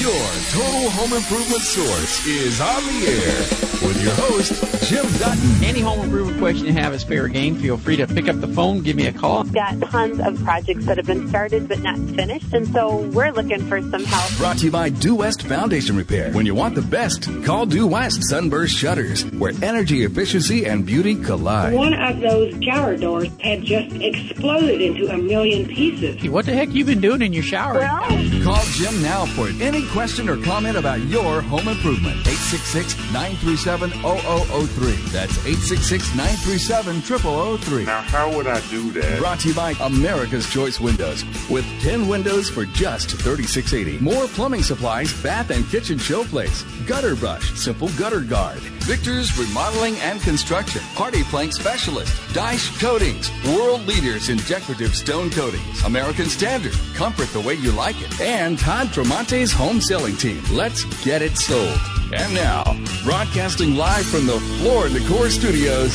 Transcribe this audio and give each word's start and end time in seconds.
Your 0.00 0.12
total 0.48 0.88
home 0.88 1.12
improvement 1.12 1.60
source 1.60 2.26
is 2.26 2.58
on 2.58 2.82
the 2.84 3.06
air 3.06 3.86
with 3.86 4.02
your 4.02 4.14
host, 4.14 4.88
Jim 4.88 5.04
Dutton. 5.18 5.62
Any 5.62 5.80
home 5.80 6.00
improvement 6.00 6.38
question 6.38 6.64
you 6.64 6.72
have 6.72 6.94
is 6.94 7.04
fair 7.04 7.28
game. 7.28 7.56
Feel 7.56 7.76
free 7.76 7.96
to 7.96 8.06
pick 8.06 8.26
up 8.26 8.40
the 8.40 8.48
phone, 8.48 8.80
give 8.80 8.96
me 8.96 9.08
a 9.08 9.12
call. 9.12 9.44
Got 9.44 9.78
tons 9.82 10.18
of 10.20 10.42
projects 10.42 10.86
that 10.86 10.96
have 10.96 11.04
been 11.04 11.28
started 11.28 11.68
but 11.68 11.80
not 11.80 11.98
finished, 11.98 12.50
and 12.54 12.66
so 12.68 12.96
we're 13.08 13.30
looking 13.30 13.60
for 13.66 13.82
some 13.90 14.02
help. 14.04 14.38
Brought 14.38 14.58
to 14.58 14.64
you 14.64 14.70
by 14.70 14.88
Due 14.88 15.16
West 15.16 15.42
Foundation 15.42 15.96
Repair. 15.96 16.32
When 16.32 16.46
you 16.46 16.54
want 16.54 16.76
the 16.76 16.82
best, 16.82 17.28
call 17.44 17.66
Due 17.66 17.86
West 17.86 18.24
Sunburst 18.24 18.74
Shutters, 18.74 19.26
where 19.32 19.52
energy 19.62 20.04
efficiency 20.04 20.64
and 20.64 20.86
beauty 20.86 21.14
collide. 21.14 21.74
One 21.74 21.92
of 21.92 22.20
those 22.20 22.54
shower 22.64 22.96
doors 22.96 23.28
had 23.40 23.64
just 23.64 23.94
exploded 23.96 24.80
into 24.80 25.12
a 25.12 25.18
million 25.18 25.66
pieces. 25.66 26.26
What 26.26 26.46
the 26.46 26.54
heck 26.54 26.70
you 26.70 26.86
been 26.86 27.02
doing 27.02 27.20
in 27.20 27.34
your 27.34 27.42
shower? 27.42 27.80
Well, 27.80 28.30
Call 28.42 28.64
Jim 28.72 29.02
now 29.02 29.26
for 29.26 29.48
any 29.62 29.84
question 29.92 30.28
or 30.28 30.36
comment 30.36 30.76
about 30.76 31.00
your 31.02 31.40
home 31.42 31.68
improvement. 31.68 32.16
866-937-0003. 32.24 35.12
That's 35.12 35.36
866-937-0003. 35.38 37.86
Now, 37.86 38.00
how 38.02 38.32
would 38.34 38.46
I 38.46 38.60
do 38.68 38.90
that? 38.92 39.18
Brought 39.18 39.40
to 39.40 39.48
you 39.48 39.54
by 39.54 39.72
America's 39.80 40.48
Choice 40.48 40.78
Windows 40.80 41.24
with 41.50 41.64
10 41.80 42.06
windows 42.08 42.48
for 42.48 42.64
just 42.66 43.10
$36.80. 43.16 44.00
More 44.00 44.26
plumbing 44.28 44.62
supplies, 44.62 45.12
bath 45.22 45.50
and 45.50 45.66
kitchen 45.68 45.98
showplace, 45.98 46.64
gutter 46.86 47.16
brush, 47.16 47.52
simple 47.54 47.88
gutter 47.90 48.20
guard. 48.20 48.60
Victor's 48.84 49.38
Remodeling 49.38 49.96
and 50.00 50.20
Construction, 50.20 50.82
Hardie 50.94 51.24
Plank 51.24 51.52
Specialist, 51.52 52.12
Daich 52.32 52.78
Coatings, 52.80 53.30
world 53.46 53.86
leaders 53.86 54.28
in 54.28 54.38
decorative 54.38 54.94
stone 54.94 55.30
coatings, 55.30 55.82
American 55.84 56.26
Standard, 56.26 56.74
comfort 56.94 57.28
the 57.28 57.40
way 57.40 57.54
you 57.54 57.72
like 57.72 58.00
it, 58.00 58.20
and 58.20 58.58
Todd 58.58 58.88
Tremonte's 58.88 59.52
home 59.52 59.80
selling 59.80 60.16
team. 60.16 60.42
Let's 60.52 60.84
get 61.04 61.22
it 61.22 61.36
sold. 61.36 61.78
And 62.12 62.34
now, 62.34 62.64
broadcasting 63.04 63.76
live 63.76 64.06
from 64.06 64.26
the 64.26 64.40
Floor 64.58 64.88
Decor 64.88 65.30
Studios, 65.30 65.94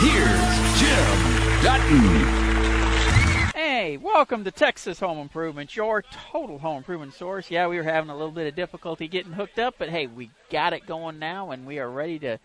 here's 0.00 0.80
Jim 0.80 1.62
Dutton. 1.62 2.51
Hey, 3.82 3.96
welcome 3.96 4.44
to 4.44 4.52
Texas 4.52 5.00
Home 5.00 5.18
Improvement, 5.18 5.74
your 5.74 6.02
total 6.02 6.60
home 6.60 6.76
improvement 6.76 7.14
source. 7.14 7.50
Yeah, 7.50 7.66
we 7.66 7.78
were 7.78 7.82
having 7.82 8.10
a 8.10 8.16
little 8.16 8.30
bit 8.30 8.46
of 8.46 8.54
difficulty 8.54 9.08
getting 9.08 9.32
hooked 9.32 9.58
up, 9.58 9.74
but 9.76 9.88
hey, 9.88 10.06
we 10.06 10.30
got 10.50 10.72
it 10.72 10.86
going 10.86 11.18
now, 11.18 11.50
and 11.50 11.66
we 11.66 11.80
are 11.80 11.90
ready 11.90 12.16
to 12.20 12.38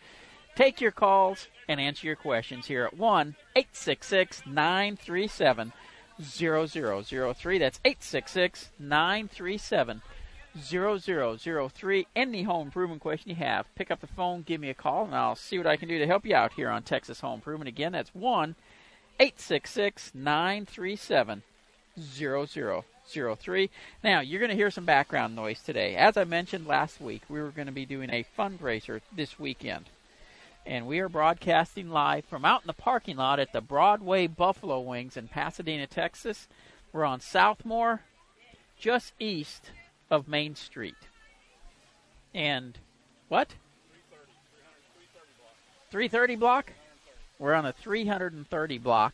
take 0.55 0.81
your 0.81 0.89
calls 0.89 1.47
and 1.67 1.79
answer 1.79 2.07
your 2.07 2.15
questions 2.15 2.65
here 2.65 2.85
at 2.85 2.97
1 2.97 3.35
866 3.55 4.47
937 4.47 5.73
0003. 6.19 7.57
That's 7.59 7.79
866 7.85 8.71
937 8.79 10.01
0003. 10.59 12.07
Any 12.15 12.41
home 12.41 12.65
improvement 12.65 13.01
question 13.01 13.29
you 13.29 13.35
have, 13.35 13.67
pick 13.75 13.91
up 13.91 14.01
the 14.01 14.07
phone, 14.07 14.41
give 14.41 14.59
me 14.59 14.71
a 14.71 14.73
call, 14.73 15.05
and 15.05 15.13
I'll 15.13 15.35
see 15.35 15.59
what 15.59 15.67
I 15.67 15.77
can 15.77 15.87
do 15.87 15.99
to 15.99 16.07
help 16.07 16.25
you 16.25 16.35
out 16.35 16.53
here 16.53 16.71
on 16.71 16.81
Texas 16.81 17.19
Home 17.19 17.35
Improvement. 17.35 17.69
Again, 17.69 17.91
that's 17.91 18.15
1 18.15 18.55
866 19.19 20.11
937 20.13 21.43
0003. 21.99 23.69
Now, 24.03 24.19
you're 24.19 24.39
going 24.39 24.49
to 24.49 24.55
hear 24.55 24.69
some 24.69 24.85
background 24.85 25.35
noise 25.35 25.61
today. 25.61 25.95
As 25.95 26.17
I 26.17 26.23
mentioned 26.23 26.67
last 26.67 27.01
week, 27.01 27.23
we 27.29 27.41
were 27.41 27.49
going 27.49 27.65
to 27.65 27.71
be 27.71 27.85
doing 27.85 28.09
a 28.11 28.25
fundraiser 28.37 29.01
this 29.15 29.39
weekend. 29.39 29.85
And 30.65 30.85
we 30.85 30.99
are 30.99 31.09
broadcasting 31.09 31.89
live 31.89 32.25
from 32.25 32.45
out 32.45 32.61
in 32.61 32.67
the 32.67 32.73
parking 32.73 33.17
lot 33.17 33.39
at 33.39 33.53
the 33.53 33.61
Broadway 33.61 34.27
Buffalo 34.27 34.81
Wings 34.81 35.17
in 35.17 35.29
Pasadena, 35.29 35.87
Texas. 35.87 36.47
We're 36.91 37.05
on 37.05 37.19
Southmore, 37.19 38.01
just 38.77 39.13
east 39.19 39.71
of 40.11 40.27
Main 40.27 40.55
Street. 40.55 40.95
And 42.35 42.77
what? 43.29 43.55
330 45.89 46.35
block? 46.35 46.73
We're 47.39 47.53
on 47.53 47.65
the 47.65 47.73
330 47.73 48.77
block 48.79 49.13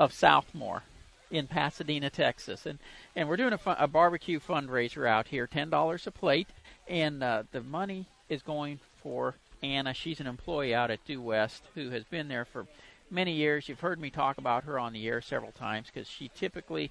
of 0.00 0.12
Southmore 0.12 0.82
in 1.30 1.46
Pasadena, 1.46 2.08
Texas, 2.08 2.64
and 2.64 2.78
and 3.14 3.28
we're 3.28 3.36
doing 3.36 3.52
a, 3.52 3.58
fun, 3.58 3.76
a 3.78 3.86
barbecue 3.86 4.40
fundraiser 4.40 5.06
out 5.06 5.28
here, 5.28 5.46
ten 5.46 5.68
dollars 5.68 6.06
a 6.06 6.10
plate, 6.10 6.48
and 6.86 7.22
uh, 7.22 7.42
the 7.52 7.60
money 7.60 8.06
is 8.28 8.42
going 8.42 8.80
for 9.02 9.34
Anna. 9.62 9.92
She's 9.92 10.20
an 10.20 10.26
employee 10.26 10.74
out 10.74 10.90
at 10.90 11.04
Due 11.04 11.20
West 11.20 11.62
who 11.74 11.90
has 11.90 12.04
been 12.04 12.28
there 12.28 12.46
for 12.46 12.66
many 13.10 13.32
years. 13.32 13.68
You've 13.68 13.80
heard 13.80 14.00
me 14.00 14.08
talk 14.08 14.38
about 14.38 14.64
her 14.64 14.78
on 14.78 14.92
the 14.92 15.06
air 15.06 15.20
several 15.20 15.52
times 15.52 15.88
because 15.92 16.08
she 16.08 16.30
typically 16.34 16.90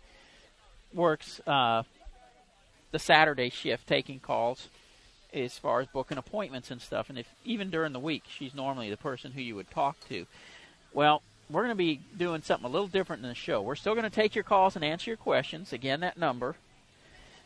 works 0.93 1.41
uh, 1.47 1.83
the 2.91 2.99
Saturday 2.99 3.49
shift, 3.49 3.87
taking 3.87 4.19
calls 4.19 4.69
as 5.33 5.57
far 5.57 5.81
as 5.81 5.87
booking 5.87 6.17
appointments 6.17 6.71
and 6.71 6.81
stuff. 6.81 7.09
And 7.09 7.19
if 7.19 7.27
even 7.45 7.69
during 7.69 7.93
the 7.93 7.99
week, 7.99 8.23
she's 8.29 8.55
normally 8.55 8.89
the 8.89 8.97
person 8.97 9.31
who 9.31 9.41
you 9.41 9.55
would 9.55 9.71
talk 9.71 9.95
to. 10.09 10.25
Well, 10.93 11.21
we're 11.49 11.63
going 11.63 11.71
to 11.71 11.75
be 11.75 12.01
doing 12.17 12.41
something 12.41 12.65
a 12.65 12.71
little 12.71 12.87
different 12.87 13.23
in 13.23 13.29
the 13.29 13.35
show. 13.35 13.61
We're 13.61 13.75
still 13.75 13.93
going 13.93 14.03
to 14.03 14.09
take 14.09 14.35
your 14.35 14.43
calls 14.43 14.75
and 14.75 14.83
answer 14.83 15.11
your 15.11 15.17
questions. 15.17 15.71
Again, 15.71 16.01
that 16.01 16.17
number 16.17 16.55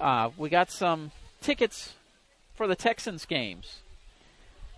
Uh, 0.00 0.30
we 0.36 0.48
got 0.48 0.70
some 0.70 1.10
tickets 1.40 1.94
for 2.54 2.66
the 2.66 2.76
Texans 2.76 3.24
games. 3.24 3.80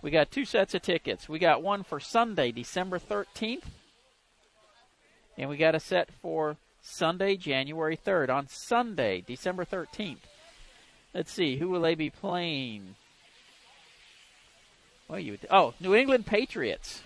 We 0.01 0.11
got 0.11 0.31
two 0.31 0.45
sets 0.45 0.73
of 0.73 0.81
tickets. 0.81 1.27
We 1.27 1.39
got 1.39 1.61
one 1.61 1.83
for 1.83 1.99
Sunday, 1.99 2.51
December 2.51 2.99
13th, 2.99 3.63
and 5.39 5.49
we 5.49 5.55
got 5.55 5.73
a 5.73 5.79
set 5.79 6.09
for 6.21 6.57
Sunday, 6.81 7.37
January 7.37 7.97
3rd. 7.97 8.29
On 8.29 8.47
Sunday, 8.49 9.23
December 9.25 9.63
13th. 9.63 10.17
Let's 11.13 11.31
see, 11.31 11.55
who 11.55 11.69
will 11.69 11.81
they 11.81 11.95
be 11.95 12.09
playing? 12.09 12.95
Well, 15.07 15.19
you 15.19 15.39
oh, 15.49 15.73
New 15.79 15.95
England 15.95 16.25
Patriots. 16.25 17.01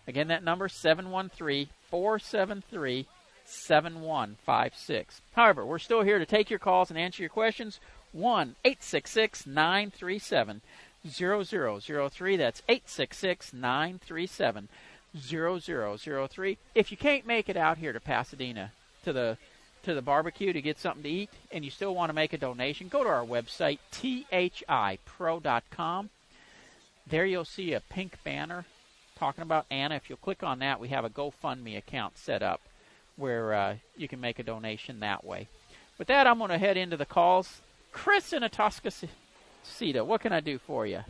Again, 0.07 0.27
that 0.27 0.43
number 0.43 0.69
713 0.69 1.69
473 1.89 3.07
7156. 3.45 5.21
However, 5.33 5.65
we're 5.65 5.79
still 5.79 6.03
here 6.03 6.19
to 6.19 6.25
take 6.25 6.51
your 6.51 6.59
calls 6.59 6.91
and 6.91 6.99
answer 6.99 7.23
your 7.23 7.29
questions. 7.29 7.79
1 8.13 8.55
866 8.63 9.45
937 9.45 10.61
0003. 11.07 12.37
That's 12.37 12.61
866 12.69 13.53
937 13.53 14.69
0003. 15.17 16.57
If 16.73 16.91
you 16.91 16.97
can't 16.97 17.27
make 17.27 17.49
it 17.49 17.57
out 17.57 17.77
here 17.77 17.93
to 17.93 17.99
Pasadena 17.99 18.71
to 19.03 19.13
the 19.13 19.37
to 19.83 19.93
the 19.93 20.01
barbecue 20.01 20.53
to 20.53 20.61
get 20.61 20.79
something 20.79 21.03
to 21.03 21.09
eat 21.09 21.29
and 21.51 21.65
you 21.65 21.71
still 21.71 21.93
want 21.93 22.09
to 22.09 22.13
make 22.13 22.31
a 22.31 22.37
donation, 22.37 22.87
go 22.87 23.03
to 23.03 23.09
our 23.09 23.25
website 23.25 23.79
thipro.com. 23.91 24.49
There 27.05 27.25
you'll 27.25 27.43
see 27.43 27.73
a 27.73 27.81
pink 27.81 28.17
banner 28.23 28.63
talking 29.17 29.41
about 29.41 29.65
Anna. 29.69 29.95
If 29.95 30.09
you'll 30.09 30.17
click 30.17 30.41
on 30.41 30.59
that, 30.59 30.79
we 30.79 30.87
have 30.87 31.03
a 31.03 31.09
GoFundMe 31.09 31.77
account 31.77 32.17
set 32.17 32.41
up 32.41 32.61
where 33.17 33.53
uh, 33.53 33.75
you 33.97 34.07
can 34.07 34.21
make 34.21 34.39
a 34.39 34.43
donation 34.43 35.01
that 35.01 35.25
way. 35.25 35.49
With 35.97 36.07
that, 36.07 36.27
I'm 36.27 36.39
going 36.39 36.49
to 36.49 36.57
head 36.57 36.77
into 36.77 36.97
the 36.97 37.05
calls. 37.05 37.61
Chris 37.93 38.33
in 38.33 38.43
Atascocita, 38.43 40.05
what 40.05 40.19
can 40.19 40.33
I 40.33 40.39
do 40.41 40.57
for 40.57 40.85
you? 40.85 41.01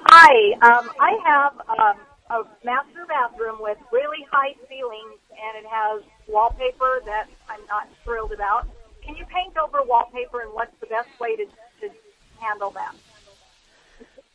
Hi, 0.00 0.52
um, 0.62 0.90
I 0.98 1.18
have 1.24 1.52
um, 1.68 1.96
a 2.30 2.64
master 2.64 3.06
bathroom 3.06 3.58
with 3.60 3.78
really 3.92 4.26
high 4.30 4.54
ceilings, 4.68 5.20
and 5.30 5.64
it 5.64 5.68
has 5.70 6.02
wallpaper 6.26 7.00
that 7.06 7.28
I'm 7.48 7.64
not 7.68 7.88
thrilled 8.02 8.32
about. 8.32 8.66
Can 9.04 9.16
you 9.16 9.24
paint 9.26 9.56
over 9.56 9.82
wallpaper, 9.82 10.40
and 10.40 10.52
what's 10.52 10.74
the 10.80 10.86
best 10.86 11.08
way 11.20 11.36
to, 11.36 11.44
to 11.44 11.94
handle 12.40 12.70
that? 12.70 12.94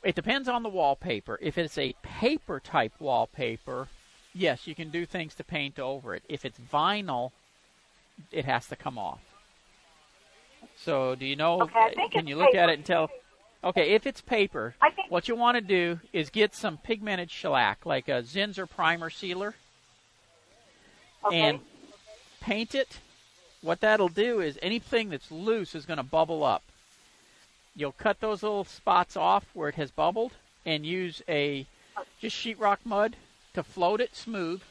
It 0.03 0.15
depends 0.15 0.47
on 0.47 0.63
the 0.63 0.69
wallpaper. 0.69 1.38
If 1.41 1.57
it's 1.57 1.77
a 1.77 1.94
paper 2.01 2.59
type 2.59 2.94
wallpaper, 3.00 3.89
yes, 4.33 4.65
you 4.65 4.75
can 4.75 4.89
do 4.89 5.05
things 5.05 5.35
to 5.35 5.44
paint 5.44 5.79
over 5.79 6.15
it. 6.15 6.23
If 6.29 6.45
it's 6.45 6.57
vinyl, 6.57 7.31
it 8.31 8.45
has 8.45 8.67
to 8.67 8.75
come 8.75 8.97
off. 8.97 9.19
So, 10.83 11.15
do 11.15 11.25
you 11.25 11.35
know? 11.35 11.61
Okay, 11.63 12.07
can 12.11 12.27
you 12.27 12.37
look 12.37 12.51
paper. 12.51 12.59
at 12.59 12.69
it 12.69 12.73
and 12.73 12.85
tell? 12.85 13.09
Okay, 13.63 13.91
if 13.91 14.07
it's 14.07 14.21
paper, 14.21 14.75
I 14.81 14.91
think 14.91 15.11
what 15.11 15.27
you 15.27 15.35
want 15.35 15.55
to 15.55 15.61
do 15.61 15.99
is 16.13 16.29
get 16.29 16.55
some 16.55 16.77
pigmented 16.77 17.29
shellac, 17.29 17.85
like 17.85 18.07
a 18.07 18.23
Zinsser 18.23 18.69
primer 18.69 19.09
sealer, 19.09 19.55
okay. 21.25 21.37
and 21.37 21.59
paint 22.39 22.73
it. 22.73 22.99
What 23.61 23.81
that'll 23.81 24.07
do 24.07 24.39
is 24.39 24.57
anything 24.61 25.09
that's 25.09 25.29
loose 25.29 25.75
is 25.75 25.85
going 25.85 25.97
to 25.97 26.03
bubble 26.03 26.45
up. 26.45 26.63
You'll 27.75 27.91
cut 27.91 28.21
those 28.21 28.41
little 28.41 28.63
spots 28.63 29.17
off 29.17 29.45
where 29.53 29.67
it 29.67 29.75
has 29.75 29.91
bubbled 29.91 30.31
and 30.65 30.85
use 30.85 31.21
a 31.27 31.65
just 32.21 32.37
sheetrock 32.37 32.77
mud 32.85 33.17
to 33.53 33.63
float 33.63 33.99
it 33.99 34.15
smooth. 34.15 34.61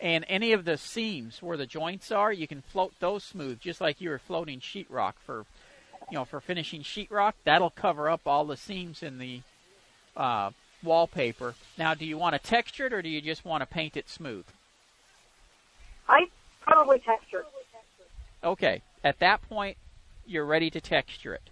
And 0.00 0.24
any 0.28 0.52
of 0.52 0.64
the 0.64 0.76
seams 0.76 1.42
where 1.42 1.56
the 1.56 1.66
joints 1.66 2.12
are, 2.12 2.32
you 2.32 2.46
can 2.46 2.60
float 2.60 2.92
those 3.00 3.24
smooth, 3.24 3.60
just 3.60 3.80
like 3.80 4.00
you 4.00 4.10
were 4.10 4.18
floating 4.18 4.60
sheetrock 4.60 5.14
for, 5.24 5.46
you 6.10 6.18
know, 6.18 6.24
for 6.24 6.40
finishing 6.40 6.82
sheetrock. 6.82 7.32
That'll 7.44 7.70
cover 7.70 8.10
up 8.10 8.20
all 8.26 8.44
the 8.44 8.58
seams 8.58 9.02
in 9.02 9.18
the 9.18 9.40
uh, 10.16 10.50
wallpaper. 10.82 11.54
Now, 11.78 11.94
do 11.94 12.04
you 12.04 12.18
want 12.18 12.34
to 12.34 12.38
texture 12.38 12.86
it 12.86 12.92
or 12.92 13.00
do 13.00 13.08
you 13.08 13.22
just 13.22 13.44
want 13.44 13.62
to 13.62 13.66
paint 13.66 13.96
it 13.96 14.08
smooth? 14.08 14.44
I 16.08 16.26
probably 16.60 16.98
texture. 16.98 17.44
Okay, 18.44 18.82
at 19.02 19.18
that 19.20 19.40
point, 19.48 19.76
you're 20.26 20.44
ready 20.44 20.70
to 20.70 20.80
texture 20.80 21.34
it. 21.34 21.50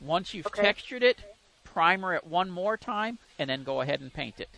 Once 0.00 0.34
you've 0.34 0.46
Okay. 0.46 0.62
textured 0.62 1.02
it, 1.02 1.18
primer 1.64 2.14
it 2.14 2.24
one 2.24 2.50
more 2.50 2.76
time, 2.76 3.18
and 3.38 3.50
then 3.50 3.64
go 3.64 3.80
ahead 3.80 4.00
and 4.00 4.12
paint 4.12 4.38
it. 4.38 4.50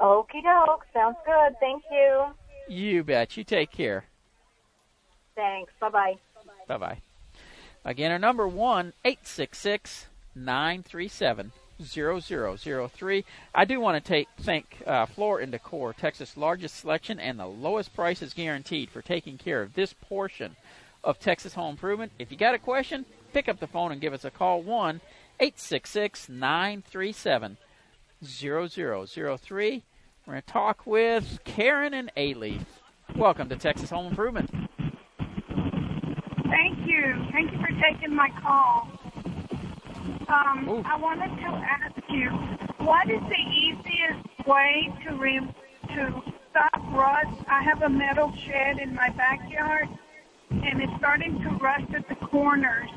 Okie 0.00 0.42
doke. 0.42 0.84
Sounds 0.94 1.16
good. 1.26 1.54
Thank 1.60 1.82
you. 1.90 2.26
You 2.68 3.04
bet. 3.04 3.36
You 3.36 3.44
take 3.44 3.70
care. 3.70 4.04
Thanks. 5.34 5.72
Bye 5.80 5.90
bye. 5.90 6.14
Bye 6.66 6.78
bye. 6.78 6.98
Again, 7.84 8.12
our 8.12 8.18
number 8.18 8.46
one 8.48 8.92
eight 9.04 9.26
six 9.26 9.58
six 9.58 10.06
nine 10.34 10.82
three 10.82 11.08
seven 11.08 11.52
zero 11.82 12.20
zero 12.20 12.56
zero 12.56 12.88
three. 12.88 13.24
I 13.54 13.64
do 13.64 13.80
want 13.80 14.02
to 14.02 14.08
take 14.08 14.28
thank 14.40 14.82
uh, 14.86 15.06
Floor 15.06 15.40
and 15.40 15.52
Decor, 15.52 15.94
Texas' 15.94 16.36
largest 16.36 16.76
selection 16.76 17.18
and 17.18 17.38
the 17.38 17.46
lowest 17.46 17.94
prices 17.94 18.34
guaranteed 18.34 18.90
for 18.90 19.02
taking 19.02 19.38
care 19.38 19.62
of 19.62 19.74
this 19.74 19.94
portion 19.94 20.56
of 21.02 21.18
Texas 21.18 21.54
home 21.54 21.72
improvement. 21.72 22.12
If 22.18 22.30
you 22.30 22.36
got 22.36 22.54
a 22.54 22.58
question, 22.58 23.06
pick 23.32 23.48
up 23.48 23.60
the 23.60 23.66
phone 23.66 23.92
and 23.92 24.00
give 24.00 24.12
us 24.12 24.24
a 24.24 24.30
call 24.30 24.62
one 24.62 25.00
eight 25.40 25.58
six 25.58 25.90
six 25.90 26.28
nine 26.28 26.82
three 26.86 27.12
seven 27.12 27.56
zero 28.24 28.66
zero 28.66 29.06
zero 29.06 29.36
three. 29.36 29.82
We're 30.30 30.34
going 30.34 30.42
to 30.46 30.52
talk 30.52 30.86
with 30.86 31.40
Karen 31.42 31.92
and 31.92 32.08
Ailey. 32.16 32.60
Welcome 33.16 33.48
to 33.48 33.56
Texas 33.56 33.90
Home 33.90 34.06
Improvement. 34.06 34.48
Thank 36.44 36.86
you. 36.86 37.26
Thank 37.32 37.50
you 37.50 37.58
for 37.58 37.70
taking 37.82 38.14
my 38.14 38.30
call. 38.40 38.88
Um, 40.28 40.84
I 40.86 40.96
wanted 41.00 41.34
to 41.36 41.46
ask 41.46 41.96
you, 42.08 42.30
what 42.86 43.10
is 43.10 43.18
the 43.22 43.40
easiest 43.40 44.46
way 44.46 44.94
to 45.04 45.16
re- 45.16 45.52
to 45.96 46.22
stop 46.52 46.80
rust? 46.92 47.44
I 47.48 47.64
have 47.64 47.82
a 47.82 47.88
metal 47.88 48.32
shed 48.46 48.78
in 48.78 48.94
my 48.94 49.08
backyard, 49.08 49.88
and 50.52 50.80
it's 50.80 50.92
starting 50.96 51.42
to 51.42 51.48
rust 51.60 51.92
at 51.92 52.08
the 52.08 52.14
corners. 52.26 52.88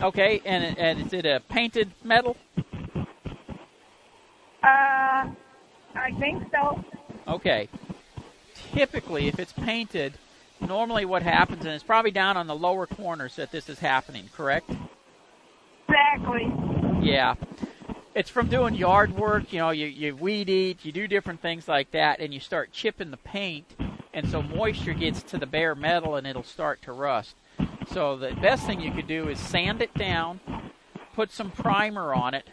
Okay, 0.00 0.42
and 0.44 0.76
and 0.76 1.06
is 1.06 1.12
it 1.12 1.24
a 1.24 1.40
painted 1.48 1.92
metal? 2.02 2.36
Uh, 4.64 5.30
I 5.94 6.12
think 6.12 6.44
so. 6.50 6.84
Okay. 7.28 7.68
Typically, 8.72 9.28
if 9.28 9.38
it's 9.38 9.52
painted, 9.52 10.14
normally 10.60 11.04
what 11.04 11.22
happens, 11.22 11.64
and 11.64 11.74
it's 11.74 11.84
probably 11.84 12.10
down 12.10 12.36
on 12.36 12.46
the 12.46 12.54
lower 12.54 12.86
corners 12.86 13.36
that 13.36 13.50
this 13.50 13.68
is 13.68 13.78
happening, 13.78 14.28
correct? 14.34 14.70
Exactly. 15.88 16.52
Yeah. 17.02 17.34
It's 18.14 18.30
from 18.30 18.48
doing 18.48 18.74
yard 18.74 19.16
work, 19.16 19.52
you 19.52 19.58
know, 19.58 19.70
you, 19.70 19.86
you 19.86 20.14
weed 20.14 20.48
eat, 20.48 20.84
you 20.84 20.92
do 20.92 21.06
different 21.06 21.40
things 21.40 21.66
like 21.66 21.90
that, 21.92 22.20
and 22.20 22.32
you 22.32 22.40
start 22.40 22.72
chipping 22.72 23.10
the 23.10 23.16
paint, 23.16 23.74
and 24.12 24.28
so 24.28 24.42
moisture 24.42 24.92
gets 24.92 25.22
to 25.22 25.38
the 25.38 25.46
bare 25.46 25.74
metal 25.74 26.16
and 26.16 26.26
it'll 26.26 26.42
start 26.42 26.82
to 26.82 26.92
rust. 26.92 27.34
So 27.90 28.16
the 28.16 28.32
best 28.34 28.66
thing 28.66 28.80
you 28.80 28.92
could 28.92 29.06
do 29.06 29.28
is 29.28 29.38
sand 29.38 29.80
it 29.82 29.94
down, 29.94 30.40
put 31.14 31.32
some 31.32 31.50
primer 31.50 32.14
on 32.14 32.34
it 32.34 32.48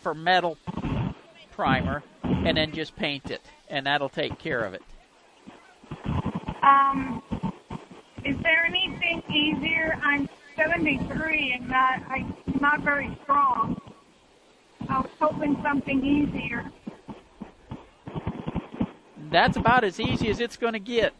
for 0.00 0.14
metal 0.14 0.58
primer, 1.52 2.02
and 2.44 2.56
then 2.56 2.72
just 2.72 2.94
paint 2.96 3.30
it, 3.30 3.40
and 3.68 3.86
that'll 3.86 4.08
take 4.08 4.38
care 4.38 4.60
of 4.64 4.74
it. 4.74 4.82
Um, 6.62 7.22
is 8.24 8.36
there 8.42 8.64
anything 8.64 9.22
easier? 9.30 9.98
I'm 10.02 10.28
73 10.56 11.52
and 11.58 11.68
not 11.68 12.00
I'm 12.08 12.34
not 12.60 12.80
very 12.82 13.16
strong. 13.22 13.80
I 14.88 15.00
was 15.00 15.10
hoping 15.18 15.56
something 15.62 16.04
easier. 16.04 16.70
That's 19.30 19.56
about 19.56 19.84
as 19.84 19.98
easy 19.98 20.28
as 20.28 20.40
it's 20.40 20.56
going 20.56 20.74
to 20.74 20.78
get. 20.78 21.12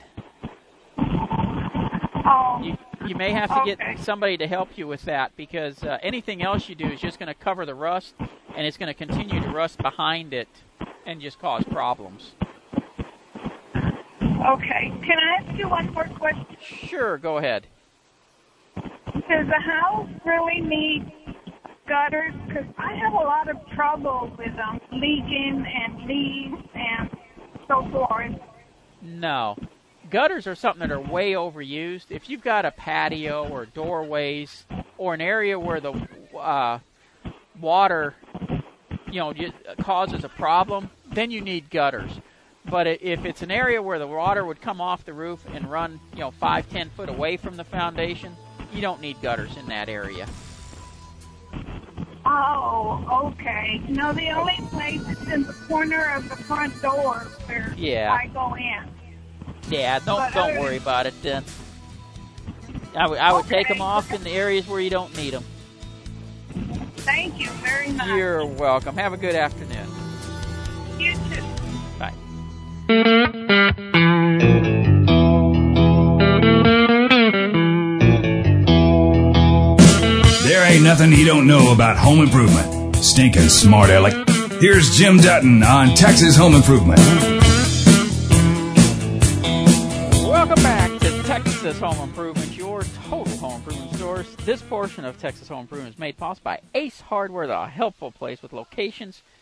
Oh, 2.27 2.61
You, 2.63 2.77
you 3.07 3.15
may 3.17 3.33
have 3.33 3.51
to 3.51 3.61
Okay. 3.61 3.77
get 3.77 3.99
somebody 3.99 4.37
to 4.39 4.47
help 4.47 4.79
you 4.79 4.87
with 4.87 5.03
that 5.03 5.33
because 5.37 5.83
uh, 5.83 5.99
anything 6.03 6.43
else 6.43 6.69
you 6.69 6.75
do 6.75 6.87
is 6.87 7.01
just 7.01 7.19
going 7.19 7.27
to 7.27 7.35
cover 7.35 7.67
the 7.67 7.75
rust 7.75 8.15
and 8.57 8.67
it's 8.67 8.77
going 8.77 8.87
to 8.87 8.95
continue 8.95 9.41
to 9.41 9.49
rust 9.49 9.79
behind 9.79 10.33
it 10.33 10.49
and 11.07 11.21
just 11.21 11.39
cause 11.39 11.65
problems. 11.65 12.33
okay. 13.77 14.93
Can 15.03 15.19
I 15.19 15.37
ask 15.41 15.59
you 15.59 15.69
one 15.69 15.93
more 15.93 16.09
question? 16.19 16.57
Sure, 16.61 17.19
go 17.19 17.39
ahead. 17.39 17.67
Does 18.75 19.47
the 19.47 19.61
house 19.61 20.09
really 20.25 20.61
need 20.61 21.13
gutters? 21.89 22.35
Because 22.47 22.67
I 22.79 22.95
have 22.95 23.13
a 23.13 23.17
lot 23.17 23.49
of 23.49 23.57
trouble 23.75 24.31
with 24.39 24.55
them 24.57 24.81
leaking 24.93 25.67
and 25.67 26.07
leaves 26.07 26.63
and 26.75 27.11
so 27.69 27.89
forth. 27.91 28.33
No. 29.01 29.57
Gutters 30.11 30.47
are 30.47 30.55
something 30.55 30.81
that 30.81 30.93
are 30.93 31.01
way 31.01 31.33
overused. 31.33 32.07
If 32.11 32.29
you've 32.29 32.43
got 32.43 32.65
a 32.65 32.71
patio 32.71 33.49
or 33.49 33.67
doorways 33.67 34.67
or 34.99 35.15
an 35.15 35.21
area 35.21 35.59
where 35.59 35.81
the 35.81 35.93
uh, 36.37 36.79
water, 37.61 38.15
you 39.11 39.21
know, 39.21 39.33
causes 39.81 40.25
a 40.25 40.29
problem, 40.29 40.91
then 41.15 41.31
you 41.31 41.41
need 41.41 41.71
gutters. 41.71 42.11
But 42.67 42.87
if 42.87 43.25
it's 43.25 43.43
an 43.43 43.51
area 43.51 43.83
where 43.83 43.99
the 43.99 44.07
water 44.07 44.45
would 44.45 44.61
come 44.61 44.81
off 44.81 45.05
the 45.05 45.13
roof 45.13 45.45
and 45.53 45.71
run, 45.71 46.01
you 46.15 46.21
know, 46.21 46.31
five, 46.31 46.69
ten 46.71 46.91
foot 46.91 47.09
away 47.09 47.37
from 47.37 47.57
the 47.57 47.65
foundation, 47.65 48.35
you 48.73 48.81
don't 48.81 49.01
need 49.01 49.21
gutters 49.21 49.57
in 49.57 49.67
that 49.67 49.89
area. 49.89 50.27
Oh, 52.27 53.33
okay. 53.39 53.83
No, 53.89 54.13
the 54.13 54.31
only 54.31 54.57
place 54.71 55.07
is 55.09 55.29
in 55.29 55.43
the 55.43 55.53
corner 55.53 56.15
of 56.15 56.29
the 56.29 56.37
front 56.37 56.81
door 56.81 57.19
where 57.47 57.75
Yeah. 57.77 58.17
I 58.19 58.29
go 58.29 58.55
in. 58.55 58.89
Yeah, 59.69 59.99
don't 59.99 60.19
But 60.19 60.33
don't 60.33 60.59
worry 60.59 60.79
about 60.79 61.07
it 61.07 61.15
then. 61.23 61.45
I 62.97 63.09
would 63.09 63.19
I 63.19 63.33
would 63.33 63.47
take 63.47 63.69
them 63.69 63.83
off 63.83 64.13
in 64.13 64.23
the 64.25 64.31
areas 64.31 64.67
where 64.67 64.81
you 64.81 64.91
don't 64.91 65.15
need 65.17 65.35
them. 65.35 65.45
Thank 66.99 67.39
you 67.39 67.49
very 67.51 67.93
much. 67.93 68.07
You're 68.09 68.47
welcome. 68.47 68.97
Have 68.97 69.13
a 69.13 69.19
good 69.19 69.35
afternoon. 69.35 70.04
You 70.99 71.15
too. 71.15 71.43
Bye. 71.99 72.13
There 80.45 80.65
ain't 80.71 80.85
nothing 80.85 81.11
he 81.11 81.25
don't 81.25 81.49
know 81.49 81.73
about 81.73 81.97
home 81.97 82.21
improvement. 82.21 82.97
Stinking 82.97 83.49
smart 83.49 83.91
aleck. 83.91 84.15
Here's 84.61 84.97
Jim 84.97 85.19
Dutton 85.19 85.65
on 85.65 85.95
Texas 85.97 86.37
Home 86.37 86.55
Improvement. 86.55 87.01
Welcome 90.23 90.63
back 90.63 91.01
to 91.01 91.23
Texas 91.25 91.79
Home 91.81 92.09
Improvement, 92.09 92.57
your 92.57 92.83
total 93.09 93.37
home 93.39 93.57
improvement 93.57 93.97
source. 93.97 94.33
This 94.45 94.63
portion 94.63 95.05
of 95.05 95.19
Texas 95.19 95.49
Home 95.49 95.63
Improvement 95.63 95.95
is 95.95 95.99
made 95.99 96.17
possible 96.17 96.45
by 96.45 96.61
Ace 96.75 97.01
Hardware, 97.01 97.49
the 97.49 97.67
helpful 97.67 98.13
place 98.13 98.43
with 98.43 98.53
locations– 98.53 99.23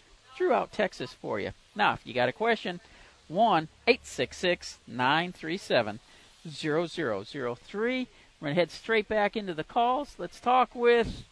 throughout 0.42 0.72
Texas 0.72 1.12
for 1.12 1.38
you. 1.38 1.52
Now, 1.76 1.92
if 1.92 2.00
you 2.04 2.12
got 2.12 2.28
a 2.28 2.32
question, 2.32 2.80
1 3.28 3.68
866 3.86 4.78
937 4.88 6.00
0003. 6.48 8.08
We're 8.40 8.46
going 8.46 8.54
to 8.56 8.60
head 8.60 8.70
straight 8.72 9.08
back 9.08 9.36
into 9.36 9.54
the 9.54 9.62
calls. 9.62 10.16
Let's 10.18 10.40
talk 10.40 10.74
with 10.74 11.22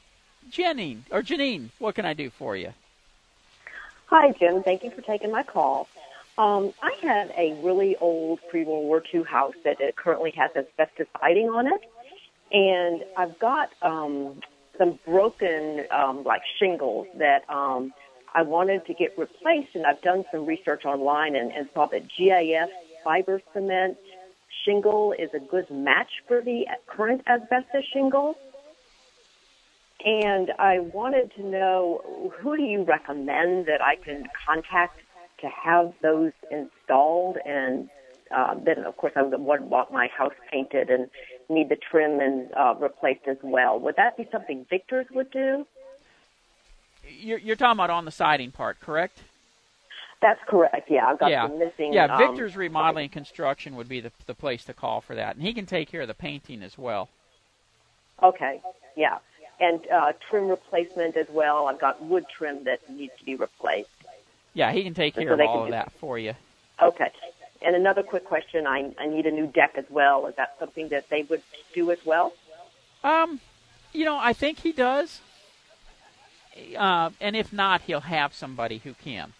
Jenny 0.48 0.98
or 1.10 1.22
Janine. 1.22 1.70
What 1.80 1.96
can 1.96 2.06
I 2.06 2.14
do 2.14 2.30
for 2.30 2.56
you? 2.56 2.72
Hi, 4.06 4.30
Jim. 4.38 4.62
Thank 4.62 4.84
you 4.84 4.92
for 4.92 5.02
taking 5.02 5.32
my 5.32 5.42
call. 5.42 5.88
Um, 6.38 6.72
I 6.80 6.92
have 7.02 7.30
a 7.36 7.60
really 7.62 7.96
old 7.96 8.38
pre-World 8.48 8.84
War 8.84 9.02
II 9.12 9.24
house 9.24 9.54
that 9.64 9.80
it 9.80 9.96
currently 9.96 10.30
has 10.36 10.52
asbestos 10.54 11.08
siding 11.20 11.48
on 11.48 11.66
it, 11.66 11.80
and 12.52 13.04
I've 13.16 13.38
got 13.40 13.70
um, 13.82 14.40
some 14.78 15.00
broken 15.04 15.84
um, 15.90 16.22
like 16.22 16.42
shingles 16.58 17.08
that 17.18 17.42
um, 17.50 17.92
I 18.34 18.42
wanted 18.42 18.86
to 18.86 18.94
get 18.94 19.18
replaced, 19.18 19.74
and 19.74 19.84
I've 19.86 20.02
done 20.02 20.24
some 20.30 20.46
research 20.46 20.84
online 20.84 21.34
and, 21.34 21.50
and 21.52 21.68
saw 21.74 21.86
that 21.86 22.08
GAF 22.08 22.68
fiber 23.04 23.40
cement 23.52 23.96
shingle 24.64 25.14
is 25.18 25.30
a 25.34 25.40
good 25.40 25.70
match 25.70 26.10
for 26.28 26.40
the 26.40 26.66
current 26.86 27.22
asbestos 27.26 27.84
shingle. 27.92 28.36
And 30.04 30.52
I 30.58 30.78
wanted 30.78 31.32
to 31.36 31.42
know 31.42 32.32
who 32.38 32.56
do 32.56 32.62
you 32.62 32.84
recommend 32.84 33.66
that 33.66 33.82
I 33.82 33.96
can 33.96 34.28
contact 34.46 35.00
to 35.40 35.48
have 35.48 35.92
those 36.02 36.32
installed? 36.50 37.36
And 37.44 37.90
uh, 38.30 38.54
then, 38.64 38.84
of 38.84 38.96
course, 38.96 39.12
I 39.16 39.22
would 39.22 39.38
want 39.38 39.92
my 39.92 40.08
house 40.16 40.32
painted 40.50 40.88
and 40.88 41.10
need 41.48 41.68
the 41.68 41.76
trim 41.76 42.20
and 42.20 42.50
uh, 42.54 42.74
replaced 42.78 43.26
as 43.26 43.36
well. 43.42 43.78
Would 43.80 43.96
that 43.96 44.16
be 44.16 44.28
something 44.30 44.64
Victor's 44.70 45.06
would 45.10 45.30
do? 45.30 45.66
You're, 47.18 47.38
you're 47.38 47.56
talking 47.56 47.76
about 47.76 47.90
on 47.90 48.04
the 48.04 48.10
siding 48.10 48.50
part, 48.50 48.80
correct? 48.80 49.22
That's 50.22 50.40
correct. 50.46 50.90
Yeah, 50.90 51.06
I've 51.06 51.18
got 51.18 51.30
yeah. 51.30 51.46
some 51.46 51.58
missing. 51.58 51.92
Yeah, 51.92 52.04
um, 52.04 52.18
Victor's 52.18 52.56
Remodeling 52.56 53.04
and 53.04 53.12
Construction 53.12 53.74
would 53.76 53.88
be 53.88 54.00
the 54.00 54.12
the 54.26 54.34
place 54.34 54.64
to 54.64 54.74
call 54.74 55.00
for 55.00 55.14
that, 55.14 55.36
and 55.36 55.44
he 55.44 55.54
can 55.54 55.64
take 55.64 55.90
care 55.90 56.02
of 56.02 56.08
the 56.08 56.14
painting 56.14 56.62
as 56.62 56.76
well. 56.76 57.08
Okay. 58.22 58.60
Yeah, 58.96 59.18
and 59.60 59.80
uh, 59.90 60.12
trim 60.28 60.48
replacement 60.48 61.16
as 61.16 61.28
well. 61.30 61.68
I've 61.68 61.80
got 61.80 62.02
wood 62.02 62.26
trim 62.28 62.64
that 62.64 62.88
needs 62.90 63.12
to 63.18 63.24
be 63.24 63.34
replaced. 63.34 63.88
Yeah, 64.52 64.72
he 64.72 64.82
can 64.82 64.94
take 64.94 65.14
care 65.14 65.28
So 65.28 65.34
of 65.34 65.40
all 65.40 65.64
of 65.64 65.70
that 65.70 65.92
for 65.92 66.18
you. 66.18 66.34
Okay. 66.82 67.10
And 67.62 67.74
another 67.74 68.02
quick 68.02 68.24
question: 68.26 68.66
I 68.66 68.92
I 68.98 69.06
need 69.06 69.24
a 69.24 69.30
new 69.30 69.46
deck 69.46 69.72
as 69.76 69.86
well. 69.88 70.26
Is 70.26 70.34
that 70.36 70.56
something 70.58 70.88
that 70.88 71.08
they 71.08 71.22
would 71.22 71.42
do 71.72 71.90
as 71.90 72.04
well? 72.04 72.34
Um, 73.02 73.40
you 73.92 74.04
know, 74.04 74.18
I 74.18 74.34
think 74.34 74.58
he 74.58 74.72
does. 74.72 75.20
Uh, 76.76 77.10
and 77.20 77.36
if 77.36 77.52
not, 77.52 77.82
he'll 77.82 78.00
have 78.00 78.34
somebody 78.34 78.78
who 78.78 78.94
can. 78.94 79.32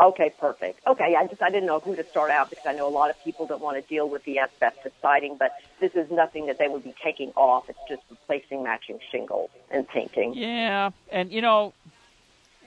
Okay, 0.00 0.32
perfect. 0.38 0.80
Okay, 0.86 1.16
I 1.18 1.26
just 1.26 1.42
I 1.42 1.50
didn't 1.50 1.66
know 1.66 1.80
who 1.80 1.96
to 1.96 2.04
start 2.10 2.30
out 2.30 2.50
because 2.50 2.64
I 2.66 2.72
know 2.72 2.86
a 2.88 2.90
lot 2.90 3.10
of 3.10 3.16
people 3.24 3.46
don't 3.46 3.60
want 3.60 3.76
to 3.84 3.94
deal 3.94 4.08
with 4.08 4.22
the 4.24 4.38
asbestos 4.38 4.92
siding, 5.02 5.36
but 5.38 5.52
this 5.80 5.90
is 5.94 6.08
nothing 6.10 6.46
that 6.46 6.58
they 6.58 6.68
would 6.68 6.84
be 6.84 6.94
taking 7.04 7.30
off. 7.30 7.64
It's 7.68 7.78
just 7.88 8.02
replacing 8.08 8.62
matching 8.62 9.00
shingles 9.10 9.50
and 9.72 9.88
painting. 9.88 10.36
Yeah, 10.36 10.90
and 11.10 11.32
you 11.32 11.42
know, 11.42 11.74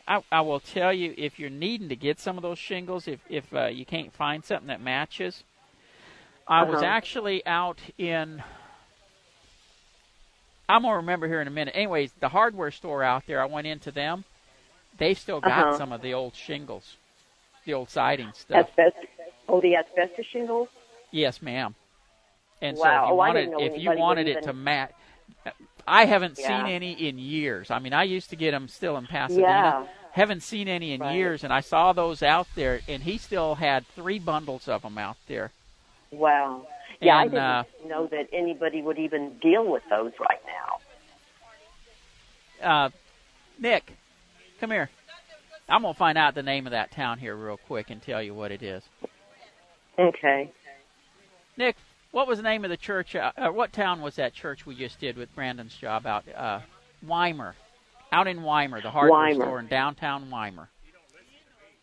I, 0.08 0.22
I 0.30 0.42
will 0.42 0.60
tell 0.60 0.92
you 0.92 1.14
if 1.18 1.40
you're 1.40 1.50
needing 1.50 1.88
to 1.88 1.96
get 1.96 2.20
some 2.20 2.38
of 2.38 2.42
those 2.42 2.60
shingles, 2.60 3.08
if 3.08 3.22
if 3.30 3.54
uh, 3.54 3.68
you 3.68 3.86
can't 3.86 4.14
find 4.14 4.44
something 4.44 4.68
that 4.68 4.82
matches, 4.82 5.46
I 6.50 6.64
was 6.64 6.82
Uh-huh. 6.82 6.86
actually 6.86 7.46
out 7.46 7.80
in. 7.98 8.44
I'm 10.72 10.84
gonna 10.84 10.96
remember 10.98 11.28
here 11.28 11.42
in 11.42 11.48
a 11.48 11.52
minute. 11.52 11.74
Anyways, 11.76 12.14
the 12.14 12.30
hardware 12.30 12.72
store 12.72 13.04
out 13.04 13.24
there, 13.28 13.42
I 13.42 13.46
went 13.46 13.68
into 13.68 13.92
them. 13.92 14.24
They 14.98 15.14
still 15.14 15.42
got 15.42 15.68
Uh-huh. 15.68 15.78
some 15.78 15.92
of 15.92 16.02
the 16.02 16.14
old 16.14 16.36
shingles, 16.36 16.96
the 17.66 17.74
old 17.74 17.90
siding 17.90 18.32
stuff. 18.34 18.70
Asbestos. 18.70 19.06
Oh, 19.50 19.60
the 19.60 19.76
asbestos 19.76 20.26
shingles. 20.28 20.70
Yes, 21.12 21.42
ma'am. 21.42 21.76
And 22.62 22.78
Wow. 22.78 22.84
so 22.84 22.88
if 22.90 22.96
you 23.08 23.12
Oh, 23.12 23.16
wanted, 23.16 23.54
if 23.60 23.78
you 23.78 23.92
wanted 23.98 24.28
it 24.28 24.32
even- 24.32 24.44
to 24.44 24.54
match, 24.54 24.92
I 25.88 26.06
haven't 26.06 26.38
Yeah. 26.40 26.48
seen 26.64 26.68
any 26.74 26.92
in 26.94 27.18
years. 27.18 27.70
I 27.72 27.80
mean, 27.80 27.94
I 27.94 28.04
used 28.04 28.30
to 28.30 28.36
get 28.36 28.52
them 28.52 28.68
still 28.68 28.96
in 28.98 29.08
Pasadena. 29.08 29.48
Yeah. 29.48 29.88
Haven't 30.14 30.42
seen 30.42 30.68
any 30.68 30.94
in 30.94 31.02
Right. 31.02 31.16
years, 31.16 31.44
and 31.44 31.52
I 31.52 31.62
saw 31.62 31.92
those 31.92 32.22
out 32.22 32.48
there, 32.56 32.82
and 32.88 33.04
he 33.04 33.18
still 33.18 33.56
had 33.56 33.88
three 33.88 34.20
bundles 34.20 34.68
of 34.68 34.84
them 34.84 34.98
out 34.98 35.18
there. 35.28 35.52
Wow. 36.12 36.68
Yeah, 37.02 37.18
I 37.18 37.24
didn't 37.24 37.40
uh, 37.40 37.64
know 37.88 38.08
that 38.08 38.28
anybody 38.32 38.82
would 38.82 39.00
even 39.00 39.38
deal 39.42 39.70
with 39.70 39.84
those 39.90 40.12
right 40.20 40.40
now. 42.62 42.86
Uh, 42.86 42.90
Nick, 43.60 43.92
come 44.60 44.72
here. 44.72 44.90
I'm 45.68 45.82
gonna 45.82 45.94
find 45.94 46.18
out 46.18 46.36
the 46.36 46.44
name 46.44 46.68
of 46.68 46.72
that 46.72 46.92
town 46.92 47.18
here 47.18 47.36
real 47.36 47.58
quick 47.58 47.90
and 47.90 48.02
tell 48.02 48.22
you 48.22 48.34
what 48.34 48.52
it 48.52 48.62
is. 48.62 48.84
Okay. 49.98 50.52
Nick, 51.58 51.76
what 52.12 52.28
was 52.28 52.38
the 52.38 52.44
name 52.44 52.64
of 52.64 52.70
the 52.70 52.78
church? 52.78 53.16
Uh, 53.16 53.32
uh, 53.38 53.50
what 53.50 53.74
town 53.74 54.02
was 54.02 54.16
that 54.18 54.34
church 54.34 54.66
we 54.66 54.76
just 54.76 55.00
did 55.00 55.18
with 55.18 55.34
Brandon's 55.34 55.76
job 55.76 56.06
out? 56.06 56.24
Uh, 56.34 56.60
Weimar, 57.06 57.56
out 58.12 58.28
in 58.28 58.44
Weimar, 58.44 58.82
the 58.82 58.92
hardware 58.92 59.30
Weimar. 59.30 59.46
store 59.46 59.60
in 59.60 59.68
downtown 59.68 60.30
Weimar. 60.30 60.70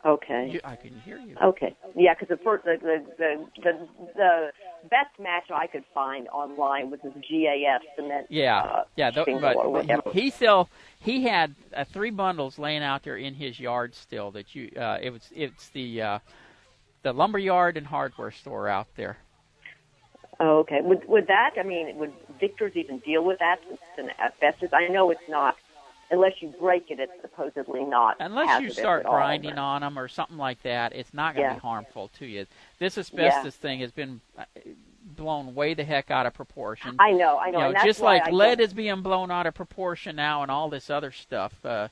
Okay. 0.05 0.51
You, 0.53 0.61
I 0.65 0.77
can 0.77 0.99
hear 1.01 1.19
you. 1.19 1.37
Okay. 1.43 1.75
Yeah, 1.97 2.15
because 2.15 2.29
the 2.29 2.43
first 2.43 2.65
the, 2.65 2.77
the 2.81 3.05
the 3.19 3.47
the 3.63 3.89
the 4.15 4.53
best 4.89 5.19
match 5.19 5.51
I 5.53 5.67
could 5.67 5.85
find 5.93 6.29
online 6.29 6.91
was 6.91 7.01
this 7.03 7.13
GAF 7.15 7.81
cement. 7.97 8.27
Yeah, 8.31 8.61
uh, 8.61 8.85
yeah, 8.97 9.11
th- 9.11 9.27
but, 9.41 9.57
but 9.73 10.15
he, 10.15 10.31
still 10.31 10.69
he 11.01 11.25
had 11.25 11.57
uh, 11.75 11.85
three 11.85 12.11
bundles 12.11 12.61
laying 12.61 12.85
out 12.85 13.03
there 13.03 13.17
in 13.17 13.35
his 13.35 13.59
yard 13.59 13.95
still. 13.97 14.31
That 14.31 14.55
you, 14.55 14.71
uh, 14.79 14.99
it 15.03 15.11
was 15.11 15.29
it's 15.35 15.71
the 15.71 16.01
uh, 16.01 16.19
the 17.03 17.13
lumber 17.13 17.41
yard 17.41 17.77
and 17.77 17.87
hardware 17.87 18.31
store 18.31 18.69
out 18.69 18.87
there. 18.97 19.19
Oh, 20.39 20.59
okay. 20.61 20.79
Would 20.81 21.09
would 21.09 21.27
that? 21.27 21.55
I 21.59 21.65
mean, 21.65 21.97
would 21.97 22.13
Victor's 22.39 22.77
even 22.77 23.01
deal 23.01 23.25
with 23.25 23.41
that? 23.41 23.57
Since 23.67 23.81
it's 23.81 23.99
an 23.99 24.11
asbestos. 24.25 24.71
I 24.73 24.87
know 24.93 25.11
it's 25.11 25.29
not. 25.29 25.57
Unless 26.11 26.41
you 26.41 26.49
break 26.59 26.91
it, 26.91 26.99
it's 27.01 27.13
supposedly 27.21 27.85
not. 27.85 28.17
Unless 28.21 28.63
you 28.63 28.71
start 28.71 29.01
at 29.01 29.07
all, 29.07 29.13
grinding 29.17 29.59
on 29.59 29.83
them 29.83 29.99
or 29.99 30.09
something 30.09 30.39
like 30.39 30.63
that, 30.63 30.95
it's 30.95 31.13
not 31.13 31.35
going 31.35 31.47
to 31.47 31.51
Yeah. 31.51 31.55
be 31.57 31.61
harmful 31.61 32.09
to 32.19 32.27
you. 32.27 32.47
This 32.79 32.97
asbestos 32.97 33.57
thing 33.57 33.81
has 33.81 33.91
been 33.93 34.21
uh, 34.39 34.45
blown 35.17 35.55
way 35.55 35.75
the 35.75 35.85
heck 35.85 36.11
out 36.11 36.25
of 36.25 36.33
proportion. 36.35 36.97
I 36.99 37.13
know, 37.13 37.39
I 37.39 37.51
know, 37.51 37.69
You 37.69 37.75
know 37.75 37.85
just 37.85 38.01
like 38.01 38.23
I 38.27 38.31
lead 38.31 38.57
don't- 38.59 38.65
is 38.67 38.73
being 38.73 39.03
blown 39.03 39.31
out 39.31 39.47
of 39.47 39.55
proportion 39.55 40.17
now, 40.17 40.43
and 40.43 40.51
all 40.51 40.71
this 40.71 40.89
other 40.89 41.13
stuff. 41.13 41.53
Uh, 41.65 41.89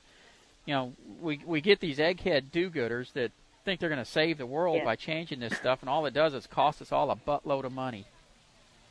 you 0.65 0.73
know, 0.73 0.93
we 1.21 1.39
we 1.45 1.61
get 1.61 1.79
these 1.79 1.99
egghead 1.99 2.51
do-gooders 2.51 3.13
that 3.13 3.31
think 3.65 3.79
they're 3.79 3.89
going 3.89 4.03
to 4.03 4.05
save 4.05 4.37
the 4.37 4.45
world 4.45 4.77
Yeah. 4.77 4.85
by 4.85 4.95
changing 4.95 5.39
this 5.41 5.55
stuff, 5.57 5.81
and 5.81 5.89
all 5.89 6.05
it 6.07 6.13
does 6.13 6.33
is 6.33 6.47
cost 6.47 6.81
us 6.81 6.91
all 6.91 7.11
a 7.11 7.15
buttload 7.15 7.65
of 7.65 7.71
money. 7.73 8.05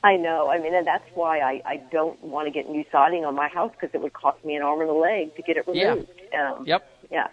I 0.05 0.17
know. 0.17 0.49
I 0.51 0.59
mean, 0.59 0.75
and 0.75 0.87
that's 0.87 1.05
why 1.15 1.41
I, 1.41 1.63
I 1.65 1.77
don't 1.91 2.23
want 2.23 2.47
to 2.47 2.53
get 2.53 2.69
new 2.71 2.85
siding 2.93 3.25
on 3.25 3.35
my 3.35 3.49
house 3.49 3.73
because 3.73 3.93
it 3.95 4.01
would 4.01 4.13
cost 4.13 4.45
me 4.45 4.55
an 4.55 4.63
arm 4.63 4.81
and 4.81 4.91
a 4.91 4.93
leg 4.93 5.35
to 5.37 5.43
get 5.43 5.57
it 5.57 5.65
Yeah. 5.73 5.91
removed. 5.91 6.11
Um, 6.33 6.65
Yep. 6.67 6.87
Yeah. 7.11 7.29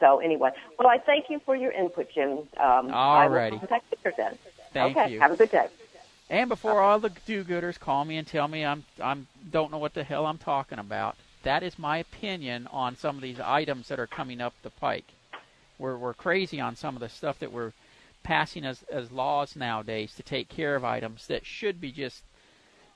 So 0.00 0.18
anyway, 0.18 0.50
well, 0.78 0.88
I 0.88 0.98
thank 0.98 1.26
you 1.28 1.40
for 1.44 1.56
your 1.56 1.72
input, 1.72 2.08
Jim. 2.14 2.30
Um, 2.56 2.90
I 2.92 3.26
will 3.26 3.36
Alrighty. 3.36 3.58
contact 3.58 3.84
then. 4.16 4.38
Thank 4.72 4.96
okay. 4.96 5.12
you. 5.12 5.20
Have 5.20 5.32
a 5.32 5.36
good 5.36 5.50
day. 5.50 5.66
And 6.30 6.48
before 6.48 6.80
all 6.82 6.98
the 7.00 7.10
do-gooders 7.26 7.78
call 7.80 8.04
me 8.04 8.16
and 8.18 8.26
tell 8.26 8.48
me 8.48 8.64
I'm 8.64 8.84
I'm 9.02 9.26
don't 9.50 9.70
know 9.72 9.78
what 9.78 9.94
the 9.94 10.04
hell 10.04 10.26
I'm 10.26 10.38
talking 10.38 10.78
about, 10.78 11.16
that 11.42 11.62
is 11.62 11.78
my 11.78 11.98
opinion 11.98 12.68
on 12.70 12.96
some 12.96 13.16
of 13.16 13.22
these 13.22 13.40
items 13.40 13.88
that 13.88 13.98
are 13.98 14.06
coming 14.06 14.40
up 14.40 14.52
the 14.62 14.70
pike. 14.70 15.06
We're 15.78 15.96
we're 15.96 16.14
crazy 16.14 16.60
on 16.60 16.76
some 16.76 16.94
of 16.96 17.00
the 17.00 17.08
stuff 17.08 17.38
that 17.38 17.50
we're 17.52 17.72
passing 18.28 18.62
as 18.66 18.84
as 18.92 19.10
laws 19.10 19.56
nowadays 19.56 20.14
to 20.14 20.22
take 20.22 20.50
care 20.50 20.76
of 20.76 20.84
items 20.84 21.26
that 21.28 21.46
should 21.46 21.80
be 21.80 21.90
just 21.90 22.22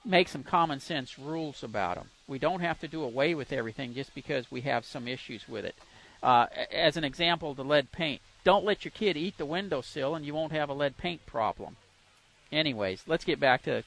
make 0.05 0.29
some 0.29 0.43
common 0.43 0.79
sense 0.79 1.19
rules 1.19 1.62
about 1.62 1.95
them. 1.95 2.11
We 2.29 2.39
don't 2.39 2.61
have 2.61 2.79
to 2.81 2.89
do 2.89 3.03
away 3.03 3.35
with 3.35 3.51
everything 3.51 3.95
just 3.95 4.15
because 4.15 4.51
we 4.51 4.61
have 4.61 4.85
some 4.85 5.09
issues 5.09 5.49
with 5.49 5.65
it. 5.65 5.75
Uh, 6.23 6.49
as 6.71 6.99
an 6.99 7.05
example, 7.05 7.55
the 7.55 7.65
lead 7.65 7.93
paint. 7.93 8.21
Don't 8.45 8.67
let 8.67 8.85
your 8.85 8.93
kid 8.93 9.17
eat 9.17 9.39
the 9.39 9.47
windowsill, 9.47 10.15
and 10.15 10.27
you 10.27 10.35
won't 10.35 10.53
have 10.53 10.69
a 10.69 10.75
lead 10.75 10.99
paint 10.99 11.25
problem. 11.25 11.77
Anyways, 12.51 13.05
let's 13.07 13.25
get 13.25 13.41
back 13.41 13.62
to 13.62 13.85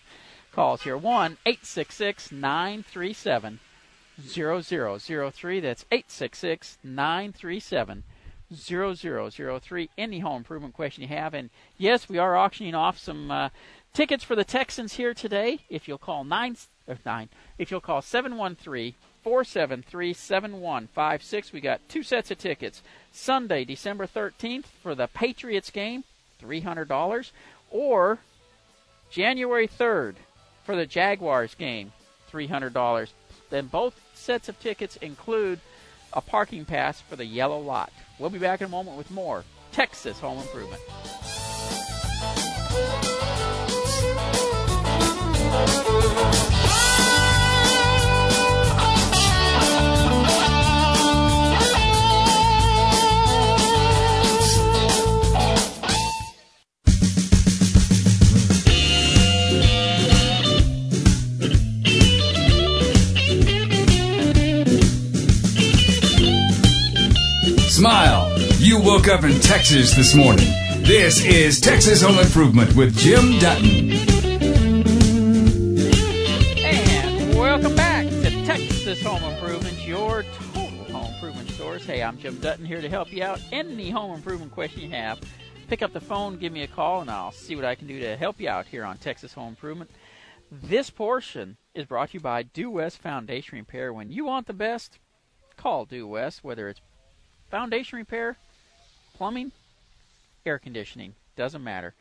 calls 0.51 0.81
here. 0.81 0.97
One 0.97 1.37
eight 1.45 1.63
six 1.63 1.93
six 1.93 2.31
nine 2.31 2.81
three 2.81 3.13
seven 3.13 3.59
zero 4.19 4.61
zero 4.61 4.97
zero 4.97 5.29
three. 5.29 5.59
That's 5.59 5.85
eight 5.91 6.09
six 6.09 6.39
six 8.51 8.71
nine 8.71 8.95
three 8.95 8.95
seven 8.95 8.95
zero 8.95 8.95
zero 8.95 9.29
zero 9.29 9.59
three. 9.59 9.89
Any 9.97 10.19
home 10.19 10.37
improvement 10.37 10.73
question 10.73 11.03
you 11.03 11.09
have, 11.09 11.33
and 11.33 11.49
yes, 11.77 12.09
we 12.09 12.17
are 12.17 12.35
auctioning 12.35 12.75
off 12.75 12.97
some 12.97 13.31
uh, 13.31 13.49
tickets 13.93 14.23
for 14.23 14.35
the 14.35 14.43
Texans 14.43 14.93
here 14.93 15.13
today. 15.13 15.59
If 15.69 15.87
you'll 15.87 15.97
call 15.97 16.23
nine 16.23 16.57
or 16.87 16.97
nine, 17.05 17.29
if 17.57 17.71
you'll 17.71 17.81
call 17.81 18.01
seven 18.01 18.37
one 18.37 18.55
three 18.55 18.95
473 19.25 20.13
7156. 20.13 21.51
We 21.51 21.59
got 21.59 21.81
two 21.89 22.03
sets 22.03 22.29
of 22.29 22.37
tickets. 22.37 22.83
Sunday, 23.11 23.65
December 23.65 24.05
13th 24.05 24.65
for 24.83 24.93
the 24.93 25.07
Patriots 25.07 25.71
game, 25.71 26.03
$300. 26.39 27.31
Or 27.71 28.19
January 29.09 29.67
3rd 29.67 30.17
for 30.63 30.75
the 30.75 30.85
Jaguars 30.85 31.55
game, 31.55 31.91
$300. 32.31 33.09
Then 33.49 33.65
both 33.65 33.99
sets 34.13 34.47
of 34.47 34.59
tickets 34.59 34.95
include 34.97 35.59
a 36.13 36.21
parking 36.21 36.63
pass 36.63 37.01
for 37.01 37.15
the 37.15 37.25
yellow 37.25 37.59
lot. 37.59 37.91
We'll 38.17 38.29
be 38.29 38.39
back 38.39 38.61
in 38.61 38.65
a 38.65 38.69
moment 38.69 38.97
with 38.97 39.11
more 39.11 39.43
Texas 39.71 40.19
Home 40.19 40.39
Improvement. 40.39 40.81
Smile. 67.75 68.33
You 68.57 68.79
woke 68.79 69.09
up 69.09 69.25
in 69.25 69.37
Texas 69.41 69.93
this 69.93 70.15
morning. 70.15 70.47
This 70.77 71.25
is 71.25 71.59
Texas 71.59 72.01
Home 72.01 72.17
Improvement 72.19 72.73
with 72.73 72.97
Jim 72.97 73.37
Dutton. 73.37 73.91
And 76.63 77.37
welcome 77.37 77.75
back 77.75 78.07
to 78.07 78.45
Texas 78.45 79.03
Home 79.03 79.21
Improvement, 79.25 79.85
your 79.85 80.23
total 80.53 80.85
home 80.85 81.13
improvement 81.15 81.49
stores. 81.49 81.85
Hey, 81.85 82.01
I'm 82.01 82.17
Jim 82.17 82.37
Dutton 82.37 82.63
here 82.63 82.79
to 82.79 82.87
help 82.87 83.11
you 83.11 83.23
out. 83.23 83.41
Any 83.51 83.89
home 83.89 84.15
improvement 84.15 84.53
question 84.53 84.79
you 84.79 84.91
have, 84.91 85.19
pick 85.67 85.81
up 85.81 85.91
the 85.91 85.99
phone, 85.99 86.37
give 86.37 86.53
me 86.53 86.63
a 86.63 86.67
call, 86.67 87.01
and 87.01 87.11
I'll 87.11 87.33
see 87.33 87.57
what 87.57 87.65
I 87.65 87.75
can 87.75 87.87
do 87.87 87.99
to 87.99 88.15
help 88.15 88.39
you 88.39 88.47
out 88.47 88.67
here 88.67 88.85
on 88.85 88.99
Texas 88.99 89.33
Home 89.33 89.49
Improvement. 89.49 89.91
This 90.49 90.89
portion 90.89 91.57
is 91.73 91.87
brought 91.87 92.11
to 92.11 92.13
you 92.13 92.19
by 92.21 92.43
Due 92.43 92.69
West 92.71 92.99
Foundation 92.99 93.57
Repair. 93.57 93.91
When 93.91 94.13
you 94.13 94.23
want 94.23 94.47
the 94.47 94.53
best, 94.53 94.97
call 95.57 95.83
Due 95.83 96.07
West, 96.07 96.41
whether 96.41 96.69
it's 96.69 96.79
foundation 97.49 97.97
repair, 97.97 98.37
plumbing, 99.15 99.51
air 100.45 100.59
conditioning, 100.59 101.13
doesn't 101.35 101.63
matter. 101.63 101.93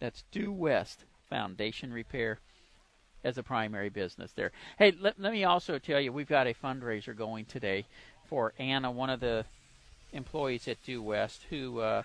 That's 0.00 0.24
Due 0.32 0.52
West 0.52 1.04
Foundation 1.28 1.92
Repair 1.92 2.38
as 3.24 3.38
a 3.38 3.42
primary 3.42 3.88
business 3.88 4.32
there. 4.32 4.52
Hey, 4.78 4.92
let, 5.00 5.20
let 5.20 5.32
me 5.32 5.44
also 5.44 5.78
tell 5.78 6.00
you, 6.00 6.12
we've 6.12 6.28
got 6.28 6.46
a 6.46 6.54
fundraiser 6.54 7.16
going 7.16 7.44
today 7.44 7.86
for 8.28 8.52
Anna, 8.58 8.90
one 8.90 9.10
of 9.10 9.20
the 9.20 9.44
employees 10.12 10.66
at 10.68 10.82
Due 10.82 11.02
West, 11.02 11.42
who 11.50 11.80
uh, 11.80 12.02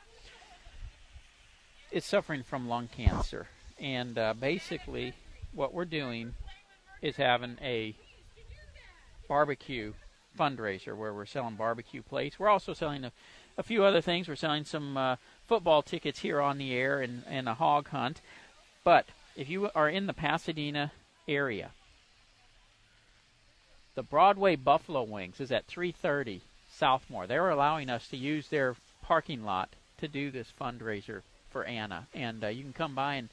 is 1.91 2.05
suffering 2.05 2.43
from 2.43 2.67
lung 2.67 2.87
cancer. 2.87 3.47
And 3.79 4.17
uh, 4.17 4.33
basically, 4.33 5.13
what 5.53 5.73
we're 5.73 5.85
doing 5.85 6.33
is 7.01 7.15
having 7.15 7.57
a 7.61 7.95
barbecue 9.27 9.93
fundraiser 10.37 10.95
where 10.95 11.13
we're 11.13 11.25
selling 11.25 11.55
barbecue 11.55 12.01
plates. 12.01 12.39
We're 12.39 12.49
also 12.49 12.73
selling 12.73 13.03
a, 13.03 13.11
a 13.57 13.63
few 13.63 13.83
other 13.83 14.01
things. 14.01 14.27
We're 14.27 14.35
selling 14.35 14.65
some 14.65 14.97
uh, 14.97 15.15
football 15.47 15.81
tickets 15.81 16.19
here 16.19 16.39
on 16.39 16.57
the 16.57 16.73
air 16.73 17.01
and, 17.01 17.23
and 17.27 17.49
a 17.49 17.55
hog 17.55 17.89
hunt. 17.89 18.21
But 18.83 19.07
if 19.35 19.49
you 19.49 19.69
are 19.75 19.89
in 19.89 20.07
the 20.07 20.13
Pasadena 20.13 20.91
area, 21.27 21.71
the 23.95 24.03
Broadway 24.03 24.55
Buffalo 24.55 25.03
Wings 25.03 25.39
is 25.39 25.51
at 25.51 25.65
330 25.65 26.41
Southmore. 26.79 27.27
They're 27.27 27.49
allowing 27.49 27.89
us 27.89 28.07
to 28.09 28.17
use 28.17 28.47
their 28.47 28.75
parking 29.01 29.43
lot 29.43 29.69
to 29.99 30.07
do 30.07 30.29
this 30.29 30.53
fundraiser 30.59 31.21
for 31.49 31.63
Anna. 31.63 32.07
And 32.13 32.43
uh, 32.43 32.47
you 32.47 32.63
can 32.63 32.73
come 32.73 32.93
by 32.93 33.15
and 33.15 33.29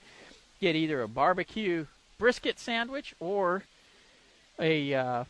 get 0.61 0.75
either 0.75 1.03
a 1.03 1.09
barbecue 1.09 1.87
brisket 2.19 2.59
sandwich 2.59 3.15
or 3.21 3.65
a 4.59 4.95
uh, 4.95 5.25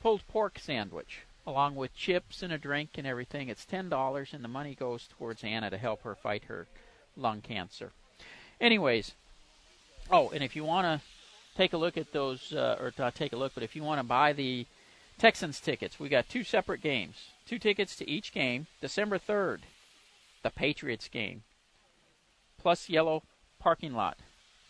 pulled 0.00 0.26
pork 0.26 0.58
sandwich 0.58 1.20
along 1.46 1.74
with 1.74 1.94
chips 1.94 2.42
and 2.42 2.52
a 2.52 2.58
drink 2.58 2.90
and 2.96 3.06
everything. 3.06 3.48
It's 3.48 3.64
$10 3.64 4.34
and 4.34 4.44
the 4.44 4.48
money 4.48 4.74
goes 4.74 5.08
towards 5.18 5.44
Anna 5.44 5.70
to 5.70 5.78
help 5.78 6.02
her 6.02 6.14
fight 6.14 6.44
her 6.44 6.66
lung 7.16 7.40
cancer. 7.40 7.92
Anyways, 8.60 9.14
oh, 10.10 10.30
and 10.30 10.42
if 10.42 10.54
you 10.54 10.64
want 10.64 10.84
to 10.86 11.06
take 11.56 11.72
a 11.72 11.78
look 11.78 11.96
at 11.96 12.12
those, 12.12 12.52
uh, 12.52 12.76
or 12.80 12.92
not 12.98 13.14
take 13.14 13.32
a 13.32 13.36
look, 13.36 13.52
but 13.54 13.62
if 13.62 13.74
you 13.74 13.82
want 13.82 13.98
to 13.98 14.04
buy 14.04 14.32
the 14.32 14.66
Texans 15.18 15.60
tickets, 15.60 15.98
we 15.98 16.08
got 16.08 16.28
two 16.28 16.44
separate 16.44 16.80
games. 16.80 17.16
Two 17.46 17.58
tickets 17.58 17.96
to 17.96 18.08
each 18.08 18.32
game. 18.32 18.66
December 18.80 19.18
3rd, 19.18 19.60
the 20.42 20.50
Patriots 20.50 21.08
game, 21.08 21.42
plus 22.58 22.88
yellow 22.88 23.22
parking 23.58 23.94
lot, 23.94 24.18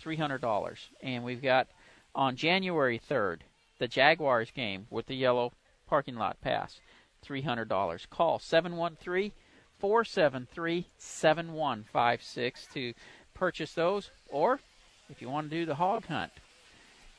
$300. 0.02 0.78
And 1.02 1.24
we've 1.24 1.42
got 1.42 1.68
on 2.14 2.36
January 2.36 2.98
3rd, 2.98 3.40
the 3.80 3.88
Jaguars 3.88 4.52
game 4.52 4.86
with 4.90 5.06
the 5.06 5.16
yellow 5.16 5.52
parking 5.88 6.14
lot 6.14 6.40
pass, 6.40 6.80
$300. 7.26 8.08
Call 8.10 8.38
713 8.38 9.32
473 9.78 10.86
7156 10.98 12.66
to 12.74 12.92
purchase 13.34 13.72
those. 13.72 14.10
Or 14.28 14.60
if 15.08 15.20
you 15.20 15.30
want 15.30 15.50
to 15.50 15.56
do 15.56 15.66
the 15.66 15.74
hog 15.74 16.06
hunt, 16.06 16.30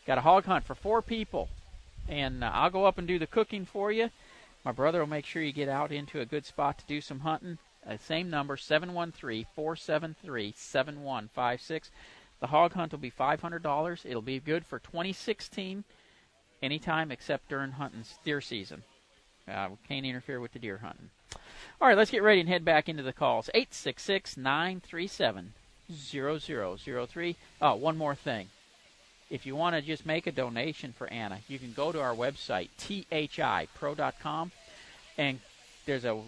got 0.05 0.19
a 0.19 0.21
hog 0.21 0.45
hunt 0.45 0.63
for 0.63 0.75
four 0.75 1.01
people. 1.01 1.49
And 2.07 2.43
uh, 2.43 2.51
I'll 2.53 2.69
go 2.69 2.85
up 2.85 2.99
and 2.99 3.07
do 3.07 3.19
the 3.19 3.27
cooking 3.27 3.65
for 3.65 3.91
you. 3.91 4.11
My 4.63 4.71
brother 4.71 4.99
will 4.99 5.07
make 5.07 5.25
sure 5.25 5.41
you 5.41 5.51
get 5.51 5.67
out 5.67 5.91
into 5.91 6.21
a 6.21 6.25
good 6.25 6.45
spot 6.45 6.77
to 6.77 6.85
do 6.85 7.01
some 7.01 7.21
hunting. 7.21 7.57
Uh, 7.87 7.97
same 7.97 8.29
number, 8.29 8.55
713 8.55 9.47
473 9.55 10.53
7156. 10.55 11.89
The 12.39 12.47
hog 12.47 12.73
hunt 12.73 12.91
will 12.91 12.99
be 12.99 13.09
$500. 13.09 14.05
It'll 14.05 14.21
be 14.21 14.39
good 14.39 14.65
for 14.65 14.77
2016 14.77 15.83
anytime 16.61 17.11
except 17.11 17.49
during 17.49 17.71
hunting 17.71 18.03
deer 18.23 18.41
season. 18.41 18.83
Uh, 19.47 19.67
we 19.71 19.77
can't 19.87 20.05
interfere 20.05 20.39
with 20.39 20.53
the 20.53 20.59
deer 20.59 20.77
hunting. 20.77 21.09
All 21.79 21.87
right, 21.87 21.97
let's 21.97 22.11
get 22.11 22.23
ready 22.23 22.39
and 22.39 22.49
head 22.49 22.63
back 22.63 22.87
into 22.87 23.03
the 23.03 23.13
calls. 23.13 23.49
866 23.53 24.37
937 24.37 25.53
0003. 25.91 27.35
Oh, 27.61 27.75
one 27.75 27.97
more 27.97 28.15
thing. 28.15 28.47
If 29.29 29.45
you 29.45 29.55
want 29.55 29.75
to 29.75 29.81
just 29.81 30.05
make 30.05 30.27
a 30.27 30.31
donation 30.31 30.93
for 30.93 31.07
Anna, 31.07 31.39
you 31.47 31.57
can 31.57 31.71
go 31.73 31.91
to 31.91 32.01
our 32.01 32.13
website, 32.13 32.69
thipro.com, 32.77 34.51
and 35.17 35.39
there's 35.85 36.05
a 36.05 36.21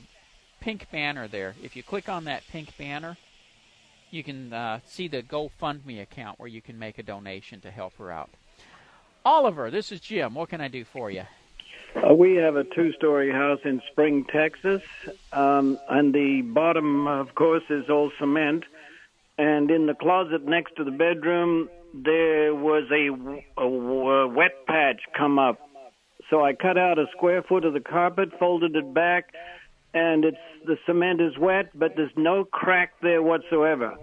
pink 0.62 0.90
banner 0.90 1.28
there. 1.28 1.56
If 1.62 1.76
you 1.76 1.84
click 1.84 2.08
on 2.08 2.24
that 2.24 2.48
pink 2.48 2.76
banner, 2.78 3.18
you 4.10 4.24
can 4.24 4.54
uh, 4.54 4.80
see 4.86 5.08
the 5.08 5.22
GoFundMe 5.22 6.02
account 6.02 6.40
where 6.40 6.48
you 6.48 6.62
can 6.62 6.80
make 6.80 6.98
a 6.98 7.04
donation 7.04 7.60
to 7.62 7.72
help 7.72 7.98
her 7.98 8.12
out. 8.12 8.30
Oliver, 9.26 9.72
this 9.72 9.92
is 9.92 10.02
Jim. 10.02 10.36
What 10.36 10.50
can 10.50 10.60
I 10.60 10.68
do 10.68 10.84
for 10.84 11.10
you? 11.10 11.24
Uh, 11.96 12.14
we 12.14 12.36
have 12.36 12.56
a 12.56 12.64
two-story 12.64 13.32
house 13.32 13.60
in 13.64 13.82
Spring, 13.92 14.26
Texas, 14.26 14.82
um, 15.32 15.78
and 15.90 16.14
the 16.14 16.42
bottom, 16.42 17.08
of 17.08 17.34
course, 17.36 17.64
is 17.70 17.90
all 17.90 18.12
cement. 18.20 18.64
And 19.38 19.72
in 19.72 19.86
the 19.86 19.94
closet 19.94 20.44
next 20.46 20.76
to 20.76 20.84
the 20.84 20.92
bedroom, 20.92 21.70
there 21.94 22.54
was 22.54 22.84
a, 22.92 23.62
a, 23.62 23.66
a 23.66 24.28
wet 24.28 24.66
patch 24.68 25.02
come 25.18 25.40
up. 25.40 25.60
So 26.30 26.44
I 26.44 26.54
cut 26.54 26.78
out 26.78 27.00
a 27.00 27.06
square 27.16 27.44
foot 27.44 27.64
of 27.64 27.74
the 27.74 27.80
carpet, 27.80 28.30
folded 28.40 28.76
it 28.76 28.94
back, 28.94 29.34
and 29.94 30.26
it's 30.26 30.38
the 30.66 30.78
cement 30.86 31.22
is 31.22 31.38
wet, 31.38 31.70
but 31.76 31.96
there's 31.96 32.12
no 32.18 32.44
crack 32.44 32.94
there 33.02 33.22
whatsoever. 33.22 33.94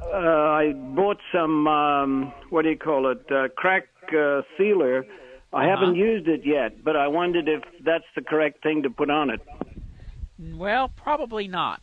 Uh, 0.00 0.16
I 0.16 0.72
bought 0.72 1.18
some 1.32 1.66
um, 1.66 2.32
what 2.50 2.62
do 2.62 2.70
you 2.70 2.78
call 2.78 3.10
it? 3.10 3.24
Uh, 3.30 3.48
crack 3.56 3.88
uh, 4.12 4.42
sealer. 4.56 5.04
I 5.52 5.64
Uh-huh. 5.64 5.68
haven't 5.76 5.94
used 5.96 6.28
it 6.28 6.44
yet, 6.44 6.82
but 6.84 6.96
I 6.96 7.08
wondered 7.08 7.48
if 7.48 7.62
that's 7.84 8.04
the 8.14 8.22
correct 8.22 8.62
thing 8.62 8.82
to 8.82 8.90
put 8.90 9.10
on 9.10 9.30
it. 9.30 9.40
Well, 10.38 10.88
probably 10.88 11.48
not. 11.48 11.80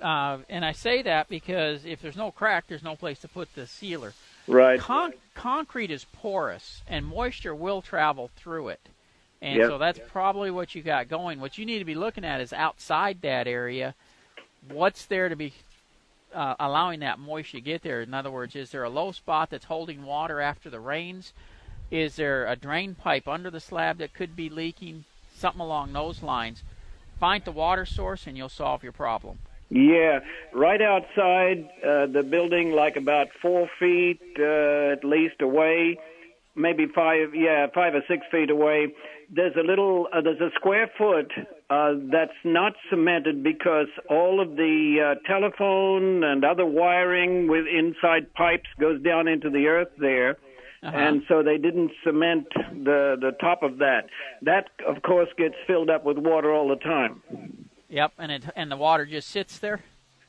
Uh, 0.00 0.38
and 0.48 0.64
I 0.64 0.72
say 0.72 1.02
that 1.02 1.28
because 1.28 1.84
if 1.84 2.00
there's 2.00 2.16
no 2.16 2.30
crack, 2.30 2.64
there's 2.68 2.82
no 2.82 2.96
place 2.96 3.18
to 3.20 3.28
put 3.28 3.54
the 3.54 3.66
sealer. 3.66 4.12
Right. 4.46 4.78
Con- 4.78 5.14
concrete 5.34 5.90
is 5.90 6.04
porous, 6.12 6.82
and 6.86 7.04
moisture 7.04 7.54
will 7.54 7.82
travel 7.82 8.30
through 8.36 8.68
it. 8.68 8.80
And 9.42 9.58
Yep. 9.58 9.68
so 9.68 9.78
that's 9.78 10.00
probably 10.08 10.50
what 10.50 10.74
you 10.74 10.82
got 10.82 11.08
going. 11.08 11.40
What 11.40 11.58
you 11.58 11.66
need 11.66 11.80
to 11.80 11.84
be 11.84 11.94
looking 11.94 12.24
at 12.24 12.40
is 12.40 12.52
outside 12.52 13.20
that 13.22 13.46
area, 13.46 13.94
what's 14.68 15.04
there 15.06 15.28
to 15.28 15.36
be 15.36 15.52
uh, 16.36 16.54
allowing 16.60 17.00
that 17.00 17.18
moisture 17.18 17.56
to 17.56 17.62
get 17.62 17.82
there. 17.82 18.02
In 18.02 18.12
other 18.12 18.30
words, 18.30 18.54
is 18.54 18.70
there 18.70 18.84
a 18.84 18.90
low 18.90 19.10
spot 19.10 19.50
that's 19.50 19.64
holding 19.64 20.04
water 20.04 20.40
after 20.40 20.68
the 20.68 20.80
rains? 20.80 21.32
Is 21.90 22.16
there 22.16 22.46
a 22.46 22.56
drain 22.56 22.94
pipe 22.94 23.26
under 23.26 23.50
the 23.50 23.60
slab 23.60 23.98
that 23.98 24.12
could 24.12 24.36
be 24.36 24.50
leaking? 24.50 25.04
Something 25.34 25.60
along 25.60 25.92
those 25.92 26.22
lines. 26.22 26.62
Find 27.18 27.42
the 27.44 27.52
water 27.52 27.86
source, 27.86 28.26
and 28.26 28.36
you'll 28.36 28.48
solve 28.50 28.82
your 28.82 28.92
problem. 28.92 29.38
Yeah, 29.70 30.20
right 30.52 30.80
outside 30.80 31.68
uh, 31.82 32.06
the 32.06 32.22
building, 32.22 32.72
like 32.72 32.96
about 32.96 33.28
four 33.40 33.68
feet 33.78 34.20
uh, 34.38 34.92
at 34.92 35.04
least 35.04 35.40
away, 35.40 35.98
maybe 36.54 36.86
five, 36.86 37.34
yeah, 37.34 37.66
five 37.74 37.94
or 37.94 38.02
six 38.06 38.24
feet 38.30 38.50
away, 38.50 38.94
there's 39.30 39.56
a 39.56 39.66
little, 39.66 40.06
uh, 40.12 40.20
there's 40.20 40.40
a 40.40 40.50
square 40.54 40.90
foot 40.96 41.32
uh, 41.68 41.94
that's 42.12 42.36
not 42.44 42.74
cemented 42.90 43.42
because 43.42 43.88
all 44.08 44.40
of 44.40 44.56
the 44.56 45.16
uh, 45.16 45.28
telephone 45.28 46.22
and 46.22 46.44
other 46.44 46.64
wiring 46.64 47.48
with 47.48 47.66
inside 47.66 48.32
pipes 48.34 48.68
goes 48.78 49.02
down 49.02 49.26
into 49.26 49.50
the 49.50 49.66
earth 49.66 49.90
there. 49.98 50.36
Uh-huh. 50.82 50.96
And 50.96 51.22
so 51.26 51.42
they 51.42 51.58
didn't 51.58 51.90
cement 52.04 52.46
the 52.54 53.16
the 53.20 53.32
top 53.40 53.62
of 53.62 53.78
that. 53.78 54.02
That, 54.42 54.68
of 54.86 55.02
course, 55.02 55.28
gets 55.36 55.56
filled 55.66 55.90
up 55.90 56.04
with 56.04 56.18
water 56.18 56.52
all 56.52 56.68
the 56.68 56.76
time. 56.76 57.22
Yep, 57.88 58.12
and 58.18 58.30
it 58.30 58.44
and 58.54 58.70
the 58.70 58.76
water 58.76 59.06
just 59.06 59.28
sits 59.28 59.58
there. 59.58 59.82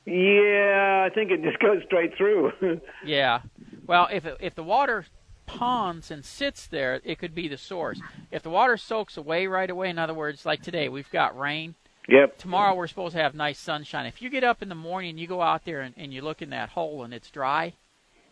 Yeah, 0.05 1.05
I 1.05 1.13
think 1.13 1.31
it 1.31 1.43
just 1.43 1.59
goes 1.59 1.83
straight 1.85 2.15
through. 2.17 2.53
Yeah. 3.05 3.41
Well, 3.85 4.07
if 4.11 4.25
it, 4.25 4.37
if 4.39 4.55
the 4.55 4.63
water 4.63 5.05
ponds 5.47 6.11
and 6.11 6.23
sits 6.23 6.67
there, 6.67 7.01
it 7.03 7.17
could 7.17 7.33
be 7.33 7.47
the 7.47 7.57
source. 7.57 7.99
If 8.31 8.43
the 8.43 8.51
water 8.51 8.77
soaks 8.77 9.17
away 9.17 9.47
right 9.47 9.69
away, 9.69 9.89
in 9.89 9.97
other 9.97 10.13
words, 10.13 10.45
like 10.45 10.61
today, 10.61 10.87
we've 10.89 11.09
got 11.09 11.37
rain. 11.37 11.73
Yep. 12.07 12.37
Tomorrow 12.37 12.75
we're 12.75 12.87
supposed 12.87 13.15
to 13.15 13.21
have 13.21 13.33
nice 13.33 13.57
sunshine. 13.59 14.05
If 14.05 14.21
you 14.21 14.29
get 14.29 14.43
up 14.43 14.61
in 14.61 14.69
the 14.69 14.75
morning 14.75 15.09
and 15.11 15.19
you 15.19 15.25
go 15.27 15.41
out 15.41 15.65
there 15.65 15.81
and, 15.81 15.93
and 15.97 16.13
you 16.13 16.21
look 16.21 16.41
in 16.41 16.51
that 16.51 16.69
hole 16.69 17.03
and 17.03 17.13
it's 17.13 17.31
dry, 17.31 17.73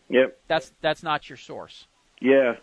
Yep. 0.08 0.38
that's 0.46 0.72
that's 0.80 1.02
not 1.02 1.28
your 1.28 1.36
source. 1.36 1.86
Yeah. 2.20 2.54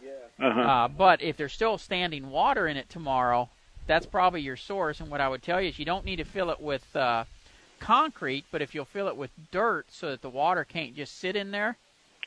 Uh-huh. 0.41 0.59
Uh, 0.61 0.87
but 0.87 1.21
if 1.21 1.37
there's 1.37 1.53
still 1.53 1.77
standing 1.77 2.29
water 2.31 2.67
in 2.67 2.77
it 2.77 2.89
tomorrow, 2.89 3.49
that's 3.85 4.05
probably 4.07 4.41
your 4.41 4.55
source. 4.57 4.99
And 5.01 5.11
what 5.11 5.21
I 5.21 5.27
would 5.29 5.43
tell 5.43 5.61
you 5.61 5.69
is 5.69 5.77
you 5.77 5.85
don't 5.85 6.05
need 6.05 6.15
to 6.15 6.23
fill 6.23 6.49
it 6.49 6.59
with 6.61 6.95
uh, 6.95 7.25
concrete, 7.79 8.45
but 8.51 8.61
if 8.61 8.73
you'll 8.73 8.85
fill 8.85 9.07
it 9.07 9.17
with 9.17 9.29
dirt 9.51 9.85
so 9.91 10.09
that 10.11 10.21
the 10.21 10.29
water 10.29 10.63
can't 10.63 10.95
just 10.95 11.19
sit 11.19 11.35
in 11.35 11.51
there, 11.51 11.77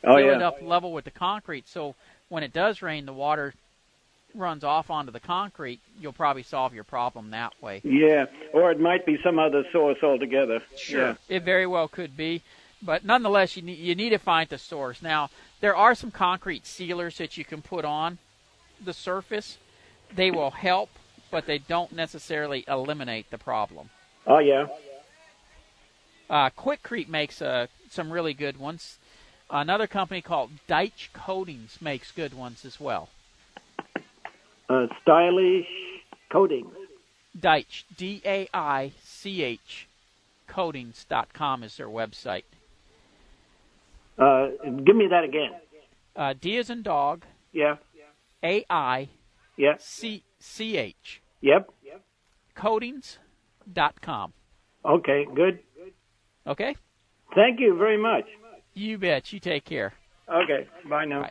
Oh, 0.04 0.14
fill 0.16 0.26
yeah. 0.26 0.36
it 0.36 0.42
up 0.42 0.62
level 0.62 0.92
with 0.92 1.04
the 1.06 1.10
concrete. 1.10 1.66
So 1.66 1.94
when 2.28 2.42
it 2.42 2.52
does 2.52 2.82
rain, 2.82 3.06
the 3.06 3.12
water 3.12 3.54
runs 4.34 4.64
off 4.64 4.90
onto 4.90 5.12
the 5.12 5.20
concrete. 5.20 5.80
You'll 5.98 6.12
probably 6.12 6.42
solve 6.42 6.74
your 6.74 6.84
problem 6.84 7.30
that 7.30 7.52
way. 7.62 7.80
Yeah, 7.84 8.26
or 8.52 8.70
it 8.70 8.80
might 8.80 9.06
be 9.06 9.18
some 9.24 9.38
other 9.38 9.64
source 9.72 9.98
altogether. 10.02 10.60
Sure. 10.76 11.00
Yeah. 11.00 11.14
It 11.28 11.42
very 11.42 11.66
well 11.66 11.88
could 11.88 12.16
be, 12.16 12.42
but 12.82 13.04
nonetheless, 13.04 13.56
you 13.56 13.62
need, 13.62 13.78
you 13.78 13.94
need 13.94 14.10
to 14.10 14.18
find 14.18 14.48
the 14.48 14.58
source. 14.58 15.00
Now, 15.02 15.30
there 15.60 15.74
are 15.74 15.94
some 15.94 16.10
concrete 16.10 16.66
sealers 16.66 17.18
that 17.18 17.36
you 17.36 17.44
can 17.44 17.62
put 17.62 17.84
on 17.84 18.18
the 18.84 18.92
surface. 18.92 19.58
They 20.14 20.30
will 20.30 20.50
help, 20.50 20.90
but 21.30 21.46
they 21.46 21.58
don't 21.58 21.92
necessarily 21.92 22.64
eliminate 22.68 23.30
the 23.30 23.38
problem. 23.38 23.90
Oh, 24.26 24.38
yeah. 24.38 24.66
Uh, 26.28 26.50
Quikrete 26.50 27.08
makes 27.08 27.40
uh, 27.40 27.68
some 27.88 28.12
really 28.12 28.34
good 28.34 28.56
ones. 28.58 28.98
Another 29.50 29.86
company 29.86 30.20
called 30.20 30.50
Daich 30.68 31.12
Coatings 31.12 31.78
makes 31.80 32.10
good 32.10 32.34
ones 32.34 32.64
as 32.64 32.80
well. 32.80 33.08
Uh, 34.68 34.86
stylish 35.02 35.66
Coatings. 36.32 36.74
Daich, 37.38 37.84
D 37.96 38.20
A 38.24 38.48
I 38.52 38.92
C 39.04 39.42
H, 39.42 39.86
coatings.com 40.48 41.62
is 41.62 41.76
their 41.76 41.86
website. 41.88 42.42
Uh, 44.18 44.48
give 44.84 44.96
me 44.96 45.06
that 45.10 45.22
again. 45.24 45.50
Uh, 46.16 46.34
D 46.40 46.56
as 46.56 46.70
in 46.70 46.82
dog, 46.82 47.24
Yeah. 47.52 47.76
A 48.42 48.64
I 48.70 49.08
Yeah. 49.56 49.76
C 49.78 50.22
C 50.40 50.76
H, 50.78 51.20
Yep. 51.42 51.70
coatings.com. 52.54 54.32
Okay. 54.84 55.26
Good. 55.34 55.60
Okay? 56.46 56.74
Thank 57.34 57.60
you 57.60 57.76
very 57.76 57.98
much. 57.98 58.24
You 58.76 58.98
bet. 58.98 59.32
You 59.32 59.40
take 59.40 59.64
care. 59.64 59.94
Okay. 60.28 60.68
Bye 60.84 61.06
now. 61.06 61.22
Bye. 61.22 61.30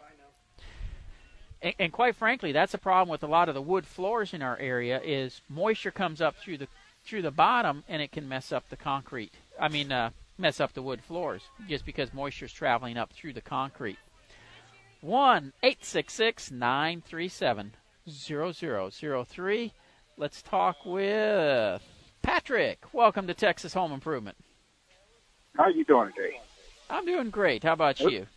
And, 1.62 1.76
and 1.78 1.94
quite 1.94 2.16
frankly, 2.16 2.52
that's 2.52 2.74
a 2.74 2.80
problem 2.80 3.10
with 3.10 3.22
a 3.22 3.28
lot 3.28 3.50
of 3.50 3.56
the 3.56 3.62
wood 3.62 3.86
floors 3.86 4.34
in 4.34 4.42
our 4.42 4.58
area. 4.58 5.00
Is 5.06 5.42
moisture 5.48 5.92
comes 5.92 6.22
up 6.22 6.36
through 6.38 6.58
the 6.58 6.68
through 7.06 7.22
the 7.22 7.30
bottom, 7.30 7.84
and 7.88 8.02
it 8.02 8.12
can 8.12 8.28
mess 8.28 8.52
up 8.52 8.68
the 8.70 8.76
concrete. 8.76 9.32
I 9.60 9.70
mean, 9.70 9.92
uh, 9.92 10.10
mess 10.40 10.60
up 10.60 10.74
the 10.74 10.82
wood 10.82 11.02
floors 11.04 11.44
just 11.70 11.86
because 11.86 12.12
moisture 12.12 12.46
is 12.46 12.52
traveling 12.52 12.98
up 12.98 13.14
through 13.14 13.34
the 13.34 13.42
concrete. 13.42 14.00
One 15.02 15.54
eight 15.62 15.86
six 15.86 16.14
six 16.14 16.50
nine 16.50 17.04
three 17.06 17.28
seven 17.28 17.74
zero 18.10 18.54
zero 18.54 18.90
zero 18.90 19.24
three. 19.24 19.72
Let's 20.18 20.42
talk 20.42 20.78
with 20.84 21.84
Patrick. 22.24 22.80
Welcome 22.92 23.28
to 23.28 23.36
Texas 23.36 23.76
Home 23.76 23.92
Improvement. 23.92 24.38
How 25.56 25.66
are 25.66 25.70
you 25.70 25.86
doing 25.86 26.12
today? 26.16 26.40
I'm 26.90 27.06
doing 27.06 27.30
great. 27.30 27.64
How 27.64 27.74
about 27.74 28.00
you? 28.00 28.28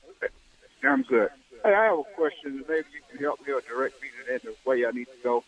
I'm 0.85 1.03
good. 1.03 1.31
Hey, 1.65 1.75
I 1.75 1.85
have 1.85 1.99
a 1.99 2.05
question. 2.17 2.65
Maybe 2.69 2.87
you 2.93 3.01
can 3.11 3.19
help 3.19 3.41
me 3.47 3.53
or 3.53 3.61
direct 3.63 4.01
me 4.01 4.09
in 4.33 4.41
the 4.45 4.55
way 4.65 4.87
I 4.87 4.91
need 4.91 5.07
to 5.07 5.23
go. 5.23 5.45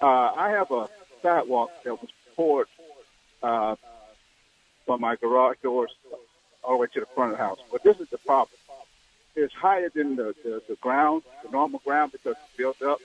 Uh, 0.00 0.06
I 0.36 0.50
have 0.50 0.70
a 0.70 0.88
sidewalk 1.22 1.70
that 1.84 2.00
was 2.00 2.10
poured 2.36 2.68
uh, 3.42 3.74
from 4.86 5.00
my 5.00 5.16
garage 5.16 5.56
doors 5.62 5.90
all 6.62 6.74
the 6.74 6.78
way 6.78 6.86
to 6.94 7.00
the 7.00 7.06
front 7.06 7.32
of 7.32 7.38
the 7.38 7.44
house. 7.44 7.58
But 7.72 7.82
this 7.82 7.98
is 7.98 8.08
the 8.10 8.18
problem. 8.18 8.56
It's 9.34 9.52
higher 9.54 9.90
than 9.94 10.16
the, 10.16 10.34
the, 10.44 10.62
the 10.68 10.76
ground, 10.76 11.22
the 11.44 11.50
normal 11.50 11.80
ground, 11.84 12.12
because 12.12 12.36
it's 12.36 12.56
built 12.56 12.80
up. 12.82 12.98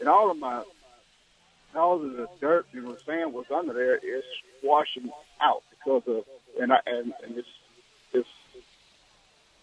And 0.00 0.08
all 0.08 0.30
of 0.30 0.38
my, 0.38 0.62
all 1.74 1.96
of 1.96 2.02
the 2.02 2.28
dirt 2.40 2.66
and 2.72 2.88
the 2.88 2.98
sand 3.06 3.32
was 3.32 3.46
under 3.54 3.72
there 3.72 3.96
is 3.96 4.24
washing 4.62 5.10
out 5.40 5.62
because 5.70 6.02
of, 6.06 6.24
and 6.60 6.72
I, 6.72 6.80
and, 6.86 7.12
and 7.24 7.38
it's, 7.38 7.48
it's, 8.12 8.28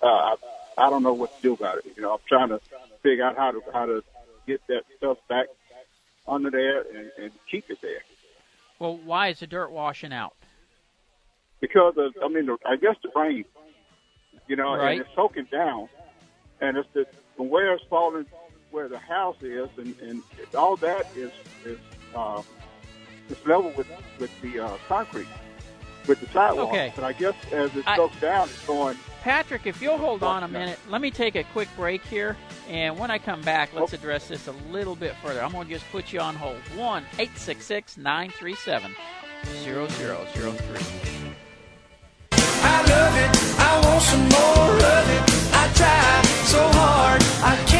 I, 0.10 0.36
I 0.78 0.90
don't 0.90 1.04
know 1.04 1.14
what 1.14 1.36
to 1.36 1.42
do 1.42 1.54
about 1.54 1.80
it. 1.80 1.86
You 1.96 2.04
know, 2.04 2.14
I'm 2.14 2.20
trying 2.28 2.50
to 2.50 2.60
figure 3.04 3.24
out 3.26 3.38
how 3.38 3.52
to, 3.52 3.62
how 3.74 3.86
to 3.86 4.04
get 4.46 4.62
that 4.68 4.84
stuff 4.98 5.18
back 5.30 5.48
under 6.28 6.50
there 6.52 6.82
and, 6.82 7.12
and 7.18 7.32
keep 7.50 7.70
it 7.70 7.80
there. 7.82 8.02
Well, 8.80 8.98
why 8.98 9.30
is 9.30 9.40
the 9.40 9.48
dirt 9.48 9.72
washing 9.72 10.14
out? 10.14 10.34
because 11.60 11.96
of 11.98 12.14
I 12.24 12.28
mean 12.28 12.48
I 12.66 12.76
guess 12.76 12.96
the 13.02 13.10
rain, 13.16 13.44
you 14.48 14.56
know, 14.56 14.76
Right. 14.76 14.92
and 14.92 15.02
it's 15.02 15.10
soaking 15.16 15.48
down, 15.52 15.90
and 16.62 16.78
it's 16.78 16.88
the 16.94 17.08
from 17.36 17.50
where 17.50 17.74
it's 17.74 17.84
falling, 17.90 18.28
where 18.70 18.88
the 18.88 19.00
house 19.00 19.38
is, 19.42 19.68
and 19.78 19.96
and 20.02 20.22
all 20.56 20.76
that 20.78 21.08
is 21.16 21.32
is 21.66 21.80
uh, 22.16 22.44
it's 23.30 23.44
level 23.48 23.72
with 23.76 23.88
with 24.20 24.42
the 24.42 24.60
uh, 24.60 24.78
concrete, 24.88 25.28
with 26.08 26.20
the 26.20 26.28
sidewalk. 26.28 26.70
Okay. 26.70 26.92
But 26.96 27.04
I 27.04 27.14
guess 27.14 27.36
as 27.52 27.76
it 27.76 27.88
I- 27.88 27.96
soaks 27.96 28.20
down, 28.20 28.50
it's 28.50 28.66
going. 28.66 28.98
Patrick, 29.22 29.68
if 29.68 29.82
you'll 29.82 29.98
hold 29.98 30.24
on 30.24 30.44
a 30.44 30.48
minute, 30.48 30.80
let 30.90 31.02
me 31.02 31.12
take 31.12 31.36
a 31.36 31.44
quick 31.44 31.68
break 31.76 32.02
here, 32.06 32.38
and 32.70 32.98
when 32.98 33.12
I 33.12 33.18
come 33.18 33.42
back, 33.42 33.74
let's 33.74 33.94
oh. 33.94 33.98
address 33.98 34.30
this 34.30 34.48
a 34.48 34.54
little 34.72 34.96
bit 34.96 35.16
further. 35.18 35.44
I'm 35.44 35.52
going 35.52 35.68
to 35.68 35.74
just 35.74 35.90
put 35.92 36.14
you 36.14 36.22
on 36.22 36.36
hold. 36.36 36.58
One 36.78 37.04
eight 37.20 37.38
six 37.38 37.66
six 37.66 37.98
nine 37.98 38.30
three 38.30 38.56
seven 38.56 38.96
zero 39.64 39.88
zero 39.88 40.26
zero 40.34 40.52
three. 40.52 40.80
I 42.32 42.82
love 42.84 43.16
it. 43.18 43.60
I 43.60 43.82
want 43.84 44.02
some 44.04 44.30
more 44.30 44.76
of 44.76 45.10
it. 45.10 45.24
I 45.54 45.74
try 45.76 46.22
so 46.46 46.62
hard. 46.80 47.22
I 47.44 47.56
can't 47.68 47.77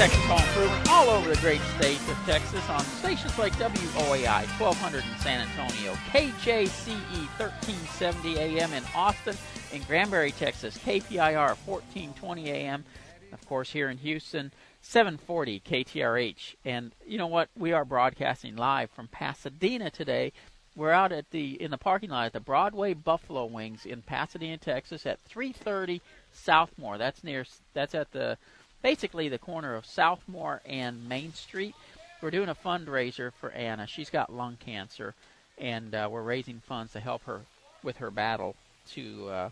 Texas 0.00 0.24
Home 0.24 0.40
Improvement 0.40 0.88
all 0.88 1.10
over 1.10 1.28
the 1.28 1.40
great 1.42 1.60
state 1.76 2.00
of 2.08 2.16
Texas 2.24 2.66
on 2.70 2.80
stations 2.80 3.38
like 3.38 3.52
WOAI 3.56 4.46
1200 4.58 5.04
in 5.04 5.18
San 5.18 5.46
Antonio, 5.46 5.92
KJCE 6.10 7.28
1370 7.38 8.38
AM 8.38 8.72
in 8.72 8.82
Austin, 8.94 9.36
in 9.74 9.82
Granbury, 9.82 10.32
Texas, 10.32 10.78
KPIR 10.78 11.54
1420 11.66 12.48
AM, 12.48 12.82
of 13.30 13.46
course 13.46 13.72
here 13.72 13.90
in 13.90 13.98
Houston 13.98 14.50
740 14.80 15.60
KTRH. 15.60 16.54
And 16.64 16.94
you 17.06 17.18
know 17.18 17.26
what? 17.26 17.50
We 17.54 17.74
are 17.74 17.84
broadcasting 17.84 18.56
live 18.56 18.90
from 18.90 19.08
Pasadena 19.08 19.90
today. 19.90 20.32
We're 20.74 20.92
out 20.92 21.12
at 21.12 21.30
the 21.30 21.60
in 21.60 21.70
the 21.70 21.76
parking 21.76 22.08
lot 22.08 22.24
at 22.24 22.32
the 22.32 22.40
Broadway 22.40 22.94
Buffalo 22.94 23.44
Wings 23.44 23.84
in 23.84 24.00
Pasadena, 24.00 24.56
Texas 24.56 25.04
at 25.04 25.20
330 25.20 26.00
Southmore. 26.34 26.96
That's 26.96 27.22
near 27.22 27.44
that's 27.74 27.94
at 27.94 28.12
the 28.12 28.38
basically 28.82 29.28
the 29.28 29.38
corner 29.38 29.74
of 29.74 29.84
Southmore 29.84 30.60
and 30.64 31.08
Main 31.08 31.32
Street. 31.34 31.74
We're 32.20 32.30
doing 32.30 32.48
a 32.48 32.54
fundraiser 32.54 33.32
for 33.40 33.50
Anna. 33.50 33.86
She's 33.86 34.10
got 34.10 34.32
lung 34.32 34.58
cancer, 34.60 35.14
and 35.58 35.94
uh, 35.94 36.08
we're 36.10 36.22
raising 36.22 36.60
funds 36.66 36.92
to 36.92 37.00
help 37.00 37.24
her 37.24 37.42
with 37.82 37.96
her 37.98 38.10
battle 38.10 38.56
to 38.92 39.28
uh, 39.28 39.50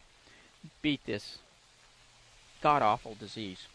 beat 0.83 1.01
this 1.07 1.38
god 2.62 2.83
awful 2.83 3.17
disease. 3.19 3.67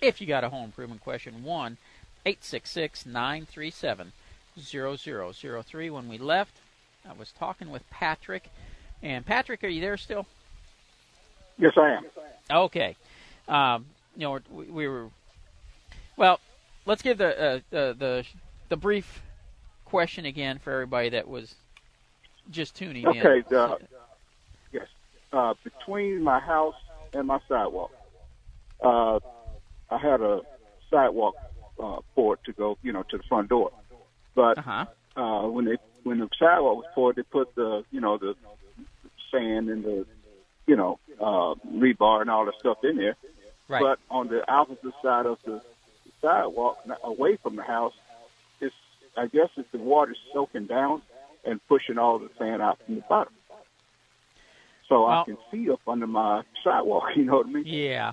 If 0.00 0.20
you 0.20 0.26
got 0.26 0.44
a 0.44 0.48
home 0.48 0.64
improvement 0.64 1.02
question, 1.02 1.44
one 1.44 1.78
eight 2.26 2.44
six 2.44 2.70
six 2.70 3.06
nine 3.06 3.46
three 3.46 3.70
seven 3.70 4.12
zero 4.58 4.96
zero 4.96 5.32
zero 5.32 5.62
three. 5.62 5.88
When 5.88 6.08
we 6.08 6.18
left, 6.18 6.56
I 7.08 7.12
was 7.12 7.32
talking 7.32 7.70
with 7.70 7.88
Patrick, 7.90 8.50
and 9.02 9.24
Patrick, 9.24 9.64
are 9.64 9.68
you 9.68 9.80
there 9.80 9.96
still? 9.96 10.26
Yes, 11.58 11.72
I 11.76 11.90
am. 11.90 12.04
Okay. 12.50 12.96
Um, 13.48 13.86
you 14.16 14.22
know, 14.22 14.40
we, 14.50 14.66
we 14.66 14.88
were. 14.88 15.08
Well, 16.16 16.40
let's 16.86 17.02
give 17.02 17.18
the 17.18 17.40
uh, 17.40 17.60
the 17.70 17.96
the 17.98 18.26
the 18.68 18.76
brief 18.76 19.22
question 19.84 20.24
again 20.24 20.58
for 20.58 20.72
everybody 20.72 21.10
that 21.10 21.28
was 21.28 21.54
just 22.50 22.74
tuning 22.74 23.06
Okay, 23.06 23.42
in. 23.50 23.56
uh, 23.56 23.76
yes. 24.72 24.86
Uh, 25.32 25.54
between 25.64 26.22
my 26.22 26.40
house 26.40 26.74
and 27.12 27.26
my 27.26 27.38
sidewalk, 27.48 27.92
uh, 28.82 29.18
I 29.90 29.98
had 29.98 30.20
a 30.20 30.40
sidewalk 30.90 31.34
uh, 31.82 32.00
poured 32.14 32.42
to 32.44 32.52
go, 32.52 32.78
you 32.82 32.92
know, 32.92 33.02
to 33.04 33.16
the 33.18 33.22
front 33.24 33.48
door. 33.48 33.70
But 34.34 34.58
uh-huh. 34.58 34.86
uh, 35.16 35.48
when 35.48 35.66
they 35.66 35.76
when 36.02 36.18
the 36.18 36.28
sidewalk 36.38 36.76
was 36.76 36.86
poured, 36.94 37.16
they 37.16 37.22
put 37.22 37.54
the 37.54 37.84
you 37.90 38.00
know 38.00 38.18
the 38.18 38.34
sand 39.30 39.68
and 39.68 39.84
the 39.84 40.06
you 40.66 40.76
know 40.76 40.98
uh, 41.20 41.54
rebar 41.70 42.20
and 42.22 42.30
all 42.30 42.46
the 42.46 42.52
stuff 42.58 42.78
in 42.82 42.96
there. 42.96 43.16
Right. 43.72 43.80
But 43.80 43.98
on 44.14 44.28
the 44.28 44.46
opposite 44.52 44.92
side 45.02 45.24
of 45.24 45.38
the 45.46 45.62
sidewalk, 46.20 46.78
away 47.02 47.36
from 47.36 47.56
the 47.56 47.62
house, 47.62 47.94
it's 48.60 48.74
I 49.16 49.28
guess 49.28 49.48
it's 49.56 49.70
the 49.72 49.78
water 49.78 50.14
soaking 50.34 50.66
down 50.66 51.00
and 51.44 51.58
pushing 51.68 51.96
all 51.96 52.18
the 52.18 52.28
sand 52.38 52.60
out 52.60 52.78
from 52.84 52.96
the 52.96 53.00
bottom. 53.08 53.32
So 54.90 55.06
I 55.06 55.24
can 55.24 55.38
see 55.50 55.70
up 55.70 55.80
under 55.88 56.06
my 56.06 56.42
sidewalk. 56.62 57.04
You 57.16 57.24
know 57.24 57.36
what 57.38 57.46
I 57.46 57.50
mean? 57.50 57.64
Yeah. 57.66 58.12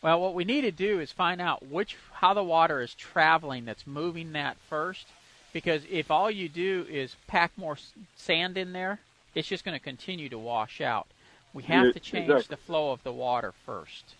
Well, 0.00 0.20
what 0.20 0.34
we 0.34 0.44
need 0.44 0.62
to 0.62 0.70
do 0.70 1.00
is 1.00 1.12
find 1.12 1.38
out 1.38 1.66
which 1.66 1.96
how 2.14 2.32
the 2.32 2.42
water 2.42 2.80
is 2.80 2.94
traveling 2.94 3.66
that's 3.66 3.86
moving 3.86 4.32
that 4.32 4.56
first, 4.70 5.06
because 5.52 5.82
if 5.90 6.10
all 6.10 6.30
you 6.30 6.48
do 6.48 6.86
is 6.88 7.16
pack 7.26 7.52
more 7.58 7.76
sand 8.16 8.56
in 8.56 8.72
there, 8.72 9.00
it's 9.34 9.48
just 9.48 9.64
going 9.66 9.76
to 9.76 9.82
continue 9.84 10.30
to 10.30 10.38
wash 10.38 10.80
out. 10.80 11.06
We 11.52 11.64
have 11.64 11.86
Yeah, 11.86 11.92
to 11.92 12.00
change 12.00 12.30
exactly. 12.30 12.56
the 12.56 12.62
flow 12.62 12.92
of 12.92 13.02
the 13.02 13.12
water 13.12 13.52
first. 13.66 14.14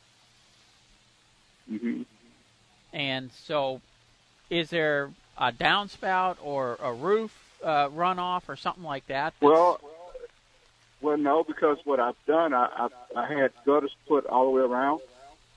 Hmm 1.68 2.02
And 2.92 3.30
so, 3.32 3.80
is 4.50 4.70
there 4.70 5.10
a 5.38 5.52
downspout 5.52 6.36
or 6.42 6.78
a 6.82 6.92
roof 6.92 7.32
uh, 7.62 7.88
runoff 7.88 8.48
or 8.48 8.56
something 8.56 8.84
like 8.84 9.06
that? 9.08 9.34
Well, 9.40 9.80
well, 11.00 11.16
no, 11.16 11.44
because 11.44 11.78
what 11.84 12.00
I've 12.00 12.16
done, 12.26 12.54
I 12.54 12.88
I, 13.14 13.20
I 13.20 13.32
had 13.32 13.50
gutters 13.64 13.94
put 14.08 14.26
all 14.26 14.44
the 14.46 14.50
way 14.50 14.62
around, 14.62 15.00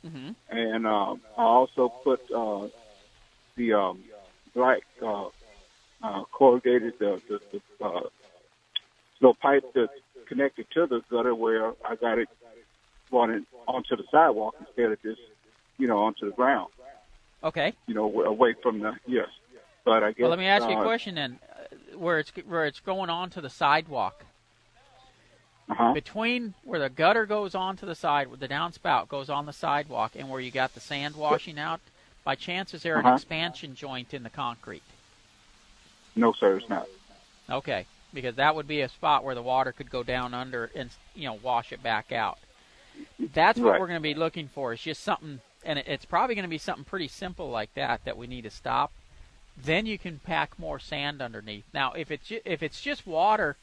Mhm. 0.06 0.36
and 0.50 0.88
um, 0.88 1.22
I 1.38 1.44
also 1.44 1.92
put 2.04 2.20
uh, 2.36 2.68
the 3.56 3.74
um, 3.74 4.04
black 4.54 4.82
uh, 5.02 5.28
uh, 6.04 6.24
corrugated 6.32 6.94
the, 7.00 7.22
the, 7.28 7.40
the 7.52 7.86
uh, 7.86 8.02
little 9.22 9.36
pipe 9.36 9.64
that's 9.74 9.92
connected 10.28 10.66
to 10.72 10.88
the 10.88 11.02
gutter 11.10 11.34
where 11.36 11.74
I 11.86 11.96
got 11.96 12.20
it 12.20 12.30
running 13.12 13.46
onto 13.68 13.96
the 13.96 14.04
sidewalk 14.12 14.56
instead 14.60 14.92
of 14.92 15.02
just 15.02 15.20
you 15.80 15.88
know 15.88 15.98
onto 16.00 16.26
the 16.26 16.36
ground. 16.36 16.70
okay. 17.44 17.74
You 17.88 17.96
know, 17.96 18.22
away 18.24 18.54
from 18.62 18.80
the 18.80 18.92
yes. 19.08 19.28
But 19.86 20.04
I 20.04 20.12
guess. 20.12 20.22
Well, 20.22 20.30
let 20.30 20.40
me 20.40 20.46
ask 20.46 20.68
you 20.70 20.76
a 20.76 20.80
uh, 20.80 20.84
question 20.84 21.16
then. 21.16 21.40
Uh, 21.42 21.98
Where 21.98 22.20
it's 22.20 22.32
where 22.46 22.66
it's 22.66 22.80
going 22.82 23.10
onto 23.10 23.42
the 23.42 23.50
sidewalk, 23.50 24.24
Uh-huh. 25.70 25.94
between 25.94 26.54
where 26.64 26.80
the 26.80 26.90
gutter 26.90 27.26
goes 27.26 27.56
onto 27.56 27.86
the 27.86 27.96
side, 27.96 28.28
where 28.28 28.38
the 28.38 28.48
downspout 28.48 29.08
goes 29.08 29.30
on 29.30 29.46
the 29.46 29.54
sidewalk, 29.54 30.12
and 30.16 30.30
where 30.30 30.40
you 30.40 30.52
got 30.52 30.74
the 30.74 30.80
sand 30.80 31.16
washing 31.16 31.58
out, 31.60 31.80
by 32.24 32.36
chance 32.36 32.74
is 32.74 32.84
there 32.84 33.00
an 33.00 33.06
Uh-huh. 33.06 33.16
expansion 33.16 33.74
joint 33.76 34.14
in 34.14 34.24
the 34.24 34.30
concrete? 34.30 34.84
No, 36.16 36.34
sir, 36.34 36.58
it's 36.58 36.70
not. 36.70 36.86
Okay, 37.50 37.86
because 38.14 38.36
that 38.36 38.56
would 38.56 38.68
be 38.68 38.82
a 38.82 38.90
spot 38.90 39.24
where 39.24 39.36
the 39.36 39.42
water 39.42 39.72
could 39.72 39.90
go 39.90 40.04
down 40.04 40.34
under 40.34 40.70
and 40.76 40.90
you 41.16 41.26
know 41.26 41.38
wash 41.42 41.72
it 41.72 41.82
back 41.82 42.12
out. 42.12 42.38
That's 43.34 43.60
what 43.60 43.72
Right. 43.72 43.80
we're 43.80 43.88
going 43.88 44.00
to 44.00 44.02
be 44.02 44.14
looking 44.14 44.48
for. 44.48 44.74
It's 44.74 44.84
just 44.84 45.04
something, 45.04 45.42
and 45.64 45.80
it, 45.80 45.88
it's 45.88 46.06
probably 46.06 46.36
going 46.36 46.44
to 46.44 46.50
be 46.50 46.58
something 46.58 46.86
pretty 46.86 47.08
simple 47.08 47.50
like 47.50 47.74
that 47.74 48.06
that 48.06 48.18
we 48.18 48.28
need 48.28 48.44
to 48.44 48.50
stop. 48.50 48.92
Then 49.58 49.86
you 49.86 49.98
can 49.98 50.20
pack 50.20 50.58
more 50.58 50.80
sand 50.80 51.22
underneath. 51.22 51.66
Now, 51.74 51.94
if 51.94 52.12
it's 52.12 52.28
ju- 52.28 52.42
if 52.46 52.64
it's 52.64 52.82
just 52.82 53.06
water 53.06 53.58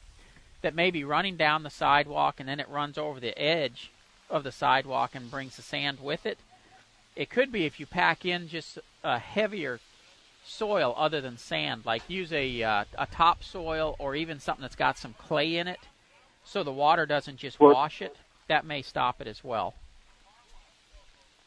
that 0.61 0.75
may 0.75 0.91
be 0.91 1.03
running 1.03 1.37
down 1.37 1.63
the 1.63 1.69
sidewalk 1.69 2.39
and 2.39 2.47
then 2.47 2.59
it 2.59 2.69
runs 2.69 2.97
over 2.97 3.19
the 3.19 3.37
edge 3.39 3.91
of 4.29 4.43
the 4.43 4.51
sidewalk 4.51 5.15
and 5.15 5.31
brings 5.31 5.55
the 5.55 5.61
sand 5.61 5.99
with 6.01 6.25
it, 6.25 6.37
it 7.15 7.29
could 7.29 7.51
be 7.51 7.65
if 7.65 7.79
you 7.79 7.85
pack 7.85 8.25
in 8.25 8.47
just 8.47 8.77
a 9.03 9.17
heavier 9.17 9.79
soil 10.45 10.93
other 10.97 11.19
than 11.19 11.37
sand, 11.37 11.85
like 11.85 12.09
use 12.09 12.31
a 12.31 12.63
uh, 12.63 12.85
a 12.97 13.05
topsoil 13.07 13.95
or 13.99 14.15
even 14.15 14.39
something 14.39 14.61
that's 14.61 14.75
got 14.75 14.97
some 14.97 15.13
clay 15.17 15.57
in 15.57 15.67
it, 15.67 15.79
so 16.43 16.63
the 16.63 16.71
water 16.71 17.05
doesn't 17.05 17.37
just 17.37 17.59
wash 17.71 18.01
it. 18.01 18.15
That 18.47 18.65
may 18.65 18.81
stop 18.81 19.19
it 19.19 19.27
as 19.27 19.43
well. 19.43 19.73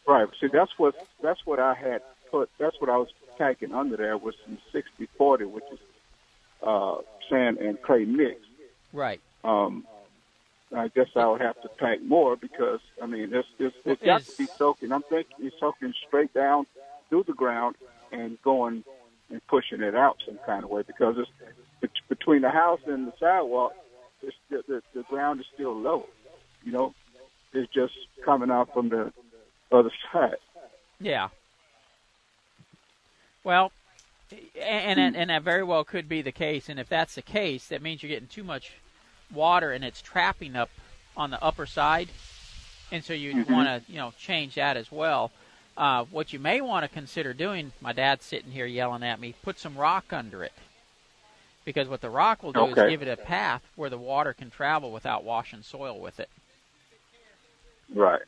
Right. 0.07 0.29
See, 0.41 0.49
that's 0.53 0.73
what 0.77 0.95
that's 1.23 1.41
what 1.45 1.59
I 1.59 1.75
had 1.75 2.03
put. 2.31 2.51
That's 2.59 2.81
what 2.81 2.91
I 2.91 2.97
was 2.97 3.09
packing 3.39 3.73
under 3.73 3.97
there 3.97 4.17
was 4.17 4.35
some 4.45 4.59
sixty 4.73 5.09
forty, 5.17 5.45
which 5.45 5.65
is 5.73 5.79
uh, 6.63 6.97
sand 7.29 7.59
and 7.59 7.81
clay 7.83 8.05
mix. 8.05 8.41
Right. 8.93 9.21
Um, 9.45 9.85
I 10.75 10.89
guess 10.89 11.09
I 11.17 11.27
would 11.27 11.41
have 11.41 11.61
to 11.63 11.69
pack 11.69 12.03
more 12.03 12.37
because 12.37 12.81
I 13.03 13.07
mean 13.07 13.33
it's 13.33 13.49
it's, 13.59 13.77
it's 13.85 14.03
got 14.03 14.23
to 14.23 14.37
be 14.37 14.47
soaking. 14.47 14.93
I'm 14.93 15.03
thinking 15.03 15.37
it's 15.41 15.57
soaking 15.59 15.95
straight 16.07 16.33
down 16.33 16.67
through 17.09 17.25
the 17.27 17.33
ground 17.33 17.77
and 18.13 18.41
going 18.43 18.85
and 19.31 19.45
pushing 19.49 19.81
it 19.81 19.95
out 19.95 20.17
some 20.27 20.39
kind 20.45 20.65
of 20.65 20.71
way 20.71 20.83
because 20.83 21.17
it's 21.19 21.31
bet- 21.81 21.91
between 22.09 22.43
the 22.43 22.51
house 22.51 22.81
and 22.87 23.09
the 23.09 23.13
sidewalk. 23.19 23.75
It's, 24.23 24.37
the, 24.49 24.63
the 24.69 24.83
the 24.95 25.03
ground 25.05 25.41
is 25.41 25.47
still 25.55 25.75
low. 25.75 26.07
You 26.63 26.73
know, 26.73 26.95
it's 27.53 27.73
just 27.73 27.95
coming 28.25 28.51
out 28.51 28.73
from 28.73 28.91
the 28.91 29.13
other 29.73 29.91
side. 30.13 30.37
Yeah. 31.01 31.29
Well, 33.45 33.73
and 34.61 35.01
and, 35.01 35.17
and 35.17 35.31
that 35.31 35.43
very 35.43 35.63
well 35.63 35.85
could 35.85 36.09
be 36.09 36.23
the 36.23 36.33
case. 36.33 36.69
And 36.69 36.79
if 36.79 36.89
that's 36.89 37.15
the 37.15 37.23
case, 37.23 37.67
that 37.69 37.83
means 37.83 38.03
you're 38.03 38.11
getting 38.11 38.29
too 38.29 38.45
much 38.45 38.73
water 39.33 39.73
and 39.73 39.85
it's 39.85 40.03
trapping 40.03 40.57
up 40.57 40.71
on 41.17 41.31
the 41.31 41.43
upper 41.43 41.67
side. 41.67 42.09
And 42.93 43.05
so 43.05 43.13
you 43.13 43.35
Mhm. 43.35 43.51
want 43.51 43.69
to 43.87 43.93
you 43.93 43.99
know 43.99 44.13
change 44.19 44.57
that 44.57 44.77
as 44.77 44.91
well. 44.93 45.31
Uh, 45.77 46.05
what 46.05 46.33
you 46.33 46.39
may 46.39 46.61
want 46.61 46.85
to 46.85 46.89
consider 46.89 47.33
doing, 47.33 47.73
my 47.81 47.93
dad's 47.93 48.25
sitting 48.25 48.51
here 48.51 48.67
yelling 48.67 49.03
at 49.03 49.19
me, 49.19 49.35
put 49.43 49.59
some 49.59 49.77
rock 49.77 50.13
under 50.13 50.45
it. 50.45 50.53
Because 51.65 51.89
what 51.89 52.01
the 52.01 52.11
rock 52.11 52.43
will 52.43 52.53
do 52.53 52.65
is 52.67 52.75
give 52.91 53.03
it 53.03 53.09
a 53.09 53.17
path 53.17 53.63
where 53.77 53.89
the 53.91 53.99
water 53.99 54.33
can 54.33 54.51
travel 54.51 54.91
without 54.91 55.25
washing 55.25 55.63
soil 55.63 55.99
with 55.99 56.19
it. 56.21 56.29
Right. 57.95 58.23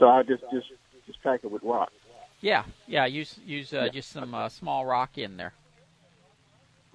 So 0.00 0.08
I 0.08 0.22
just 0.22 0.42
just 0.50 0.66
just 1.06 1.22
pack 1.22 1.44
it 1.44 1.50
with 1.50 1.62
rock. 1.62 1.92
Yeah, 2.40 2.64
yeah. 2.88 3.04
Use 3.04 3.38
use 3.46 3.72
uh, 3.74 3.88
just 3.92 4.10
some 4.10 4.34
uh, 4.34 4.48
small 4.48 4.86
rock 4.86 5.18
in 5.18 5.36
there. 5.36 5.52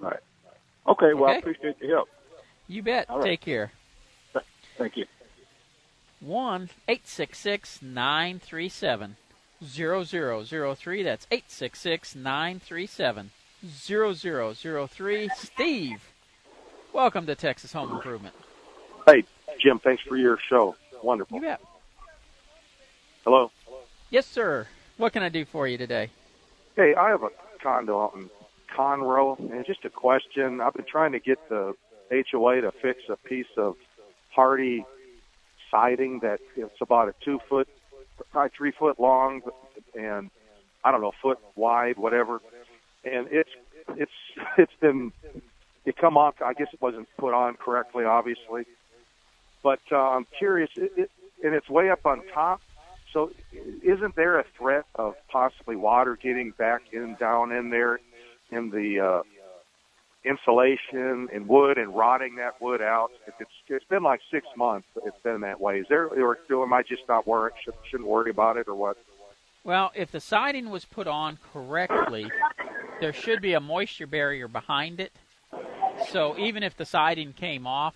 Right. 0.00 0.18
Okay. 0.88 1.14
Well, 1.14 1.30
I 1.30 1.36
appreciate 1.36 1.76
your 1.80 1.96
help. 1.96 2.08
You 2.66 2.82
bet. 2.82 3.08
All 3.08 3.18
right. 3.18 3.24
Take 3.24 3.40
care. 3.40 3.72
Thank 4.76 4.96
you. 4.96 5.06
One 6.20 6.68
eight 6.88 7.06
six 7.06 7.38
six 7.38 7.80
nine 7.80 8.40
three 8.40 8.68
seven 8.68 9.16
zero 9.64 10.02
zero 10.02 10.42
zero 10.42 10.74
three. 10.74 11.04
That's 11.04 11.28
eight 11.30 11.48
six 11.48 11.78
six 11.80 12.16
nine 12.16 12.58
three 12.58 12.88
seven 12.88 13.30
zero 13.64 14.14
zero 14.14 14.52
zero 14.52 14.88
three. 14.88 15.30
Steve, 15.36 16.02
welcome 16.92 17.24
to 17.26 17.36
Texas 17.36 17.72
Home 17.72 17.92
Improvement. 17.92 18.34
Hey, 19.06 19.22
Jim, 19.62 19.78
thanks 19.78 20.02
for 20.02 20.16
your 20.16 20.38
show. 20.50 20.74
Wonderful. 21.04 21.36
You 21.36 21.42
bet. 21.42 21.60
Hello. 23.26 23.50
Yes, 24.08 24.24
sir. 24.24 24.68
What 24.98 25.12
can 25.12 25.24
I 25.24 25.28
do 25.28 25.44
for 25.44 25.66
you 25.66 25.76
today? 25.76 26.10
Hey, 26.76 26.94
I 26.94 27.08
have 27.08 27.24
a 27.24 27.30
condo 27.60 28.04
out 28.04 28.14
in 28.14 28.30
Conroe, 28.72 29.36
and 29.40 29.66
just 29.66 29.84
a 29.84 29.90
question. 29.90 30.60
I've 30.60 30.74
been 30.74 30.84
trying 30.88 31.10
to 31.10 31.18
get 31.18 31.36
the 31.48 31.74
HOA 32.30 32.60
to 32.60 32.70
fix 32.70 33.00
a 33.08 33.16
piece 33.16 33.50
of 33.56 33.74
Hardie 34.34 34.84
siding 35.72 36.20
that 36.20 36.38
it's 36.56 36.80
about 36.80 37.08
a 37.08 37.14
two 37.24 37.40
foot, 37.48 37.66
probably 38.30 38.50
three 38.56 38.70
foot 38.70 39.00
long, 39.00 39.40
and 39.98 40.30
I 40.84 40.92
don't 40.92 41.00
know, 41.00 41.12
foot 41.20 41.38
wide, 41.56 41.98
whatever. 41.98 42.40
And 43.02 43.26
it's 43.32 43.50
it's 43.88 44.12
it's 44.56 44.74
been 44.80 45.10
it 45.84 45.96
come 45.96 46.16
off. 46.16 46.40
I 46.40 46.52
guess 46.52 46.68
it 46.72 46.80
wasn't 46.80 47.08
put 47.18 47.34
on 47.34 47.56
correctly, 47.56 48.04
obviously. 48.04 48.66
But 49.64 49.80
uh, 49.90 49.96
I'm 49.96 50.28
curious, 50.38 50.70
it, 50.76 50.92
it, 50.96 51.10
and 51.42 51.54
it's 51.56 51.68
way 51.68 51.90
up 51.90 52.06
on 52.06 52.22
top. 52.32 52.60
So, 53.12 53.30
isn't 53.82 54.16
there 54.16 54.38
a 54.38 54.44
threat 54.58 54.84
of 54.94 55.14
possibly 55.28 55.76
water 55.76 56.16
getting 56.16 56.50
back 56.50 56.82
in 56.92 57.16
down 57.18 57.52
in 57.52 57.70
there 57.70 58.00
in 58.50 58.70
the 58.70 59.00
uh, 59.00 59.22
insulation 60.24 61.28
and 61.32 61.48
wood 61.48 61.78
and 61.78 61.96
rotting 61.96 62.36
that 62.36 62.60
wood 62.60 62.82
out? 62.82 63.10
If 63.26 63.34
it's 63.40 63.50
it's 63.68 63.84
been 63.86 64.02
like 64.02 64.20
six 64.30 64.46
months. 64.56 64.86
It's 65.04 65.16
been 65.22 65.40
that 65.42 65.60
way. 65.60 65.80
Is 65.80 65.86
there 65.88 66.08
or 66.08 66.38
am 66.50 66.72
I 66.72 66.82
just 66.82 67.02
not 67.08 67.26
worried? 67.26 67.54
Should, 67.64 67.74
shouldn't 67.90 68.08
worry 68.08 68.30
about 68.30 68.56
it 68.56 68.68
or 68.68 68.74
what? 68.74 68.96
Well, 69.64 69.90
if 69.96 70.12
the 70.12 70.20
siding 70.20 70.70
was 70.70 70.84
put 70.84 71.08
on 71.08 71.38
correctly, 71.52 72.30
there 73.00 73.12
should 73.12 73.42
be 73.42 73.54
a 73.54 73.60
moisture 73.60 74.06
barrier 74.06 74.46
behind 74.46 75.00
it. 75.00 75.12
So 76.10 76.38
even 76.38 76.62
if 76.62 76.76
the 76.76 76.84
siding 76.84 77.32
came 77.32 77.66
off, 77.66 77.94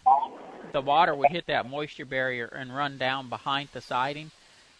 the 0.72 0.80
water 0.80 1.14
would 1.14 1.30
hit 1.30 1.46
that 1.46 1.68
moisture 1.68 2.04
barrier 2.04 2.46
and 2.46 2.74
run 2.74 2.98
down 2.98 3.28
behind 3.28 3.68
the 3.72 3.80
siding. 3.80 4.30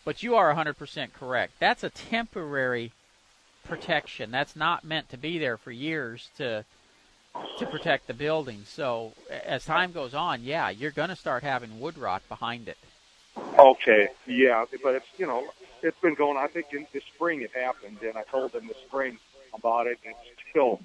But 0.05 0.23
you 0.23 0.35
are 0.35 0.55
100% 0.55 1.13
correct. 1.13 1.53
That's 1.59 1.85
a 1.85 1.91
temporary 1.91 2.93
protection. 3.65 4.31
That's 4.31 4.57
not 4.57 4.85
meant 4.85 5.09
to 5.11 5.17
be 5.17 5.39
there 5.39 5.57
for 5.57 5.71
years 5.71 6.31
to 6.37 6.65
to 7.59 7.67
protect 7.67 8.07
the 8.07 8.15
building. 8.15 8.63
So 8.67 9.13
as 9.31 9.65
time 9.65 9.93
goes 9.93 10.15
on, 10.15 10.43
yeah, 10.43 10.71
you're 10.71 10.91
going 10.91 11.11
to 11.11 11.17
start 11.17 11.43
having 11.43 11.79
wood 11.79 11.97
rot 11.97 12.23
behind 12.29 12.69
it. 12.69 12.79
Okay, 13.59 14.09
yeah, 14.27 14.65
but 14.83 14.97
it's 14.97 15.07
you 15.17 15.27
know 15.27 15.47
it's 15.83 15.99
been 16.01 16.15
going. 16.15 16.37
I 16.37 16.47
think 16.47 16.67
in 16.73 16.87
the 16.93 17.01
spring 17.15 17.43
it 17.43 17.53
happened, 17.55 17.99
and 18.03 18.17
I 18.17 18.23
told 18.25 18.53
them 18.53 18.67
the 18.67 18.75
spring 18.87 19.19
about 19.55 19.87
it, 19.87 19.99
and 20.05 20.15
it's 20.31 20.43
still. 20.51 20.81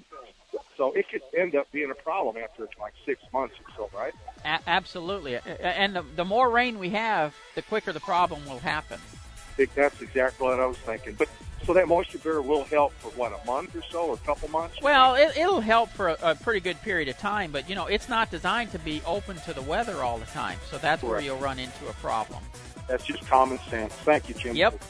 So 0.76 0.92
it 0.92 1.06
could 1.10 1.22
end 1.36 1.54
up 1.54 1.70
being 1.72 1.90
a 1.90 1.94
problem 1.94 2.36
after 2.36 2.68
like 2.80 2.92
six 3.04 3.20
months 3.32 3.54
or 3.76 3.88
so, 3.90 3.96
right? 3.98 4.12
A- 4.44 4.68
absolutely, 4.68 5.38
and 5.60 5.96
the, 5.96 6.04
the 6.16 6.24
more 6.24 6.50
rain 6.50 6.78
we 6.78 6.90
have, 6.90 7.34
the 7.54 7.62
quicker 7.62 7.92
the 7.92 8.00
problem 8.00 8.44
will 8.46 8.58
happen. 8.58 9.00
I 9.02 9.52
think 9.56 9.74
that's 9.74 10.00
exactly 10.02 10.46
what 10.46 10.60
I 10.60 10.66
was 10.66 10.76
thinking. 10.78 11.14
But 11.14 11.28
so 11.64 11.72
that 11.72 11.88
moisture 11.88 12.18
barrier 12.18 12.42
will 12.42 12.64
help 12.64 12.92
for 12.94 13.08
what 13.12 13.32
a 13.32 13.46
month 13.46 13.74
or 13.74 13.82
so, 13.90 14.08
or 14.08 14.14
a 14.14 14.18
couple 14.18 14.48
months. 14.50 14.76
Well, 14.82 15.14
it, 15.14 15.36
it'll 15.36 15.60
help 15.62 15.88
for 15.90 16.08
a, 16.08 16.16
a 16.22 16.34
pretty 16.34 16.60
good 16.60 16.80
period 16.82 17.08
of 17.08 17.16
time, 17.18 17.50
but 17.52 17.68
you 17.68 17.74
know 17.74 17.86
it's 17.86 18.08
not 18.08 18.30
designed 18.30 18.72
to 18.72 18.78
be 18.78 19.00
open 19.06 19.36
to 19.38 19.54
the 19.54 19.62
weather 19.62 20.02
all 20.02 20.18
the 20.18 20.26
time. 20.26 20.58
So 20.70 20.78
that's 20.78 21.02
where 21.02 21.20
you'll 21.20 21.38
run 21.38 21.58
into 21.58 21.88
a 21.88 21.94
problem. 21.94 22.42
That's 22.86 23.04
just 23.04 23.26
common 23.26 23.58
sense. 23.70 23.92
Thank 24.04 24.28
you, 24.28 24.34
Jim. 24.34 24.54
Yep. 24.54 24.82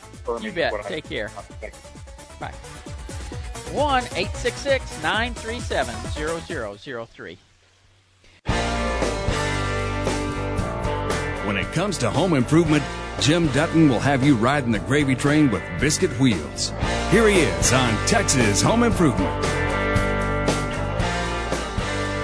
You 0.42 0.52
bet. 0.52 0.72
what 0.72 0.84
I- 0.84 0.88
Take 0.88 1.08
care. 1.08 1.28
Thank 1.28 1.72
you. 1.74 1.80
Bye. 2.40 2.92
One 3.72 4.04
eight 4.14 4.34
six 4.34 4.56
six 4.58 5.02
nine 5.02 5.34
three 5.34 5.60
seven 5.60 5.94
zero 6.12 6.40
zero 6.40 6.76
zero 6.76 7.04
three. 7.04 7.38
When 11.46 11.56
it 11.56 11.66
comes 11.72 11.98
to 11.98 12.10
home 12.10 12.34
improvement, 12.34 12.82
Jim 13.20 13.48
Dutton 13.48 13.88
will 13.88 14.00
have 14.00 14.24
you 14.24 14.34
riding 14.36 14.72
the 14.72 14.78
gravy 14.80 15.14
train 15.14 15.50
with 15.50 15.62
biscuit 15.80 16.10
wheels. 16.18 16.72
Here 17.10 17.28
he 17.28 17.40
is 17.40 17.72
on 17.72 17.94
Texas 18.06 18.60
Home 18.62 18.82
Improvement. 18.82 19.44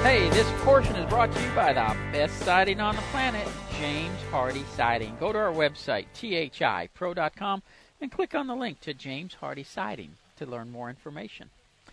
Hey, 0.03 0.29
this 0.31 0.51
portion 0.63 0.97
is 0.97 1.09
brought 1.09 1.33
to 1.33 1.41
you 1.41 1.51
by 1.55 1.73
the 1.73 1.97
best 2.13 2.37
siding 2.41 2.81
on 2.81 2.97
the 2.97 3.03
planet, 3.13 3.49
James 3.79 4.19
Hardie 4.31 4.67
Siding. 4.77 5.17
Go 5.21 5.33
to 5.33 5.39
our 5.39 5.53
website, 5.53 6.07
thipro.com, 6.15 7.63
and 8.01 8.11
click 8.11 8.35
on 8.35 8.47
the 8.49 8.57
link 8.57 8.81
to 8.81 8.93
James 8.93 9.37
Hardie 9.41 9.67
Siding 9.67 10.17
to 10.37 10.47
learn 10.47 10.71
more 10.71 10.91
information. 10.91 11.51
All 11.87 11.93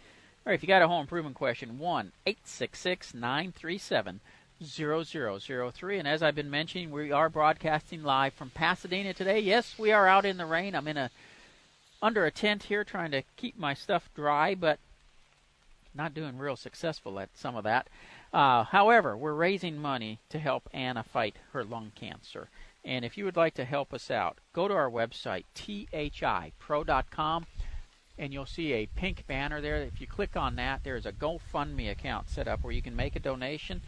right, 0.52 0.54
if 0.54 0.64
you 0.64 0.68
got 0.68 0.82
a 0.82 0.88
home 0.88 1.02
improvement 1.02 1.36
question, 1.36 1.80
1 1.80 2.12
866 2.26 3.14
937 3.14 4.20
0003. 4.64 6.00
And 6.00 6.08
as 6.08 6.22
I've 6.22 6.36
been 6.36 6.50
mentioning, 6.50 6.92
we 6.92 7.12
are 7.12 7.30
broadcasting 7.30 8.04
live 8.04 8.34
from 8.34 8.50
Pasadena 8.50 9.14
today. 9.14 9.40
Yes, 9.40 9.76
we 9.78 9.92
are 9.92 10.08
out 10.08 10.26
in 10.26 10.38
the 10.38 10.46
rain. 10.46 10.76
I'm 10.76 10.88
in 10.88 10.98
a 10.98 11.12
under 12.02 12.26
a 12.26 12.32
tent 12.32 12.64
here 12.64 12.84
trying 12.84 13.12
to 13.12 13.24
keep 13.36 13.58
my 13.58 13.74
stuff 13.74 14.10
dry, 14.16 14.56
but 14.56 14.80
not 15.94 16.14
doing 16.14 16.38
real 16.38 16.56
successful 16.56 17.20
at 17.20 17.30
some 17.36 17.56
of 17.56 17.64
that. 17.64 17.88
Uh, 18.32 18.64
however, 18.64 19.18
we're 19.18 19.34
raising 19.34 19.78
money 19.78 20.20
to 20.30 20.40
help 20.40 20.70
Anna 20.74 21.04
fight 21.04 21.36
her 21.52 21.64
lung 21.64 21.92
cancer. 21.96 22.48
And 22.86 23.04
if 23.04 23.18
you 23.18 23.26
would 23.26 23.36
like 23.36 23.56
to 23.56 23.66
help 23.66 23.94
us 23.94 24.10
out, 24.10 24.38
go 24.54 24.68
to 24.68 24.74
our 24.74 24.90
website, 24.90 25.46
thipro.com, 25.56 27.46
and 28.20 28.34
you'll 28.34 28.46
see 28.46 28.74
a 28.74 28.86
pink 28.86 29.26
banner 29.26 29.62
there. 29.62 29.78
If 29.78 30.02
you 30.02 30.06
click 30.06 30.36
on 30.36 30.58
that, 30.58 30.82
there's 30.84 31.06
a 31.06 31.12
GoFundMe 31.12 31.90
account 31.90 32.30
set 32.30 32.48
up 32.48 32.64
where 32.64 32.74
you 32.74 32.82
can 32.82 32.96
make 32.96 33.16
a 33.16 33.20
donation. 33.20 33.82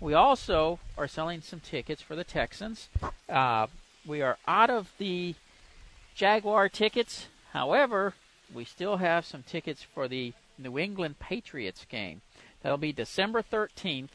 We 0.00 0.14
also 0.14 0.80
are 0.98 1.06
selling 1.06 1.42
some 1.42 1.60
tickets 1.60 2.02
for 2.02 2.16
the 2.16 2.24
Texans. 2.24 2.88
Uh, 3.28 3.66
we 4.06 4.22
are 4.22 4.38
out 4.48 4.70
of 4.70 4.90
the 4.98 5.34
Jaguar 6.14 6.68
tickets. 6.68 7.26
However, 7.52 8.14
we 8.52 8.64
still 8.64 8.96
have 8.96 9.24
some 9.24 9.42
tickets 9.42 9.82
for 9.82 10.08
the 10.08 10.32
New 10.58 10.78
England 10.78 11.18
Patriots 11.18 11.84
game. 11.88 12.22
That'll 12.62 12.78
be 12.78 12.92
December 12.92 13.42
13th. 13.42 14.08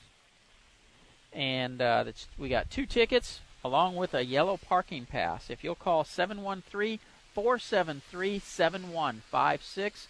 And 1.31 1.81
uh, 1.81 2.05
we 2.39 2.49
got 2.49 2.71
two 2.71 2.87
tickets 2.87 3.39
along 3.63 3.95
with 3.95 4.13
a 4.13 4.25
yellow 4.25 4.57
parking 4.57 5.05
pass. 5.05 5.49
If 5.49 5.63
you'll 5.63 5.75
call 5.75 6.03
713 6.03 6.99
473 7.41 8.39
7156, 8.39 10.07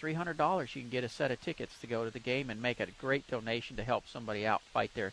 $300 0.00 0.74
you 0.74 0.80
can 0.80 0.90
get 0.90 1.04
a 1.04 1.08
set 1.08 1.30
of 1.30 1.38
tickets 1.38 1.78
to 1.78 1.86
go 1.86 2.06
to 2.06 2.10
the 2.10 2.18
game 2.18 2.48
and 2.48 2.62
make 2.62 2.80
a 2.80 2.86
great 2.98 3.26
donation 3.28 3.76
to 3.76 3.84
help 3.84 4.08
somebody 4.08 4.46
out 4.46 4.62
fight 4.72 4.90
their 4.94 5.12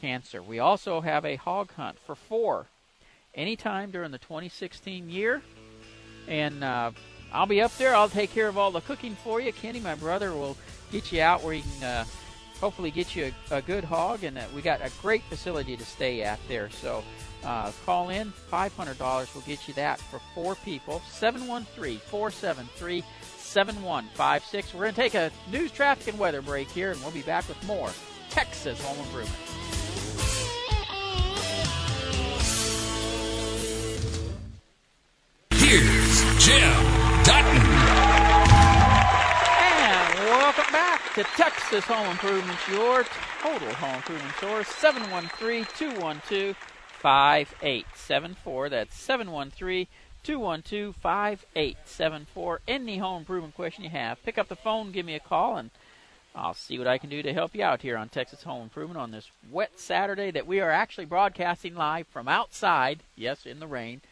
cancer. 0.00 0.40
We 0.40 0.60
also 0.60 1.00
have 1.00 1.24
a 1.24 1.34
hog 1.34 1.72
hunt 1.72 1.98
for 1.98 2.14
four 2.14 2.66
anytime 3.34 3.90
during 3.90 4.12
the 4.12 4.18
2016 4.18 5.10
year. 5.10 5.42
And 6.28 6.62
uh, 6.62 6.92
I'll 7.32 7.46
be 7.46 7.60
up 7.60 7.76
there. 7.76 7.92
I'll 7.96 8.08
take 8.08 8.32
care 8.32 8.46
of 8.46 8.56
all 8.56 8.70
the 8.70 8.80
cooking 8.80 9.16
for 9.16 9.40
you. 9.40 9.52
Kenny, 9.52 9.80
my 9.80 9.96
brother, 9.96 10.30
will 10.32 10.56
get 10.92 11.10
you 11.10 11.22
out 11.22 11.42
where 11.42 11.54
you 11.54 11.64
can 11.74 11.84
uh, 11.88 12.04
hopefully 12.60 12.92
get 12.92 13.16
you 13.16 13.32
a, 13.50 13.56
a 13.56 13.62
good 13.62 13.82
hog. 13.82 14.22
And 14.22 14.38
uh, 14.38 14.44
we 14.54 14.62
got 14.62 14.80
a 14.80 14.92
great 15.02 15.24
facility 15.24 15.76
to 15.76 15.84
stay 15.84 16.22
at 16.22 16.38
there. 16.46 16.70
So 16.70 17.02
uh, 17.44 17.72
call 17.84 18.10
in. 18.10 18.32
$500 18.52 19.34
will 19.34 19.40
get 19.42 19.66
you 19.68 19.74
that 19.74 20.00
for 20.00 20.20
four 20.34 20.54
people. 20.56 21.02
713 21.10 21.98
473 21.98 23.04
7156. 23.50 24.74
We're 24.74 24.80
going 24.80 24.94
to 24.94 25.00
take 25.00 25.14
a 25.14 25.30
news, 25.50 25.72
traffic, 25.72 26.08
and 26.08 26.18
weather 26.18 26.42
break 26.42 26.70
here, 26.70 26.92
and 26.92 27.00
we'll 27.02 27.10
be 27.10 27.22
back 27.22 27.48
with 27.48 27.62
more 27.66 27.90
Texas 28.30 28.80
Home 28.84 28.98
Improvement. 28.98 29.36
Here's 35.50 36.44
Jim 36.44 36.72
Dutton. 37.24 37.60
And 39.58 40.18
welcome 40.26 40.72
back 40.72 41.14
to 41.14 41.24
Texas 41.24 41.84
Home 41.86 42.10
Improvements, 42.10 42.68
your 42.68 43.04
total 43.42 43.74
home 43.74 43.96
improvement 43.96 44.34
source. 44.36 44.68
713-212-5874. 47.02 48.70
That's 48.70 49.08
713-212-5874. 50.24 52.58
Any 52.68 52.98
home 52.98 53.20
improvement 53.20 53.54
question 53.54 53.84
you 53.84 53.90
have, 53.90 54.22
pick 54.22 54.38
up 54.38 54.48
the 54.48 54.56
phone, 54.56 54.92
give 54.92 55.06
me 55.06 55.14
a 55.14 55.20
call, 55.20 55.56
and 55.56 55.70
I'll 56.34 56.54
see 56.54 56.78
what 56.78 56.86
I 56.86 56.98
can 56.98 57.10
do 57.10 57.22
to 57.22 57.32
help 57.32 57.54
you 57.54 57.64
out 57.64 57.82
here 57.82 57.96
on 57.96 58.08
Texas 58.08 58.44
Home 58.44 58.62
Improvement 58.62 58.98
on 58.98 59.10
this 59.10 59.30
wet 59.50 59.80
Saturday 59.80 60.30
that 60.30 60.46
we 60.46 60.60
are 60.60 60.70
actually 60.70 61.06
broadcasting 61.06 61.74
live 61.74 62.06
from 62.06 62.28
outside. 62.28 63.00
Yes, 63.16 63.46
in 63.46 63.60
the 63.60 63.66
rain 63.66 64.02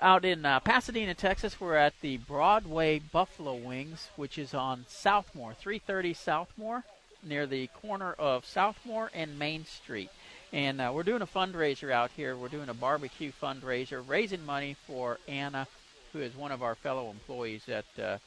out 0.00 0.24
in 0.24 0.44
uh, 0.44 0.60
Pasadena, 0.60 1.14
Texas. 1.14 1.60
We're 1.60 1.74
at 1.74 1.94
the 2.00 2.18
Broadway 2.18 3.00
Buffalo 3.00 3.54
Wings, 3.54 4.08
which 4.16 4.38
is 4.38 4.54
on 4.54 4.86
Southmore, 4.88 5.56
330 5.56 6.14
Southmore, 6.14 6.84
near 7.22 7.46
the 7.46 7.66
corner 7.68 8.12
of 8.12 8.44
Southmore 8.44 9.08
and 9.12 9.38
Main 9.38 9.64
Street. 9.64 10.10
And 10.52 10.80
uh, 10.80 10.92
we're 10.94 11.02
doing 11.02 11.22
a 11.22 11.26
fundraiser 11.26 11.90
out 11.90 12.10
here. 12.16 12.34
We're 12.34 12.48
doing 12.48 12.70
a 12.70 12.74
barbecue 12.74 13.32
fundraiser, 13.32 14.02
raising 14.06 14.46
money 14.46 14.76
for 14.86 15.18
Anna, 15.28 15.66
who 16.12 16.20
is 16.20 16.34
one 16.34 16.52
of 16.52 16.62
our 16.62 16.74
fellow 16.74 17.10
employees 17.10 17.68
at 17.68 17.84
uh, 18.02 18.18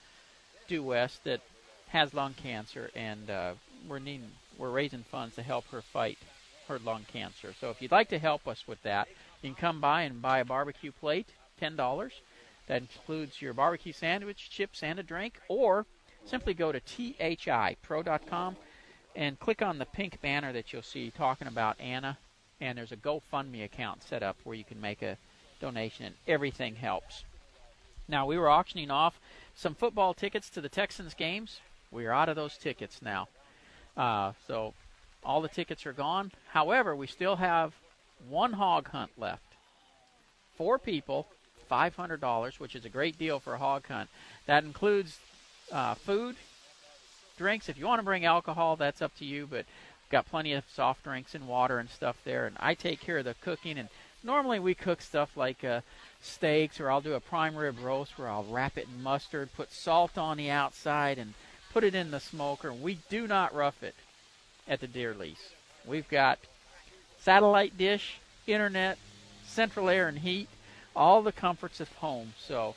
Due 0.67 0.83
West 0.83 1.23
that 1.23 1.41
has 1.87 2.13
lung 2.13 2.33
cancer, 2.35 2.89
and 2.95 3.29
uh, 3.29 3.53
we're 3.87 3.99
needing, 3.99 4.29
we're 4.57 4.69
raising 4.69 5.03
funds 5.03 5.35
to 5.35 5.41
help 5.41 5.65
her 5.71 5.81
fight 5.81 6.17
her 6.67 6.79
lung 6.79 7.05
cancer. 7.11 7.53
So 7.59 7.69
if 7.69 7.81
you'd 7.81 7.91
like 7.91 8.09
to 8.09 8.19
help 8.19 8.47
us 8.47 8.65
with 8.67 8.81
that, 8.83 9.07
you 9.41 9.49
can 9.49 9.55
come 9.55 9.81
by 9.81 10.03
and 10.03 10.21
buy 10.21 10.39
a 10.39 10.45
barbecue 10.45 10.91
plate, 10.91 11.27
ten 11.59 11.75
dollars. 11.75 12.13
That 12.67 12.83
includes 12.83 13.41
your 13.41 13.53
barbecue 13.53 13.91
sandwich, 13.91 14.49
chips, 14.49 14.83
and 14.83 14.99
a 14.99 15.03
drink, 15.03 15.39
or 15.49 15.85
simply 16.25 16.53
go 16.53 16.71
to 16.71 16.79
thipro.com 16.79 18.55
and 19.15 19.39
click 19.39 19.61
on 19.61 19.77
the 19.77 19.85
pink 19.85 20.21
banner 20.21 20.53
that 20.53 20.71
you'll 20.71 20.81
see 20.81 21.11
talking 21.11 21.47
about 21.47 21.79
Anna, 21.79 22.17
and 22.59 22.77
there's 22.77 22.91
a 22.91 22.97
GoFundMe 22.97 23.63
account 23.63 24.03
set 24.03 24.23
up 24.23 24.37
where 24.43 24.55
you 24.55 24.63
can 24.63 24.79
make 24.79 25.01
a 25.01 25.17
donation, 25.59 26.05
and 26.05 26.15
everything 26.27 26.75
helps. 26.75 27.23
Now 28.07 28.25
we 28.25 28.37
were 28.37 28.49
auctioning 28.49 28.91
off 28.91 29.19
some 29.55 29.75
football 29.75 30.13
tickets 30.13 30.49
to 30.51 30.61
the 30.61 30.69
Texans 30.69 31.13
games. 31.13 31.59
We 31.91 32.05
are 32.05 32.13
out 32.13 32.29
of 32.29 32.35
those 32.35 32.57
tickets 32.57 33.01
now, 33.01 33.27
uh, 33.97 34.31
so 34.47 34.73
all 35.23 35.41
the 35.41 35.49
tickets 35.49 35.85
are 35.85 35.93
gone. 35.93 36.31
However, 36.49 36.95
we 36.95 37.07
still 37.07 37.35
have 37.35 37.73
one 38.29 38.53
hog 38.53 38.89
hunt 38.89 39.11
left. 39.17 39.43
Four 40.57 40.79
people, 40.79 41.27
five 41.67 41.95
hundred 41.95 42.21
dollars, 42.21 42.59
which 42.59 42.75
is 42.75 42.85
a 42.85 42.89
great 42.89 43.17
deal 43.17 43.39
for 43.39 43.53
a 43.53 43.57
hog 43.57 43.87
hunt. 43.87 44.09
That 44.45 44.63
includes 44.63 45.19
uh, 45.71 45.95
food, 45.95 46.35
drinks. 47.41 47.67
If 47.67 47.77
you 47.77 47.85
want 47.85 47.99
to 47.99 48.05
bring 48.05 48.23
alcohol, 48.23 48.75
that's 48.75 49.01
up 49.01 49.15
to 49.17 49.25
you. 49.25 49.47
But 49.47 49.65
got 50.09 50.29
plenty 50.29 50.53
of 50.53 50.63
soft 50.73 51.03
drinks 51.03 51.35
and 51.35 51.47
water 51.47 51.79
and 51.79 51.89
stuff 51.89 52.17
there. 52.23 52.45
And 52.45 52.55
I 52.59 52.73
take 52.75 52.99
care 52.99 53.17
of 53.17 53.25
the 53.25 53.35
cooking. 53.41 53.77
And 53.77 53.89
normally 54.23 54.59
we 54.59 54.75
cook 54.75 55.01
stuff 55.01 55.35
like 55.35 55.63
uh, 55.63 55.81
steaks, 56.21 56.79
or 56.79 56.91
I'll 56.91 57.01
do 57.01 57.13
a 57.13 57.19
prime 57.19 57.55
rib 57.55 57.77
roast 57.81 58.17
where 58.17 58.29
I'll 58.29 58.43
wrap 58.43 58.77
it 58.77 58.87
in 58.93 59.03
mustard, 59.03 59.49
put 59.55 59.71
salt 59.71 60.17
on 60.17 60.37
the 60.37 60.49
outside, 60.49 61.17
and 61.17 61.33
put 61.73 61.83
it 61.83 61.95
in 61.95 62.11
the 62.11 62.19
smoker. 62.19 62.71
We 62.73 62.99
do 63.09 63.27
not 63.27 63.55
rough 63.55 63.81
it 63.83 63.95
at 64.67 64.79
the 64.79 64.87
deer 64.87 65.13
lease. 65.13 65.49
We've 65.85 66.07
got 66.09 66.39
satellite 67.19 67.77
dish, 67.77 68.19
internet, 68.47 68.97
central 69.45 69.89
air 69.89 70.07
and 70.07 70.19
heat, 70.19 70.49
all 70.95 71.21
the 71.21 71.31
comforts 71.31 71.79
of 71.79 71.91
home. 71.93 72.33
So 72.37 72.75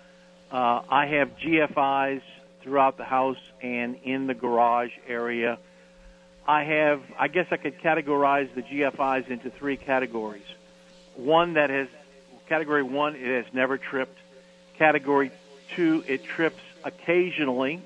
Uh, 0.51 0.83
I 0.91 1.07
have 1.07 1.31
GFIs 1.37 2.23
throughout 2.63 2.97
the 2.97 3.05
house 3.05 3.37
and 3.63 3.95
in 4.03 4.27
the 4.27 4.35
garage 4.35 4.91
area. 5.07 5.59
I 6.49 6.65
have, 6.65 7.03
I 7.17 7.29
guess 7.29 7.47
I 7.53 7.57
could 7.57 7.79
categorize 7.79 8.53
the 8.57 8.63
GFIs 8.63 9.31
into 9.31 9.51
three 9.51 9.77
categories. 9.77 10.43
One 11.21 11.55
that 11.55 11.69
has, 11.69 11.89
category 12.49 12.83
one, 12.83 13.15
it 13.15 13.45
has 13.45 13.53
never 13.53 13.77
tripped. 13.77 14.17
Category 14.79 15.31
two, 15.77 16.03
it 16.07 16.25
trips 16.25 16.61
occasionally, 16.83 17.83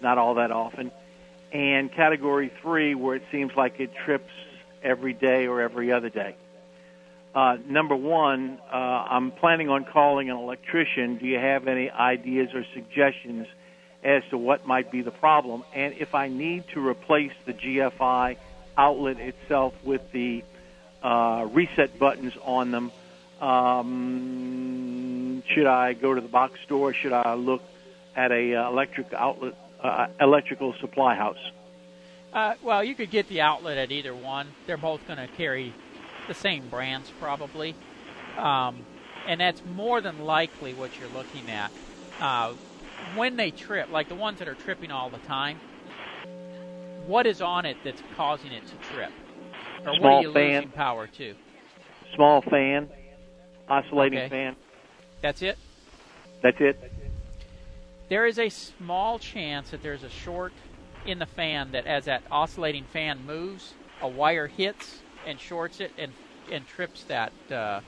not 0.00 0.18
all 0.18 0.34
that 0.34 0.50
often. 0.50 0.90
And 1.52 1.92
category 1.92 2.50
three, 2.60 2.96
where 2.96 3.14
it 3.14 3.22
seems 3.30 3.52
like 3.56 3.78
it 3.78 3.90
trips 4.04 4.30
every 4.82 5.12
day 5.12 5.46
or 5.46 5.60
every 5.60 5.92
other 5.92 6.08
day. 6.08 6.34
Uh, 7.32 7.58
number 7.68 7.94
one, 7.94 8.58
uh, 8.70 8.76
I'm 8.76 9.30
planning 9.30 9.68
on 9.68 9.84
calling 9.84 10.28
an 10.28 10.36
electrician. 10.36 11.18
Do 11.18 11.26
you 11.26 11.38
have 11.38 11.68
any 11.68 11.90
ideas 11.90 12.48
or 12.54 12.64
suggestions 12.74 13.46
as 14.02 14.24
to 14.30 14.36
what 14.36 14.66
might 14.66 14.90
be 14.90 15.02
the 15.02 15.12
problem? 15.12 15.62
And 15.74 15.94
if 15.94 16.14
I 16.14 16.26
need 16.26 16.64
to 16.74 16.84
replace 16.84 17.32
the 17.46 17.54
GFI 17.54 18.36
outlet 18.76 19.20
itself 19.20 19.74
with 19.84 20.10
the 20.10 20.42
uh, 21.02 21.48
reset 21.52 21.98
buttons 21.98 22.34
on 22.42 22.70
them, 22.70 22.92
um, 23.40 25.42
should 25.48 25.66
I 25.66 25.94
go 25.94 26.14
to 26.14 26.20
the 26.20 26.28
box 26.28 26.58
store? 26.64 26.92
Should 26.92 27.12
I 27.12 27.34
look 27.34 27.62
at 28.14 28.30
a 28.30 28.54
uh, 28.54 28.68
electric 28.68 29.12
outlet, 29.12 29.54
uh, 29.82 30.06
electrical 30.20 30.74
supply 30.80 31.14
house? 31.14 31.38
Uh, 32.32 32.54
well, 32.62 32.82
you 32.82 32.94
could 32.94 33.10
get 33.10 33.28
the 33.28 33.40
outlet 33.40 33.76
at 33.76 33.92
either 33.92 34.14
one. 34.14 34.48
They're 34.66 34.76
both 34.76 35.06
going 35.06 35.18
to 35.18 35.28
carry 35.36 35.74
the 36.28 36.34
same 36.34 36.68
brands 36.68 37.10
probably, 37.20 37.74
um, 38.38 38.78
and 39.26 39.40
that's 39.40 39.62
more 39.74 40.00
than 40.00 40.24
likely 40.24 40.72
what 40.72 40.98
you're 40.98 41.10
looking 41.10 41.50
at. 41.50 41.70
Uh, 42.20 42.54
when 43.16 43.36
they 43.36 43.50
trip, 43.50 43.90
like 43.90 44.08
the 44.08 44.14
ones 44.14 44.38
that 44.38 44.48
are 44.48 44.54
tripping 44.54 44.90
all 44.90 45.10
the 45.10 45.18
time, 45.18 45.58
what 47.06 47.26
is 47.26 47.42
on 47.42 47.66
it 47.66 47.76
that's 47.84 48.02
causing 48.16 48.52
it 48.52 48.62
to 48.66 48.94
trip, 48.94 49.10
or 49.86 49.96
Small 49.98 50.22
what 50.22 50.22
are 50.22 50.22
you 50.22 50.32
fan. 50.32 50.68
power 50.68 51.06
too. 51.06 51.34
Small 52.14 52.42
fan, 52.42 52.88
oscillating 53.68 54.18
Okay. 54.18 54.28
fan. 54.28 54.56
That's 55.20 55.42
it. 55.42 55.58
That's 56.42 56.56
it. 56.60 56.92
There 58.08 58.26
is 58.26 58.38
a 58.38 58.48
small 58.48 59.18
chance 59.18 59.70
that 59.70 59.82
there's 59.82 60.02
a 60.02 60.10
short 60.10 60.52
in 61.06 61.18
the 61.18 61.26
fan 61.26 61.72
that, 61.72 61.86
as 61.86 62.04
that 62.04 62.22
oscillating 62.30 62.84
fan 62.84 63.24
moves, 63.26 63.74
a 64.02 64.08
wire 64.08 64.46
hits 64.46 64.98
and 65.26 65.38
shorts 65.38 65.80
it 65.80 65.92
and 65.96 66.12
and 66.50 66.66
trips 66.66 67.04
that 67.04 67.32
uh, 67.50 67.80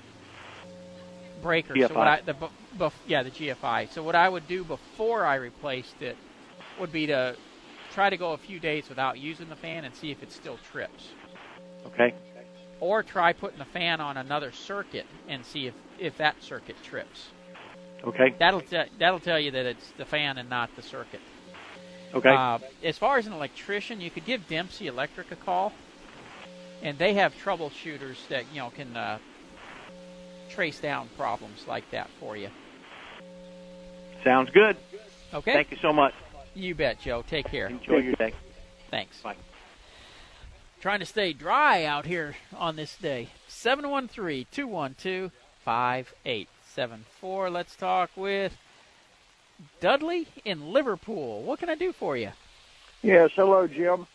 breaker. 1.42 1.76
So 1.76 1.95
what 1.97 2.09
I, 2.09 2.20
the, 2.20 2.34
bef- 2.78 2.92
yeah, 3.07 3.22
the 3.22 3.30
GFI. 3.30 3.92
So 3.92 4.03
what 4.03 4.14
I 4.14 4.28
would 4.28 4.47
do 4.47 4.64
before 4.64 5.26
I 5.26 5.34
replaced 5.34 6.01
it 6.01 6.16
would 6.80 6.92
be 6.92 7.07
to 7.09 7.36
try 7.92 8.11
to 8.11 8.16
go 8.16 8.32
a 8.32 8.38
few 8.38 8.59
days 8.61 8.88
without 8.88 9.18
using 9.18 9.49
the 9.49 9.57
fan 9.57 9.84
and 9.84 9.95
see 9.95 10.11
if 10.11 10.22
it 10.22 10.32
still 10.32 10.59
trips. 10.70 11.11
Okay. 11.87 12.14
Or 12.80 13.03
try 13.03 13.32
putting 13.32 13.59
the 13.59 13.64
fan 13.64 14.01
on 14.01 14.16
another 14.16 14.53
circuit 14.53 15.07
and 15.28 15.45
see 15.45 15.66
if, 15.66 15.74
if 15.99 16.16
that 16.18 16.43
circuit 16.43 16.76
trips. 16.82 17.28
Okay. 18.05 18.35
That'll 18.39 18.61
te- 18.61 18.91
that'll 18.99 19.20
tell 19.20 19.41
you 19.41 19.51
that 19.53 19.64
it's 19.64 19.91
the 19.97 20.05
fan 20.05 20.39
and 20.39 20.51
not 20.51 20.74
the 20.76 20.82
circuit. 20.82 21.20
Okay. 22.14 22.30
Uh, 22.30 22.59
as 22.82 22.99
far 22.99 23.18
as 23.18 23.26
an 23.26 23.32
electrician, 23.32 24.01
you 24.01 24.11
could 24.11 24.24
give 24.24 24.47
Dempsey 24.47 24.87
Electric 24.87 25.32
a 25.32 25.37
call, 25.37 25.72
and 26.82 26.99
they 26.99 27.14
have 27.14 27.35
troubleshooters 27.43 28.28
that 28.28 28.45
you 28.53 28.61
know 28.61 28.70
can 28.70 28.97
uh, 28.97 29.18
trace 30.51 30.78
down 30.78 31.09
problems 31.16 31.64
like 31.66 31.91
that 31.91 32.09
for 32.20 32.37
you. 32.37 32.51
Sounds 34.22 34.51
good. 34.51 34.76
Okay. 35.32 35.53
Thank 35.53 35.70
you 35.70 35.78
so 35.82 35.93
much. 35.93 36.14
You 36.55 36.74
bet, 36.74 37.01
Joe. 37.01 37.24
Take 37.28 37.47
care. 37.47 37.66
Enjoy 37.66 37.97
your 37.97 38.14
day. 38.14 38.32
Thanks. 38.91 39.20
Bye. 39.22 39.37
Trying 40.85 41.01
to 41.01 41.07
stay 41.07 41.32
dry 41.32 41.85
out 41.87 42.05
here 42.05 42.37
on 42.55 42.76
this 42.76 42.95
day. 42.99 43.30
713 43.49 44.45
212 44.53 45.32
5874. 45.64 47.49
Let's 47.49 47.74
talk 47.74 48.11
with 48.14 48.55
Dudley 49.80 50.28
in 50.45 50.74
Liverpool. 50.74 51.41
What 51.43 51.59
can 51.59 51.70
I 51.70 51.74
do 51.74 51.91
for 51.95 52.18
you? 52.18 52.32
Yes, 53.01 53.30
hello, 53.35 53.66
Jim. 53.66 54.07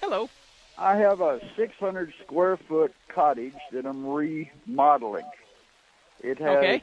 Hello. 0.00 0.30
I 0.78 0.94
have 0.94 1.20
a 1.20 1.40
600 1.56 2.14
square 2.22 2.56
foot 2.56 2.94
cottage 3.08 3.58
that 3.72 3.84
I'm 3.84 4.06
remodeling. 4.06 5.26
It 6.22 6.38
has 6.38 6.58
Okay. 6.58 6.82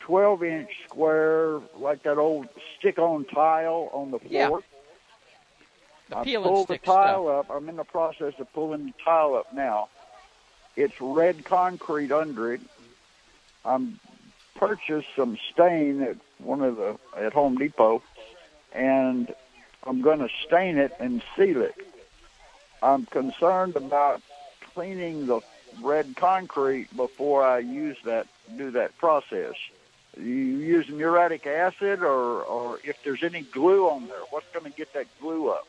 12 0.00 0.42
inch 0.42 0.70
square, 0.88 1.60
like 1.78 2.02
that 2.02 2.18
old 2.18 2.48
stick 2.76 2.98
on 2.98 3.24
tile 3.26 3.88
on 3.92 4.10
the 4.10 4.18
floor. 4.18 4.30
Yeah. 4.32 4.73
The 6.08 6.18
I 6.18 6.24
peel 6.24 6.42
pulled 6.42 6.68
the 6.68 6.78
tile 6.78 7.28
up. 7.28 7.50
I'm 7.50 7.68
in 7.68 7.76
the 7.76 7.84
process 7.84 8.34
of 8.38 8.52
pulling 8.52 8.86
the 8.86 8.92
tile 9.04 9.34
up 9.34 9.52
now. 9.54 9.88
It's 10.76 11.00
red 11.00 11.44
concrete 11.44 12.12
under 12.12 12.52
it. 12.52 12.60
I'm 13.64 13.98
purchased 14.56 15.08
some 15.16 15.38
stain 15.52 16.02
at 16.02 16.16
one 16.38 16.62
of 16.62 16.76
the 16.76 16.98
at 17.16 17.32
Home 17.32 17.56
Depot, 17.56 18.02
and 18.72 19.34
I'm 19.84 20.02
going 20.02 20.18
to 20.18 20.28
stain 20.46 20.78
it 20.78 20.92
and 21.00 21.22
seal 21.36 21.62
it. 21.62 21.74
I'm 22.82 23.06
concerned 23.06 23.76
about 23.76 24.20
cleaning 24.74 25.26
the 25.26 25.40
red 25.82 26.16
concrete 26.16 26.94
before 26.94 27.44
I 27.44 27.60
use 27.60 27.96
that 28.04 28.26
do 28.56 28.70
that 28.72 28.96
process. 28.98 29.54
You 30.16 30.24
use 30.24 30.88
muriatic 30.88 31.46
acid, 31.46 32.02
or 32.02 32.42
or 32.42 32.78
if 32.84 33.02
there's 33.04 33.22
any 33.22 33.42
glue 33.42 33.88
on 33.88 34.06
there, 34.06 34.20
what's 34.30 34.46
going 34.52 34.70
to 34.70 34.76
get 34.76 34.92
that 34.92 35.06
glue 35.20 35.48
up? 35.48 35.66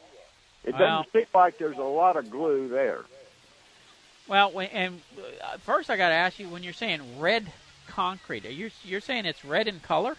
It 0.65 0.71
doesn't 0.71 0.79
Well- 0.81 1.05
seem 1.13 1.25
like 1.33 1.57
there's 1.57 1.77
a 1.77 1.81
lot 1.83 2.15
of 2.17 2.29
glue 2.29 2.67
there. 2.67 3.05
Well, 4.27 4.51
and 4.59 5.01
uh, 5.43 5.57
first 5.59 5.89
I 5.91 5.97
got 5.97 6.09
to 6.09 6.15
ask 6.15 6.39
you 6.39 6.49
when 6.49 6.63
you're 6.63 6.73
saying 6.73 7.19
red 7.19 7.51
concrete, 7.87 8.45
are 8.45 8.51
you 8.51 8.71
you're 8.83 8.99
saying 9.01 9.25
it's 9.25 9.45
red 9.45 9.67
in 9.67 9.79
color? 9.81 10.15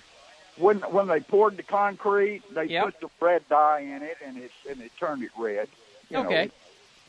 When 0.57 0.79
when 0.79 1.09
they 1.09 1.19
poured 1.21 1.57
the 1.57 1.65
concrete, 1.65 2.43
they 2.55 2.67
Yep. 2.67 2.85
put 2.85 3.01
the 3.01 3.09
red 3.21 3.49
dye 3.49 3.81
in 3.81 4.03
it, 4.03 4.17
and 4.25 4.39
it's 4.39 4.55
and 4.71 4.81
it 4.81 4.93
turned 4.99 5.25
it 5.25 5.33
red. 5.37 5.69
You 6.09 6.19
Okay. 6.19 6.45
Know, 6.47 6.51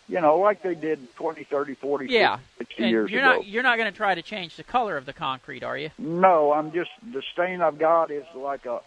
you 0.10 0.22
know, 0.22 0.38
like 0.38 0.64
they 0.64 0.74
did 0.74 1.14
20, 1.16 1.44
30, 1.44 1.76
40, 1.76 2.08
Yeah. 2.08 2.38
50, 2.58 2.66
60 2.74 2.84
And 2.84 2.92
years 2.92 3.12
you're 3.12 3.22
ago. 3.22 3.36
not 3.36 3.46
you're 3.46 3.64
not 3.64 3.78
going 3.78 3.92
to 3.92 3.96
try 3.96 4.16
to 4.16 4.24
change 4.24 4.56
the 4.56 4.64
color 4.64 4.98
of 4.98 5.06
the 5.06 5.14
concrete, 5.14 5.64
are 5.64 5.78
you? 5.78 5.92
No, 6.00 6.52
I'm 6.52 6.72
just 6.72 6.90
the 7.14 7.22
stain 7.34 7.62
I've 7.62 7.78
got 7.78 8.10
is 8.10 8.26
like 8.34 8.66
a, 8.66 8.82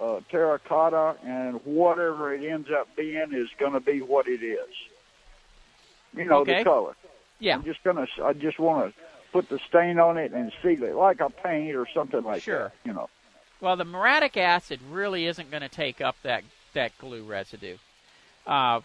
a 0.00 0.20
terracotta, 0.30 1.16
and 1.24 1.60
whatever 1.64 2.34
it 2.34 2.44
ends 2.44 2.68
up 2.70 2.88
being 2.96 3.32
is 3.32 3.48
going 3.58 3.72
to 3.72 3.80
be 3.80 4.00
what 4.00 4.26
it 4.28 4.42
is. 4.42 4.68
You 6.16 6.24
know 6.24 6.38
Okay. 6.40 6.58
the 6.58 6.64
color. 6.64 6.94
Yeah. 7.40 7.56
I'm 7.56 7.64
just 7.64 7.82
gonna. 7.82 8.06
I 8.22 8.32
just 8.32 8.58
want 8.58 8.94
to 8.94 9.00
put 9.32 9.48
the 9.48 9.58
stain 9.68 9.98
on 9.98 10.16
it 10.16 10.32
and 10.32 10.52
seal 10.62 10.84
it 10.84 10.94
like 10.94 11.20
a 11.20 11.28
paint 11.30 11.74
or 11.74 11.86
something 11.92 12.22
like 12.22 12.42
Sure. 12.42 12.64
that. 12.68 12.72
You 12.84 12.92
know. 12.92 13.10
Well, 13.60 13.76
the 13.76 13.84
muriatic 13.84 14.36
acid 14.36 14.80
really 14.90 15.26
isn't 15.26 15.50
going 15.50 15.62
to 15.62 15.68
take 15.68 16.00
up 16.00 16.16
that 16.22 16.44
that 16.74 16.96
glue 16.98 17.24
residue. 17.24 17.76
Uh, 18.46 18.80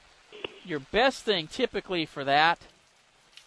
your 0.64 0.80
best 0.80 1.24
thing 1.24 1.48
typically 1.48 2.06
for 2.06 2.24
that 2.24 2.60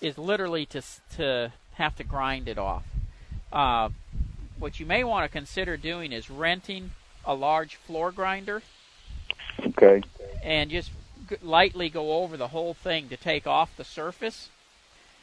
is 0.00 0.16
literally 0.18 0.64
to 0.66 0.82
to 1.16 1.52
have 1.74 1.96
to 1.96 2.04
grind 2.04 2.48
it 2.48 2.58
off. 2.58 2.84
Uh, 3.52 3.88
what 4.58 4.78
you 4.78 4.86
may 4.86 5.02
want 5.02 5.24
to 5.24 5.28
consider 5.28 5.76
doing 5.76 6.12
is 6.12 6.30
renting 6.30 6.92
a 7.24 7.34
large 7.34 7.76
floor 7.76 8.10
grinder 8.10 8.62
Okay. 9.66 10.02
and 10.42 10.70
just 10.70 10.90
g- 11.28 11.36
lightly 11.42 11.88
go 11.88 12.14
over 12.22 12.36
the 12.36 12.48
whole 12.48 12.74
thing 12.74 13.08
to 13.08 13.16
take 13.16 13.46
off 13.46 13.76
the 13.76 13.84
surface. 13.84 14.48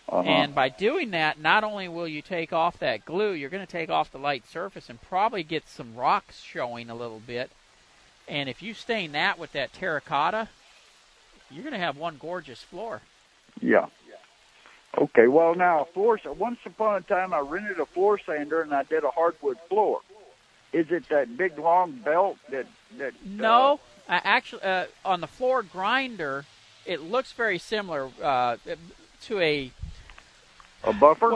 Uh-huh. 0.07 0.21
And 0.27 0.55
by 0.55 0.69
doing 0.69 1.11
that, 1.11 1.39
not 1.39 1.63
only 1.63 1.87
will 1.87 2.07
you 2.07 2.21
take 2.21 2.51
off 2.51 2.79
that 2.79 3.05
glue, 3.05 3.31
you're 3.31 3.49
going 3.51 3.65
to 3.65 3.71
take 3.71 3.89
off 3.89 4.11
the 4.11 4.17
light 4.17 4.43
surface 4.49 4.89
and 4.89 4.99
probably 5.01 5.43
get 5.43 5.67
some 5.67 5.95
rocks 5.95 6.41
showing 6.41 6.89
a 6.89 6.95
little 6.95 7.19
bit. 7.19 7.51
And 8.27 8.49
if 8.49 8.63
you 8.63 8.73
stain 8.73 9.11
that 9.11 9.37
with 9.37 9.51
that 9.51 9.73
terracotta, 9.73 10.49
you're 11.51 11.63
going 11.63 11.73
to 11.73 11.79
have 11.79 11.97
one 11.97 12.17
gorgeous 12.19 12.61
floor. 12.63 13.01
Yeah. 13.61 13.87
Okay. 14.97 15.27
Well, 15.27 15.53
now 15.53 15.83
floor. 15.93 16.19
Once 16.25 16.59
upon 16.65 16.95
a 16.97 17.01
time, 17.01 17.33
I 17.33 17.39
rented 17.39 17.79
a 17.79 17.85
floor 17.85 18.19
sander 18.25 18.61
and 18.61 18.73
I 18.73 18.83
did 18.83 19.03
a 19.03 19.11
hardwood 19.11 19.57
floor. 19.69 20.01
Is 20.71 20.91
it 20.91 21.09
that 21.09 21.35
big 21.35 21.57
long 21.57 21.93
belt 21.93 22.37
that 22.49 22.67
that? 22.97 23.13
No, 23.25 23.79
uh, 24.07 24.19
actually, 24.23 24.61
uh, 24.63 24.85
on 25.03 25.21
the 25.21 25.27
floor 25.27 25.63
grinder, 25.63 26.45
it 26.85 27.01
looks 27.01 27.31
very 27.31 27.57
similar 27.57 28.09
uh, 28.21 28.57
to 29.23 29.39
a 29.39 29.71
a 30.83 30.93
buffer. 30.93 31.35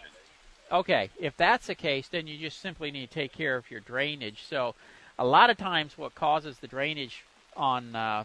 Okay, 0.70 1.10
if 1.18 1.36
that's 1.36 1.66
the 1.66 1.74
case, 1.74 2.08
then 2.08 2.26
you 2.26 2.38
just 2.38 2.60
simply 2.60 2.90
need 2.92 3.08
to 3.08 3.14
take 3.14 3.32
care 3.32 3.56
of 3.56 3.70
your 3.70 3.80
drainage. 3.80 4.44
So, 4.48 4.76
a 5.18 5.24
lot 5.24 5.50
of 5.50 5.56
times, 5.56 5.98
what 5.98 6.14
causes 6.14 6.58
the 6.58 6.68
drainage 6.68 7.24
on 7.56 7.94
uh, 7.94 8.24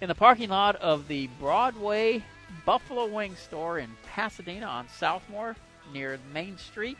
in 0.00 0.08
the 0.08 0.14
parking 0.14 0.50
lot 0.50 0.74
of 0.76 1.06
the 1.06 1.28
Broadway 1.38 2.24
Buffalo 2.64 3.06
Wing 3.06 3.36
Store 3.36 3.78
in 3.78 3.90
Pasadena 4.06 4.66
on 4.66 4.86
Southmore 4.86 5.56
near 5.92 6.18
Main 6.32 6.58
Street. 6.58 6.96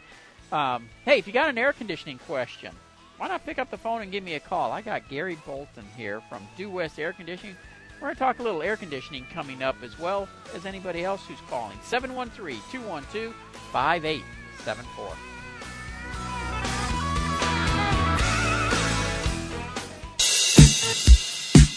Um, 0.52 0.88
hey, 1.04 1.18
if 1.18 1.26
you 1.26 1.32
got 1.32 1.48
an 1.48 1.58
air 1.58 1.72
conditioning 1.72 2.18
question, 2.18 2.72
why 3.16 3.28
not 3.28 3.46
pick 3.46 3.58
up 3.58 3.70
the 3.70 3.78
phone 3.78 4.02
and 4.02 4.12
give 4.12 4.24
me 4.24 4.34
a 4.34 4.40
call? 4.40 4.72
I 4.72 4.82
got 4.82 5.08
Gary 5.08 5.38
Bolton 5.46 5.84
here 5.96 6.20
from 6.28 6.46
Due 6.56 6.70
West 6.70 6.98
Air 6.98 7.12
Conditioning. 7.12 7.56
We're 8.00 8.08
going 8.08 8.14
to 8.14 8.18
talk 8.18 8.38
a 8.40 8.42
little 8.42 8.62
air 8.62 8.76
conditioning 8.76 9.24
coming 9.32 9.62
up 9.62 9.76
as 9.82 9.98
well 9.98 10.28
as 10.54 10.66
anybody 10.66 11.04
else 11.04 11.24
who's 11.26 11.38
calling. 11.48 11.78
713 11.84 12.60
212 12.70 13.34
5874. 13.72 15.16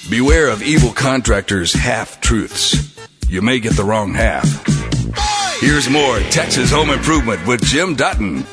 Beware 0.10 0.48
of 0.50 0.64
evil 0.64 0.92
contractors' 0.92 1.74
half 1.74 2.20
truths. 2.22 2.97
You 3.30 3.42
may 3.42 3.60
get 3.60 3.74
the 3.76 3.84
wrong 3.84 4.14
half. 4.14 4.48
Here's 5.60 5.90
more 5.90 6.20
Texas 6.32 6.72
Home 6.72 6.92
Improvement 6.92 7.46
with 7.46 7.62
Jim 7.62 7.94
Dutton. 7.94 8.44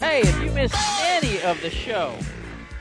Hey, 0.00 0.22
if 0.22 0.42
you 0.42 0.50
missed 0.50 0.74
any 1.00 1.40
of 1.42 1.62
the 1.62 1.70
show, 1.70 2.16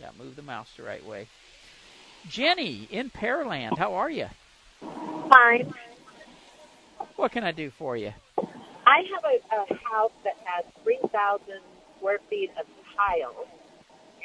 got 0.00 0.16
to 0.16 0.22
move 0.22 0.36
the 0.36 0.42
mouse 0.42 0.68
the 0.76 0.82
right 0.82 1.04
way. 1.04 1.28
Jenny 2.28 2.88
in 2.90 3.10
Pearland, 3.10 3.78
how 3.78 3.94
are 3.94 4.10
you? 4.10 4.26
Fine. 4.80 5.72
What 7.16 7.32
can 7.32 7.44
I 7.44 7.52
do 7.52 7.70
for 7.70 7.96
you? 7.96 8.12
I 8.86 9.02
have 9.12 9.24
a, 9.24 9.38
a 9.54 9.74
house 9.90 10.12
that 10.24 10.36
has 10.44 10.64
3,000 10.82 11.42
square 11.98 12.18
feet 12.30 12.50
of 12.58 12.66
tile, 12.96 13.46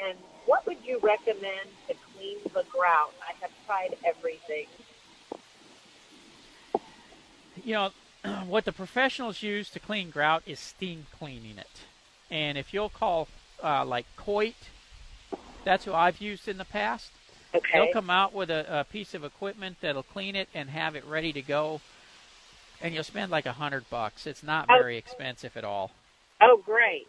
And 0.02 0.18
what 0.46 0.66
would 0.66 0.78
you 0.86 1.00
recommend 1.00 1.70
to 1.88 1.96
clean 2.16 2.38
the 2.54 2.64
grout? 2.72 3.14
I 3.22 3.34
have 3.42 3.52
tried 3.66 3.96
everything. 4.06 4.68
You 7.64 7.74
know, 7.74 7.92
what 8.48 8.66
the 8.66 8.72
professionals 8.72 9.42
use 9.42 9.70
to 9.72 9.80
clean 9.80 10.10
grout 10.10 10.44
is 10.46 10.60
steam 10.60 11.06
cleaning 11.18 11.58
it. 11.58 11.82
And 12.30 12.58
if 12.58 12.74
you'll 12.74 12.90
call 12.90 13.28
uh, 13.64 13.86
like 13.86 14.06
Coit, 14.16 14.56
that's 15.64 15.86
who 15.86 15.94
I've 15.94 16.20
used 16.20 16.48
in 16.48 16.58
the 16.58 16.66
past. 16.66 17.12
Okay. 17.56 17.68
They'll 17.74 17.94
come 17.94 18.10
out 18.10 18.34
with 18.34 18.50
a, 18.50 18.66
a 18.80 18.84
piece 18.84 19.14
of 19.14 19.24
equipment 19.24 19.78
that'll 19.82 20.04
clean 20.04 20.36
it 20.36 20.50
and 20.54 20.70
have 20.72 20.96
it 20.96 21.06
ready 21.06 21.32
to 21.34 21.42
go. 21.42 21.82
And 22.82 22.94
you'll 22.94 23.04
spend 23.04 23.32
like 23.32 23.46
a 23.46 23.54
hundred 23.54 23.90
bucks. 23.90 24.26
It's 24.28 24.44
not 24.44 24.66
Oh. 24.70 24.78
very 24.78 24.98
expensive 24.98 25.56
at 25.56 25.64
all. 25.64 25.92
Oh, 26.42 26.58
great. 26.58 27.08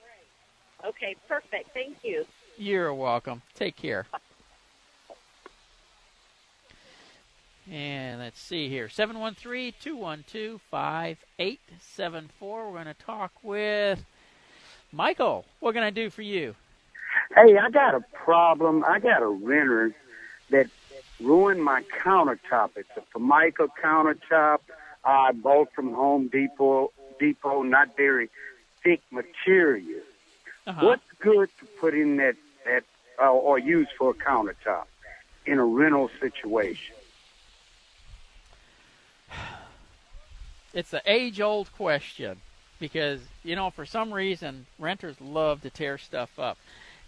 Okay, 0.84 1.16
perfect. 1.26 1.70
Thank 1.72 1.96
you. 2.04 2.26
You're 2.56 2.94
welcome. 2.94 3.42
Take 3.54 3.76
care. 3.76 4.06
And 7.70 8.20
let's 8.20 8.40
see 8.40 8.68
here 8.68 8.88
713 8.88 9.72
212 9.80 10.60
5874. 10.70 12.66
We're 12.66 12.72
going 12.72 12.86
to 12.86 12.94
talk 12.94 13.32
with 13.42 14.04
Michael. 14.92 15.46
What 15.60 15.72
can 15.74 15.82
I 15.82 15.90
do 15.90 16.10
for 16.10 16.22
you? 16.22 16.54
Hey, 17.34 17.56
I 17.56 17.70
got 17.70 17.94
a 17.94 18.04
problem. 18.12 18.84
I 18.86 18.98
got 19.00 19.22
a 19.22 19.26
renter 19.26 19.94
that 20.50 20.68
ruined 21.20 21.64
my 21.64 21.82
countertop. 22.04 22.70
It's 22.76 22.90
a 22.96 23.02
Formica 23.12 23.68
countertop 23.82 24.58
I 25.04 25.32
bought 25.32 25.72
from 25.72 25.94
Home 25.94 26.28
Depot. 26.28 26.92
Depot, 27.18 27.62
not 27.62 27.96
very 27.96 28.28
thick 28.82 29.00
material. 29.10 30.00
Uh-huh. 30.66 30.86
What's 30.86 31.04
good 31.18 31.48
to 31.60 31.66
put 31.80 31.94
in 31.94 32.16
that 32.16 32.36
that 32.64 32.84
uh, 33.20 33.30
or 33.30 33.58
use 33.58 33.88
for 33.98 34.10
a 34.10 34.14
countertop 34.14 34.84
in 35.46 35.58
a 35.58 35.64
rental 35.64 36.10
situation? 36.20 36.96
It's 40.72 40.92
an 40.92 41.02
age 41.06 41.40
old 41.40 41.72
question 41.72 42.38
because, 42.80 43.20
you 43.44 43.54
know, 43.54 43.70
for 43.70 43.86
some 43.86 44.12
reason, 44.12 44.66
renters 44.78 45.20
love 45.20 45.62
to 45.62 45.70
tear 45.70 45.98
stuff 45.98 46.38
up. 46.38 46.58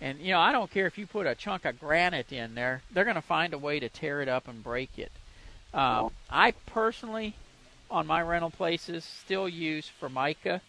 And, 0.01 0.21
you 0.21 0.33
know, 0.33 0.41
I 0.41 0.53
don't 0.53 0.71
care 0.71 0.87
if 0.87 0.99
you 0.99 1.07
put 1.07 1.27
a 1.27 1.35
chunk 1.35 1.65
of 1.65 1.81
granite 1.81 2.33
in 2.33 2.55
there, 2.55 2.83
they're 2.93 3.05
going 3.05 3.17
to 3.17 3.23
find 3.23 3.53
a 3.53 3.59
way 3.59 3.81
to 3.81 3.89
tear 3.89 4.23
it 4.23 4.29
up 4.29 4.47
and 4.47 4.63
break 4.63 4.99
it. 4.99 5.11
Um, 5.75 6.11
I 6.31 6.53
personally, 6.67 7.35
on 7.91 8.07
my 8.07 8.23
rental 8.23 8.51
places, 8.51 9.05
still 9.05 9.49
use 9.49 9.89
Formica, 9.89 10.61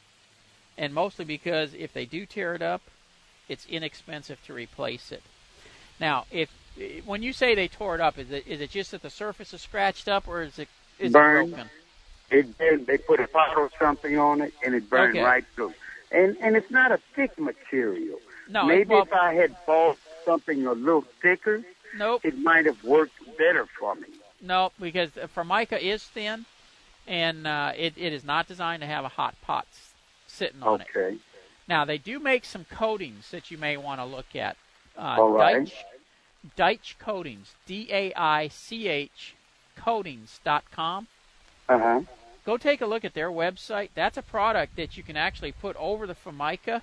and 0.77 0.93
mostly 0.93 1.25
because 1.25 1.73
if 1.73 1.93
they 1.93 2.05
do 2.05 2.25
tear 2.25 2.55
it 2.55 2.61
up, 2.61 2.81
it's 3.49 3.65
inexpensive 3.67 4.43
to 4.45 4.53
replace 4.53 5.11
it. 5.11 5.23
Now, 5.99 6.25
if 6.31 6.49
when 7.05 7.23
you 7.23 7.33
say 7.33 7.55
they 7.55 7.67
tore 7.67 7.95
it 7.95 8.01
up, 8.01 8.17
is 8.17 8.29
it 8.31 8.45
is 8.47 8.61
it 8.61 8.69
just 8.69 8.91
that 8.91 9.01
the 9.01 9.09
surface 9.09 9.53
is 9.53 9.61
scratched 9.61 10.07
up, 10.07 10.27
or 10.27 10.41
is 10.43 10.59
it 10.59 10.67
is 10.99 11.11
Burned. 11.13 11.49
it 11.49 11.55
broken? 11.55 11.69
It 12.29 12.57
did. 12.57 12.87
They 12.87 12.97
put 12.97 13.19
a 13.19 13.27
pot 13.27 13.55
or 13.57 13.71
something 13.79 14.17
on 14.19 14.41
it, 14.41 14.53
and 14.63 14.75
it 14.75 14.89
burned 14.89 15.15
Okay. 15.17 15.23
right 15.23 15.45
through. 15.55 15.73
And 16.11 16.37
and 16.39 16.55
it's 16.55 16.69
not 16.71 16.91
a 16.91 16.97
thick 17.15 17.37
material. 17.39 18.19
No, 18.49 18.65
maybe 18.65 18.89
well- 18.93 19.03
if 19.03 19.13
I 19.13 19.33
had 19.33 19.55
bought 19.65 19.97
something 20.25 20.65
a 20.67 20.73
little 20.73 21.05
thicker, 21.21 21.63
Nope. 21.95 22.25
it 22.25 22.37
might 22.37 22.65
have 22.65 22.83
worked 22.83 23.13
better 23.37 23.65
for 23.79 23.95
me. 23.95 24.07
No, 24.41 24.71
because 24.79 25.11
the 25.11 25.27
Formica 25.27 25.83
is 25.83 26.03
thin, 26.03 26.45
and 27.07 27.47
uh, 27.47 27.71
it, 27.75 27.93
it 27.97 28.13
is 28.13 28.23
not 28.23 28.47
designed 28.47 28.81
to 28.81 28.87
have 28.87 29.03
a 29.03 29.09
hot 29.09 29.35
pot 29.41 29.65
sitting 30.27 30.61
on 30.61 30.81
it. 30.81 30.87
Okay. 30.95 31.17
Now 31.67 31.85
they 31.85 31.97
do 31.97 32.19
make 32.19 32.45
some 32.45 32.65
coatings 32.65 33.31
that 33.31 33.51
you 33.51 33.57
may 33.57 33.77
want 33.77 33.99
to 33.99 34.05
look 34.05 34.35
at. 34.35 34.57
Uh, 34.97 35.17
All 35.19 35.31
right. 35.31 35.65
Daich, 35.65 35.73
Daich 36.57 36.97
Coatings, 36.97 37.55
D 37.65 37.87
A 37.91 38.13
I 38.15 38.47
C 38.47 38.87
H 38.87 39.35
Coatings.com. 39.75 41.07
Uh 41.69 41.77
huh. 41.79 42.01
Go 42.45 42.57
take 42.57 42.79
a 42.81 42.85
look 42.85 43.03
at 43.03 43.13
their 43.13 43.29
website. 43.29 43.89
That's 43.93 44.17
a 44.17 44.21
product 44.21 44.77
that 44.77 44.95
you 44.95 45.03
can 45.03 45.17
actually 45.17 45.51
put 45.51 45.75
over 45.75 46.07
the 46.07 46.15
Formica, 46.15 46.81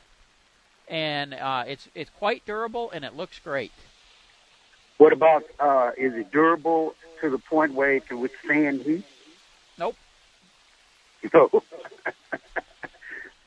and 0.89 1.32
uh, 1.32 1.64
it's 1.66 1.89
it's 1.95 2.11
quite 2.11 2.45
durable 2.45 2.91
and 2.91 3.05
it 3.05 3.16
looks 3.16 3.39
great. 3.39 3.72
What 4.99 5.12
about 5.12 5.45
uh 5.59 5.91
is 5.97 6.14
it 6.14 6.30
durable 6.30 6.95
to 7.20 7.30
the 7.30 7.39
point 7.39 7.72
where 7.72 7.93
it 7.93 8.07
can 8.07 8.20
withstand 8.20 8.82
heat? 8.82 9.05
Nope. 9.78 9.97
No. 11.32 11.49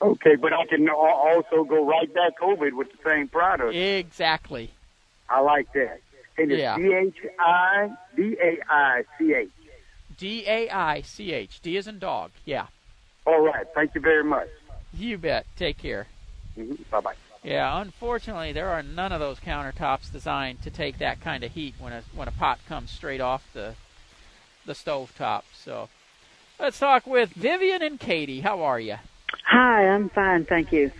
Okay, 0.01 0.35
but 0.35 0.53
I 0.53 0.65
can 0.65 0.87
also 0.89 1.63
go 1.63 1.85
right 1.87 2.13
back 2.13 2.33
over 2.41 2.67
it 2.67 2.75
with 2.75 2.91
the 2.91 2.97
same 3.03 3.27
product. 3.27 3.75
Exactly. 3.75 4.71
I 5.29 5.41
like 5.41 5.71
that. 5.73 5.99
And 6.37 6.51
it's 6.51 6.59
Yeah. 6.59 6.77
D 6.77 6.93
H 6.93 7.15
I 7.39 7.89
D 8.15 8.37
A 8.41 8.59
I 8.69 9.03
C 9.17 9.33
H. 9.33 9.49
D 10.17 10.43
A 10.47 10.69
I 10.69 11.01
C 11.01 11.33
H. 11.33 11.59
D 11.61 11.77
is 11.77 11.87
in 11.87 11.99
dog. 11.99 12.31
Yeah. 12.45 12.67
All 13.25 13.41
right. 13.41 13.65
Thank 13.73 13.95
you 13.95 14.01
very 14.01 14.23
much. 14.23 14.47
You 14.93 15.17
bet. 15.17 15.45
Take 15.57 15.79
care. 15.79 16.07
Mm-hmm. 16.57 16.75
Bye 16.91 16.99
bye. 16.99 17.13
Yeah, 17.43 17.79
unfortunately, 17.81 18.51
there 18.51 18.69
are 18.69 18.83
none 18.83 19.11
of 19.11 19.19
those 19.19 19.39
countertops 19.39 20.11
designed 20.11 20.63
to 20.63 20.69
take 20.69 20.97
that 20.97 21.21
kind 21.21 21.43
of 21.43 21.53
heat 21.53 21.75
when 21.79 21.93
a 21.93 22.03
when 22.13 22.27
a 22.27 22.31
pot 22.31 22.59
comes 22.67 22.91
straight 22.91 23.21
off 23.21 23.47
the 23.53 23.75
the 24.65 24.75
stove 24.75 25.13
top. 25.17 25.45
So, 25.53 25.89
let's 26.59 26.77
talk 26.79 27.07
with 27.07 27.29
Vivian 27.29 27.81
and 27.81 27.99
Katy. 27.99 28.41
How 28.41 28.61
are 28.61 28.79
you? 28.79 28.97
Hi, 29.43 29.87
I'm 29.87 30.09
fine, 30.09 30.45
thank 30.45 30.71
you. 30.71 30.91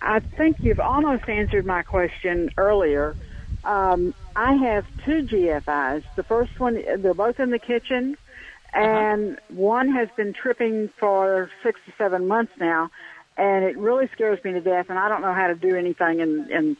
I 0.00 0.20
think 0.20 0.58
you've 0.62 0.80
almost 0.80 1.28
answered 1.28 1.66
my 1.66 1.82
question 1.82 2.50
earlier. 2.56 3.16
Um, 3.64 4.14
I 4.34 4.54
have 4.54 4.86
two 5.04 5.22
GFIs. 5.26 6.04
The 6.16 6.22
first 6.22 6.58
one, 6.58 6.74
they're 6.74 7.14
both 7.14 7.40
in 7.40 7.50
the 7.50 7.58
kitchen, 7.58 8.16
and 8.72 9.38
one 9.48 9.92
has 9.92 10.08
been 10.16 10.32
tripping 10.32 10.88
for 10.88 11.50
six 11.62 11.80
to 11.86 11.92
seven 11.98 12.26
months 12.26 12.52
now, 12.58 12.90
and 13.36 13.64
it 13.64 13.76
really 13.76 14.08
scares 14.08 14.42
me 14.44 14.52
to 14.52 14.60
death. 14.60 14.86
And 14.88 14.98
I 14.98 15.08
don't 15.08 15.22
know 15.22 15.34
how 15.34 15.48
to 15.48 15.54
do 15.54 15.76
anything 15.76 16.20
in 16.20 16.50
in 16.50 16.76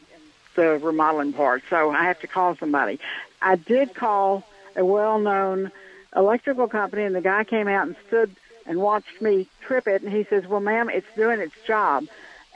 the 0.55 0.79
remodeling 0.79 1.33
part, 1.33 1.63
so 1.69 1.91
I 1.91 2.05
have 2.05 2.19
to 2.21 2.27
call 2.27 2.55
somebody. 2.55 2.99
I 3.41 3.55
did 3.55 3.93
call 3.93 4.43
a 4.75 4.83
well-known 4.83 5.71
electrical 6.15 6.67
company, 6.67 7.03
and 7.03 7.15
the 7.15 7.21
guy 7.21 7.43
came 7.43 7.67
out 7.67 7.87
and 7.87 7.95
stood 8.07 8.35
and 8.65 8.79
watched 8.79 9.21
me 9.21 9.47
trip 9.61 9.87
it, 9.87 10.01
and 10.03 10.11
he 10.11 10.23
says, 10.25 10.45
"Well, 10.47 10.59
ma'am, 10.59 10.89
it's 10.89 11.07
doing 11.15 11.39
its 11.39 11.55
job." 11.65 12.05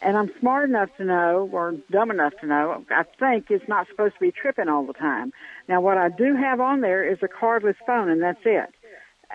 And 0.01 0.17
I'm 0.17 0.31
smart 0.39 0.69
enough 0.69 0.95
to 0.97 1.05
know, 1.05 1.49
or 1.51 1.73
dumb 1.89 2.11
enough 2.11 2.33
to 2.41 2.45
know, 2.45 2.85
I 2.91 3.03
think 3.17 3.49
it's 3.49 3.67
not 3.67 3.87
supposed 3.87 4.13
to 4.15 4.19
be 4.19 4.31
tripping 4.31 4.67
all 4.69 4.83
the 4.85 4.93
time. 4.93 5.31
Now, 5.69 5.79
what 5.81 5.97
I 5.97 6.09
do 6.09 6.35
have 6.35 6.59
on 6.59 6.81
there 6.81 7.03
is 7.03 7.23
a 7.23 7.27
cordless 7.27 7.77
phone, 7.87 8.09
and 8.09 8.21
that's 8.21 8.41
it. 8.45 8.69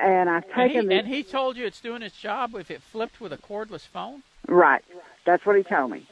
And 0.01 0.29
I've 0.31 0.45
And 0.45 0.53
taken 0.55 0.83
he, 0.83 0.87
the 0.89 0.95
and 0.95 1.09
he 1.09 1.23
told 1.25 1.57
you 1.57 1.67
it's 1.67 1.81
doing 1.81 2.03
its 2.03 2.17
job 2.17 2.55
if 2.55 2.71
it 2.71 2.83
flipped 2.83 3.21
with 3.21 3.33
a 3.33 3.39
cordless 3.39 3.87
phone. 3.87 4.23
right. 4.47 4.85
That's 5.25 5.45
what 5.45 5.57
he 5.57 5.63
told 5.63 5.91
me. 5.91 6.07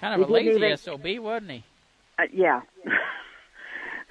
Kind 0.00 0.14
of 0.20 0.28
He 0.28 0.32
a 0.32 0.36
lazy 0.36 0.50
even- 0.56 0.76
sob, 0.76 1.04
wasn't 1.04 1.50
he? 1.50 1.64
Uh, 2.18 2.22
yeah. 2.32 2.60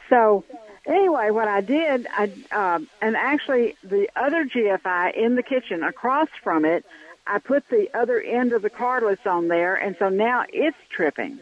so 0.10 0.43
anyway, 0.86 1.30
what 1.32 1.48
I 1.48 1.62
did, 1.62 2.08
I 2.10 2.24
um, 2.52 2.88
and 3.02 3.16
actually 3.16 3.76
the 3.84 4.08
other 4.16 4.46
GFI 4.46 5.16
in 5.16 5.36
the 5.36 5.44
kitchen 5.44 5.84
across 5.84 6.30
from 6.44 6.66
it, 6.66 6.86
I 7.26 7.40
put 7.40 7.68
the 7.70 7.88
other 7.94 8.20
end 8.20 8.54
of 8.54 8.62
the 8.62 8.70
cordless 8.70 9.26
on 9.26 9.48
there, 9.48 9.76
and 9.76 9.96
so 9.98 10.10
now 10.10 10.46
it's 10.50 10.78
tripping. 10.90 11.40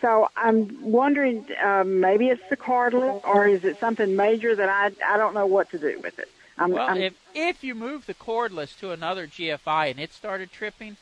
So 0.00 0.28
I'm 0.36 0.90
wondering, 0.90 1.46
um, 1.64 2.00
maybe 2.00 2.28
it's 2.28 2.42
the 2.50 2.56
cordless, 2.56 3.24
or 3.24 3.46
is 3.46 3.64
it 3.64 3.78
something 3.80 4.16
major 4.16 4.54
that 4.54 4.68
I 4.68 4.90
I 5.06 5.16
don't 5.16 5.34
know 5.34 5.46
what 5.46 5.70
to 5.70 5.78
do 5.78 5.98
with 6.02 6.18
it. 6.18 6.28
I'm, 6.58 6.70
well, 6.72 6.88
I'm, 6.88 6.98
if 6.98 7.14
if 7.34 7.64
you 7.64 7.74
move 7.74 8.06
the 8.06 8.14
cordless 8.14 8.78
to 8.80 8.90
another 8.92 9.26
GFI 9.26 9.90
and 9.90 10.00
it 10.00 10.12
started 10.12 10.52
tripping, 10.52 10.96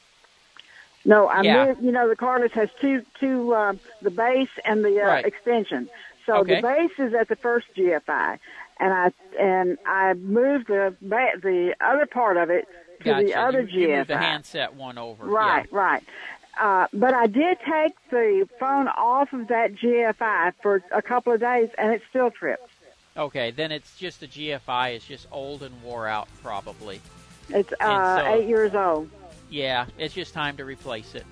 no, 1.04 1.28
I 1.28 1.42
yeah. 1.42 1.66
moved. 1.66 1.82
You 1.82 1.92
know, 1.92 2.08
the 2.08 2.16
cordless 2.16 2.52
has 2.52 2.68
two 2.80 3.04
two 3.18 3.54
uh, 3.54 3.74
the 4.02 4.10
base 4.10 4.48
and 4.64 4.84
the 4.84 5.00
uh, 5.00 5.06
Right. 5.06 5.24
extension. 5.24 5.88
So 6.26 6.36
Okay. 6.38 6.56
the 6.56 6.62
base 6.62 6.98
is 6.98 7.14
at 7.14 7.28
the 7.28 7.36
first 7.36 7.66
GFI, 7.76 8.38
and 8.78 8.92
I 8.92 9.12
and 9.40 9.78
I 9.86 10.14
moved 10.14 10.68
the 10.68 10.94
the 11.00 11.74
other 11.80 12.06
part 12.06 12.36
of 12.36 12.50
it 12.50 12.66
to 13.00 13.04
gotcha. 13.04 13.24
the 13.24 13.34
other 13.34 13.60
you, 13.62 13.80
you 13.80 13.88
GFI. 13.88 13.96
moved 13.98 14.10
the 14.10 14.18
handset 14.18 14.74
one 14.74 14.98
over. 14.98 15.24
Right, 15.24 15.70
right. 15.72 16.02
Uh, 16.60 16.86
but 16.92 17.14
I 17.14 17.26
did 17.26 17.58
take 17.60 17.94
the 18.10 18.46
phone 18.60 18.86
off 18.88 19.32
of 19.32 19.48
that 19.48 19.74
GFI 19.74 20.52
for 20.62 20.82
a 20.92 21.00
couple 21.02 21.32
of 21.32 21.40
days, 21.40 21.70
and 21.78 21.92
it 21.92 22.02
still 22.10 22.30
tripped. 22.30 22.68
Okay, 23.16 23.50
then 23.50 23.72
it's 23.72 23.96
just 23.98 24.22
a 24.22 24.26
GFI. 24.26 24.94
It's 24.94 25.06
just 25.06 25.26
old 25.32 25.62
and 25.62 25.82
wore 25.82 26.06
out, 26.06 26.28
probably. 26.42 27.00
It's 27.48 27.72
uh, 27.80 28.20
so- 28.20 28.26
eight 28.34 28.46
years 28.48 28.74
old. 28.74 29.08
Yeah, 29.50 29.86
it's 29.98 30.14
just 30.14 30.32
time 30.32 30.56
to 30.58 30.64
replace 30.64 31.14
it. 31.14 31.26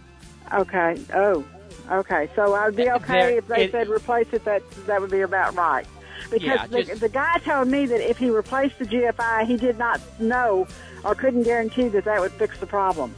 Okay. 0.53 1.01
Oh, 1.14 1.45
okay. 1.91 2.28
So 2.34 2.55
I'd 2.55 2.76
be 2.76 2.91
okay 2.91 3.12
there- 3.20 3.38
if 3.38 3.47
they 3.49 3.64
it- 3.64 3.72
said 3.72 3.88
replace 3.88 4.28
it. 4.32 4.45
That 4.45 4.62
that 4.86 5.01
would 5.01 5.11
be 5.11 5.20
about 5.20 5.55
right. 5.55 5.86
Because 6.30 6.43
Yeah, 6.47 6.66
the, 6.66 6.82
just- 6.84 7.01
the 7.01 7.09
guy 7.09 7.38
told 7.38 7.68
me 7.68 7.86
that 7.86 8.01
if 8.09 8.18
he 8.18 8.30
replaced 8.30 8.78
the 8.78 8.84
GFI, 8.84 9.47
he 9.47 9.57
did 9.57 9.78
not 9.78 10.01
know 10.20 10.66
or 11.05 11.14
couldn't 11.14 11.45
guarantee 11.45 11.88
that 11.88 12.05
that 12.05 12.20
would 12.20 12.32
fix 12.32 12.59
the 12.59 12.66
problem. 12.66 13.14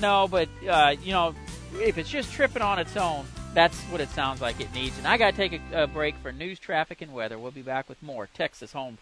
No, 0.00 0.28
but 0.28 0.48
uh, 0.68 0.94
you 1.02 1.12
know, 1.12 1.34
if 1.80 1.98
it's 1.98 2.08
just 2.08 2.32
tripping 2.32 2.62
on 2.62 2.78
its 2.78 2.96
own, 2.96 3.24
that's 3.54 3.78
what 3.84 4.00
it 4.00 4.08
sounds 4.10 4.40
like 4.40 4.60
it 4.60 4.72
needs. 4.74 4.96
And 4.98 5.06
I 5.06 5.16
got 5.16 5.32
to 5.32 5.36
take 5.36 5.60
a, 5.72 5.82
a 5.84 5.86
break 5.86 6.16
for 6.18 6.32
news, 6.32 6.58
traffic, 6.58 7.02
and 7.02 7.12
weather. 7.12 7.38
We'll 7.38 7.50
be 7.52 7.62
back 7.62 7.88
with 7.88 8.02
more 8.02 8.28
Texas 8.34 8.72
Home. 8.72 8.98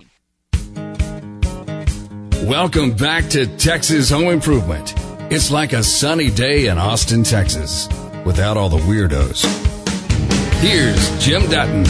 Welcome 2.44 2.92
back 2.92 3.28
to 3.30 3.46
Texas 3.56 4.10
Home 4.10 4.24
Improvement. 4.28 4.94
It's 5.30 5.50
like 5.50 5.72
a 5.72 5.82
sunny 5.82 6.28
day 6.30 6.66
in 6.66 6.76
Austin, 6.76 7.22
Texas, 7.22 7.86
without 8.24 8.56
all 8.56 8.68
the 8.68 8.78
weirdos. 8.78 9.44
Here's 10.60 11.10
Jim 11.22 11.48
Dutton. 11.50 11.84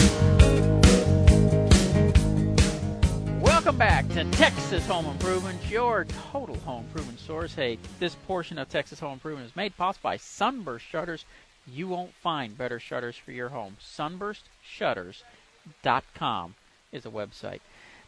Welcome 3.41 3.77
back 3.77 4.07
to 4.09 4.29
Texas 4.31 4.85
Home 4.87 5.05
Improvement, 5.05 5.59
your 5.69 6.05
total 6.31 6.57
home 6.57 6.83
improvement 6.85 7.19
source. 7.19 7.55
Hey, 7.55 7.77
this 7.99 8.15
portion 8.27 8.57
of 8.57 8.67
Texas 8.67 8.99
Home 8.99 9.13
Improvement 9.13 9.49
is 9.49 9.55
made 9.55 9.77
possible 9.77 10.09
by 10.09 10.17
Sunburst 10.17 10.85
Shutters. 10.85 11.23
You 11.65 11.87
won't 11.87 12.13
find 12.15 12.57
better 12.57 12.77
shutters 12.79 13.15
for 13.15 13.31
your 13.31 13.47
home. 13.49 13.77
SunburstShutters.com 13.81 16.55
is 16.91 17.05
a 17.05 17.09
website. 17.09 17.61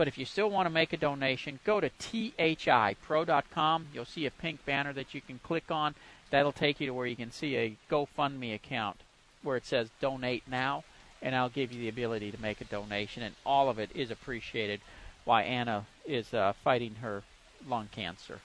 But 0.00 0.08
if 0.08 0.16
you 0.16 0.24
still 0.24 0.48
want 0.48 0.64
to 0.64 0.70
make 0.70 0.94
a 0.94 0.96
donation, 0.96 1.60
go 1.62 1.78
to 1.78 1.90
thipro.com. 1.90 3.86
You'll 3.92 4.06
see 4.06 4.24
a 4.24 4.30
pink 4.30 4.64
banner 4.64 4.94
that 4.94 5.12
you 5.12 5.20
can 5.20 5.38
click 5.40 5.70
on. 5.70 5.94
That'll 6.30 6.52
take 6.52 6.80
you 6.80 6.86
to 6.86 6.94
where 6.94 7.06
you 7.06 7.16
can 7.16 7.30
see 7.30 7.54
a 7.54 7.76
GoFundMe 7.90 8.54
account 8.54 8.96
where 9.42 9.58
it 9.58 9.66
says 9.66 9.90
donate 10.00 10.44
now, 10.48 10.84
and 11.20 11.36
I'll 11.36 11.50
give 11.50 11.70
you 11.70 11.82
the 11.82 11.90
ability 11.90 12.30
to 12.30 12.40
make 12.40 12.62
a 12.62 12.64
donation. 12.64 13.22
And 13.22 13.34
all 13.44 13.68
of 13.68 13.78
it 13.78 13.90
is 13.94 14.10
appreciated 14.10 14.80
why 15.26 15.42
Anna 15.42 15.84
is 16.06 16.32
uh, 16.32 16.54
fighting 16.64 16.94
her 17.02 17.22
lung 17.68 17.90
cancer. 17.92 18.38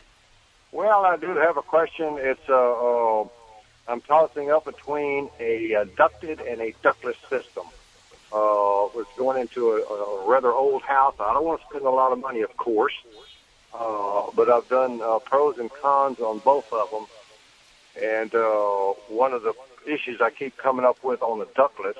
Well, 0.73 1.05
I 1.05 1.17
do 1.17 1.29
have 1.29 1.57
a 1.57 1.63
question. 1.63 2.17
It's 2.19 2.49
uh, 2.49 2.73
uh 2.73 3.29
I'm 3.89 4.01
tossing 4.01 4.51
up 4.51 4.65
between 4.65 5.31
a, 5.39 5.77
uh 5.77 5.85
ducted 5.97 6.41
and 6.41 6.61
a 6.61 6.75
ductless 6.83 7.19
system. 7.31 7.63
Uh, 8.33 8.91
was 8.93 9.07
going 9.17 9.41
into 9.41 9.71
a, 9.71 9.83
a 9.83 10.29
rather 10.29 10.51
old 10.51 10.83
house. 10.83 11.15
I 11.21 11.33
don't 11.33 11.45
want 11.45 11.61
to 11.61 11.67
spend 11.69 11.87
a 11.87 11.91
lot 11.91 12.11
of 12.11 12.19
money, 12.19 12.41
of 12.41 12.57
course, 12.57 12.95
uh, 13.79 14.31
but 14.35 14.51
I've 14.51 14.69
done 14.69 15.01
uh, 15.03 15.19
pros 15.21 15.59
and 15.59 15.71
cons 15.71 16.19
on 16.21 16.39
both 16.39 16.71
of 16.73 16.91
them. 16.91 17.07
And 18.03 18.35
uh, 18.35 18.95
one 19.09 19.33
of 19.33 19.43
the 19.43 19.55
issues 19.87 20.21
I 20.21 20.31
keep 20.31 20.57
coming 20.57 20.85
up 20.85 21.03
with 21.03 21.23
on 21.23 21.39
the 21.39 21.49
ductless 21.55 21.97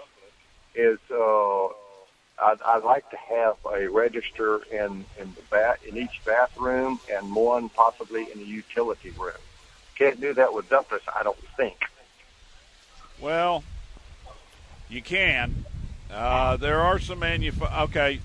is 0.75 0.99
uh, 1.11 1.67
I'd, 2.39 2.61
I'd 2.65 2.85
like 2.85 3.09
to 3.11 3.17
have 3.17 3.57
a 3.73 3.89
register 3.89 4.61
in 4.71 5.07
in 5.19 5.35
the 5.35 5.43
bat 5.51 5.81
in 5.89 5.97
each 5.97 6.21
bathroom 6.25 7.01
and 7.13 7.35
one 7.35 7.71
possibly 7.71 8.27
in 8.33 8.39
the 8.39 8.45
utility 8.45 9.11
room. 9.11 9.33
Can't 9.97 10.21
do 10.21 10.35
that 10.35 10.53
with 10.53 10.69
ductless, 10.69 11.03
I 11.15 11.23
don't 11.23 11.37
think. 11.57 11.77
Well, 13.19 13.65
you 14.91 15.01
can. 15.01 15.65
Uh, 16.13 16.57
there 16.59 16.81
are 16.81 16.99
some 16.99 17.21
manuf. 17.21 17.61
Okay, 17.85 18.21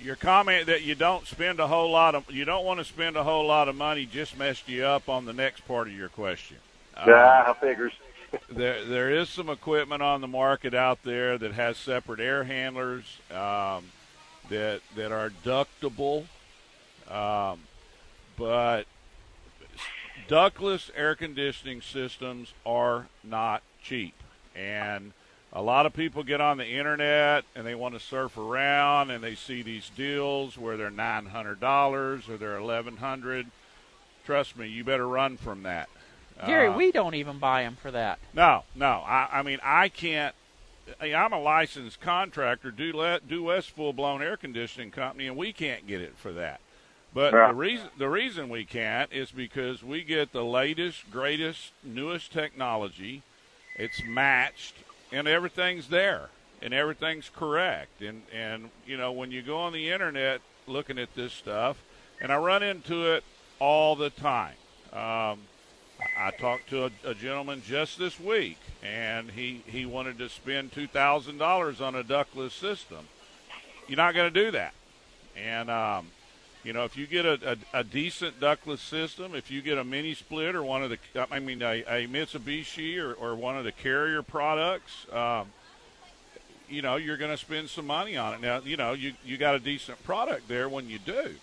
your 0.00 0.16
comment 0.16 0.66
that 0.66 0.82
you 0.82 0.94
don't 0.94 1.26
spend 1.26 1.60
a 1.60 1.66
whole 1.66 1.90
lot 1.90 2.14
of 2.14 2.30
you 2.30 2.44
don't 2.44 2.64
want 2.64 2.78
to 2.78 2.84
spend 2.84 3.16
a 3.16 3.24
whole 3.24 3.46
lot 3.46 3.68
of 3.68 3.76
money 3.76 4.06
just 4.06 4.36
messed 4.38 4.68
you 4.68 4.84
up 4.84 5.08
on 5.08 5.24
the 5.24 5.32
next 5.32 5.66
part 5.66 5.86
of 5.86 5.94
your 5.94 6.08
question. 6.08 6.56
Yeah, 7.06 7.44
I 7.46 7.52
figures. 7.54 7.92
there 8.50 8.84
there 8.84 9.10
is 9.10 9.28
some 9.28 9.48
equipment 9.48 10.02
on 10.02 10.20
the 10.20 10.28
market 10.28 10.74
out 10.74 11.02
there 11.02 11.38
that 11.38 11.52
has 11.52 11.76
separate 11.76 12.20
air 12.20 12.44
handlers 12.44 13.04
um, 13.30 13.84
that 14.48 14.80
that 14.96 15.12
are 15.12 15.30
ductable, 15.44 16.26
um, 17.10 17.60
but 18.36 18.84
ductless 20.28 20.90
air 20.96 21.14
conditioning 21.14 21.80
systems 21.80 22.52
are 22.64 23.06
not 23.22 23.62
cheap, 23.82 24.14
and 24.54 25.12
a 25.54 25.62
lot 25.62 25.86
of 25.86 25.92
people 25.92 26.22
get 26.22 26.40
on 26.40 26.56
the 26.58 26.66
internet 26.66 27.44
and 27.54 27.66
they 27.66 27.74
want 27.74 27.94
to 27.94 28.00
surf 28.00 28.36
around 28.36 29.10
and 29.10 29.22
they 29.22 29.34
see 29.34 29.62
these 29.62 29.90
deals 29.96 30.58
where 30.58 30.76
they're 30.76 30.90
nine 30.90 31.26
hundred 31.26 31.60
dollars 31.60 32.28
or 32.28 32.36
they're 32.36 32.56
eleven 32.58 32.96
hundred. 32.96 33.46
Trust 34.26 34.56
me, 34.56 34.66
you 34.68 34.84
better 34.84 35.06
run 35.06 35.36
from 35.36 35.62
that. 35.64 35.88
Gary, 36.46 36.68
Uh, 36.68 36.76
we 36.76 36.90
don't 36.90 37.14
even 37.14 37.38
buy 37.38 37.62
them 37.62 37.76
for 37.80 37.90
that. 37.92 38.18
no, 38.32 38.64
no. 38.74 39.04
I, 39.06 39.28
I 39.32 39.42
mean, 39.42 39.60
I 39.62 39.88
can't. 39.88 40.34
I- 41.00 41.14
I'm 41.14 41.32
a 41.32 41.40
licensed 41.40 42.00
contractor, 42.00 42.70
do 42.70 42.92
let 42.92 43.28
Due 43.28 43.44
West 43.44 43.70
full 43.70 43.92
blown 43.92 44.20
air 44.22 44.36
conditioning 44.36 44.90
company, 44.90 45.26
and 45.28 45.36
we 45.36 45.52
can't 45.52 45.86
get 45.86 46.00
it 46.00 46.14
for 46.16 46.32
that. 46.32 46.60
But 47.14 47.32
Yeah. 47.32 47.46
the 47.48 47.54
reason 47.54 47.88
the 47.96 48.08
reason 48.08 48.48
we 48.48 48.64
can't 48.64 49.12
is 49.12 49.30
because 49.30 49.84
we 49.84 50.02
get 50.02 50.32
the 50.32 50.44
latest, 50.44 51.10
greatest, 51.12 51.70
newest 51.84 52.32
technology. 52.32 53.22
It's 53.76 54.02
matched, 54.04 54.74
and 55.14 55.28
everything's 55.28 55.88
there, 55.88 56.28
and 56.60 56.74
everything's 56.74 57.30
correct. 57.34 58.02
And 58.02 58.22
and 58.34 58.70
you 58.86 58.96
know 58.96 59.12
when 59.12 59.30
you 59.30 59.42
go 59.42 59.58
on 59.58 59.72
the 59.72 59.90
internet, 59.90 60.40
looking 60.66 60.98
at 60.98 61.14
this 61.14 61.32
stuff, 61.32 61.82
and 62.20 62.32
I 62.32 62.36
run 62.36 62.62
into 62.62 63.12
it 63.12 63.24
all 63.58 63.96
the 63.96 64.10
time. 64.10 64.54
Um, 64.92 65.38
I 66.18 66.32
talked 66.38 66.68
to 66.70 66.84
a, 66.86 66.90
a 67.04 67.14
gentleman 67.14 67.62
just 67.64 67.98
this 67.98 68.18
week, 68.18 68.58
and 68.82 69.30
he, 69.30 69.62
he 69.66 69.86
wanted 69.86 70.18
to 70.18 70.28
spend 70.28 70.72
two 70.72 70.86
thousand 70.86 71.38
dollars 71.38 71.80
on 71.80 71.94
a 71.94 72.02
ductless 72.02 72.52
system. 72.52 73.06
You're 73.86 73.96
not 73.96 74.14
going 74.14 74.32
to 74.32 74.44
do 74.44 74.50
that, 74.50 74.74
and 75.36 75.70
um, 75.70 76.08
you 76.64 76.72
know 76.72 76.84
if 76.84 76.96
you 76.96 77.06
get 77.06 77.24
a, 77.24 77.56
a, 77.72 77.80
a 77.80 77.84
decent 77.84 78.40
ductless 78.40 78.80
system, 78.80 79.34
if 79.34 79.50
you 79.50 79.62
get 79.62 79.78
a 79.78 79.84
mini 79.84 80.14
split 80.14 80.54
or 80.54 80.62
one 80.62 80.82
of 80.82 80.90
the 80.90 80.98
I 81.30 81.38
mean 81.38 81.62
a, 81.62 81.82
a 81.82 82.06
Mitsubishi 82.08 82.98
or, 82.98 83.14
or 83.14 83.34
one 83.34 83.56
of 83.56 83.64
the 83.64 83.72
carrier 83.72 84.22
products. 84.22 85.06
Um, 85.12 85.48
you 86.66 86.80
know 86.80 86.96
you're 86.96 87.18
going 87.18 87.30
to 87.30 87.36
spend 87.36 87.68
some 87.68 87.86
money 87.86 88.16
on 88.16 88.32
it 88.32 88.40
now 88.40 88.58
you 88.64 88.78
know 88.78 88.94
you 88.94 89.12
you 89.22 89.36
got 89.36 89.54
a 89.54 89.58
decent 89.58 90.02
product 90.02 90.48
there 90.48 90.66
when 90.66 90.88
you 90.88 90.98
do 90.98 91.34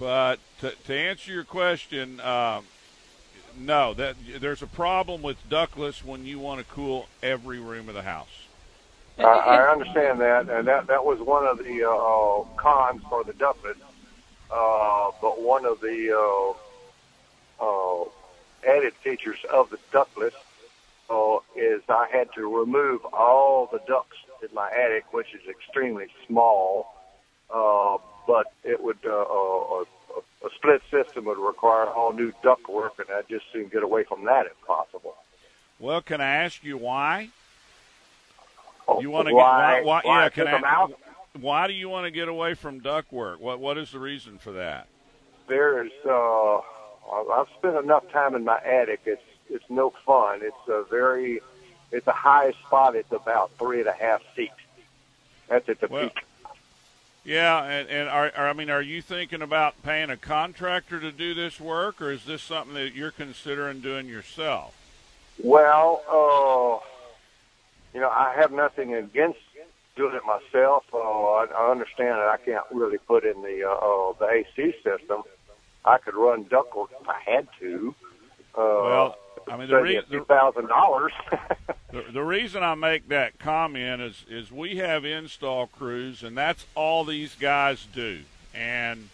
but 0.00 0.38
to, 0.60 0.70
to 0.86 0.94
answer 0.96 1.30
your 1.30 1.44
question, 1.44 2.20
um, 2.20 2.64
no, 3.56 3.92
that 3.94 4.16
there's 4.40 4.62
a 4.62 4.66
problem 4.66 5.20
with 5.20 5.36
ductless 5.50 6.02
when 6.02 6.24
you 6.24 6.38
want 6.38 6.58
to 6.58 6.72
cool 6.72 7.06
every 7.22 7.60
room 7.60 7.86
of 7.88 7.94
the 7.94 8.02
house. 8.02 8.46
I, 9.24 9.58
I 9.58 9.68
understand 9.72 10.20
that, 10.20 10.48
and 10.48 10.66
that 10.68 10.86
that 10.86 11.04
was 11.04 11.20
one 11.20 11.46
of 11.46 11.58
the 11.58 11.84
uh, 11.84 11.90
uh, 11.90 12.44
cons 12.56 13.02
for 13.08 13.24
the 13.24 13.32
ductless. 13.32 13.78
Uh, 14.50 15.10
but 15.20 15.40
one 15.40 15.64
of 15.64 15.80
the 15.80 16.56
uh, 17.60 17.64
uh, 17.64 18.04
added 18.66 18.94
features 18.94 19.38
of 19.52 19.70
the 19.70 19.78
ductless 19.92 20.34
uh, 21.08 21.38
is 21.54 21.82
I 21.88 22.08
had 22.10 22.32
to 22.34 22.46
remove 22.46 23.04
all 23.12 23.68
the 23.70 23.80
ducts 23.86 24.16
in 24.42 24.54
my 24.54 24.70
attic, 24.70 25.12
which 25.12 25.34
is 25.34 25.48
extremely 25.48 26.08
small. 26.26 26.94
Uh, 27.52 27.98
but 28.26 28.52
it 28.62 28.80
would 28.80 28.98
uh, 29.04 29.10
uh, 29.10 29.84
a, 29.84 30.46
a 30.46 30.50
split 30.54 30.82
system 30.90 31.24
would 31.24 31.38
require 31.38 31.86
all 31.86 32.12
new 32.12 32.32
duct 32.42 32.68
work, 32.68 32.94
and 32.98 33.08
I'd 33.10 33.28
just 33.28 33.44
soon 33.52 33.68
get 33.68 33.82
away 33.82 34.04
from 34.04 34.24
that 34.26 34.46
if 34.46 34.60
possible. 34.66 35.16
Well, 35.80 36.00
can 36.00 36.20
I 36.20 36.36
ask 36.36 36.62
you 36.62 36.76
why? 36.76 37.30
You 39.00 39.10
want 39.10 39.28
to 39.28 39.34
Why- 39.34 39.76
get 39.76 39.84
why, 39.86 40.00
why, 40.04 40.22
yeah? 40.24 40.28
Can 40.30 40.48
I. 40.48 40.86
Why 41.40 41.68
do 41.68 41.72
you 41.72 41.88
want 41.88 42.06
to 42.06 42.10
get 42.10 42.28
away 42.28 42.54
from 42.54 42.80
duct 42.80 43.12
work? 43.12 43.40
What 43.40 43.60
what 43.60 43.78
is 43.78 43.92
the 43.92 44.00
reason 44.00 44.38
for 44.38 44.52
that? 44.52 44.88
There's 45.46 45.92
uh, 46.04 46.56
I've 46.58 47.46
spent 47.58 47.76
enough 47.76 48.10
time 48.10 48.34
in 48.34 48.44
my 48.44 48.58
attic. 48.64 49.02
It's 49.06 49.22
it's 49.48 49.64
no 49.68 49.90
fun. 50.04 50.40
It's 50.42 50.68
a 50.68 50.84
very 50.90 51.40
it's 51.92 52.06
a 52.06 52.12
high 52.12 52.52
spot. 52.52 52.96
It's 52.96 53.12
about 53.12 53.52
three 53.58 53.80
and 53.80 53.88
a 53.88 53.92
half 53.92 54.22
feet. 54.34 54.50
That's 55.48 55.68
at 55.68 55.80
the 55.80 55.86
Well, 55.88 56.08
peak. 56.08 56.24
Yeah, 57.24 57.62
and, 57.64 57.88
and 57.88 58.08
are, 58.08 58.32
are 58.34 58.48
I 58.48 58.52
mean, 58.54 58.70
are 58.70 58.80
you 58.82 59.02
thinking 59.02 59.42
about 59.42 59.80
paying 59.82 60.08
a 60.10 60.16
contractor 60.16 60.98
to 61.00 61.12
do 61.12 61.34
this 61.34 61.60
work, 61.60 62.00
or 62.00 62.10
is 62.10 62.24
this 62.24 62.42
something 62.42 62.74
that 62.74 62.94
you're 62.94 63.10
considering 63.10 63.80
doing 63.80 64.08
yourself? 64.08 64.74
Well, 65.42 66.02
uh, 66.08 66.86
you 67.94 68.00
know, 68.00 68.08
I 68.08 68.34
have 68.36 68.52
nothing 68.52 68.94
against 68.94 69.38
doing 69.96 70.14
it 70.14 70.22
myself. 70.24 70.84
Uh, 70.92 70.98
I, 70.98 71.46
I 71.56 71.70
understand 71.70 72.10
that 72.18 72.28
I 72.28 72.36
can't 72.44 72.64
really 72.70 72.98
put 72.98 73.24
in 73.24 73.42
the 73.42 73.64
uh, 73.64 73.72
uh, 73.72 74.12
the 74.18 74.26
AC 74.26 74.74
system. 74.84 75.22
I 75.84 75.98
could 75.98 76.14
run 76.14 76.44
ductwork 76.44 76.88
if 77.00 77.08
I 77.08 77.20
had 77.24 77.48
to. 77.60 77.94
Uh, 78.54 78.58
Well, 78.60 79.18
I 79.48 79.56
mean, 79.56 79.68
the 79.68 79.80
re- 79.80 80.02
two 80.10 80.24
thousand 80.24 80.68
dollars. 80.68 81.12
The, 81.92 82.04
the 82.12 82.22
reason 82.22 82.62
I 82.62 82.76
make 82.76 83.08
that 83.08 83.40
comment 83.40 84.00
is 84.00 84.24
is 84.30 84.52
we 84.52 84.76
have 84.76 85.04
install 85.04 85.66
crews, 85.66 86.22
and 86.22 86.38
that's 86.38 86.64
all 86.76 87.02
these 87.04 87.34
guys 87.34 87.84
do. 87.92 88.20
And 88.54 89.08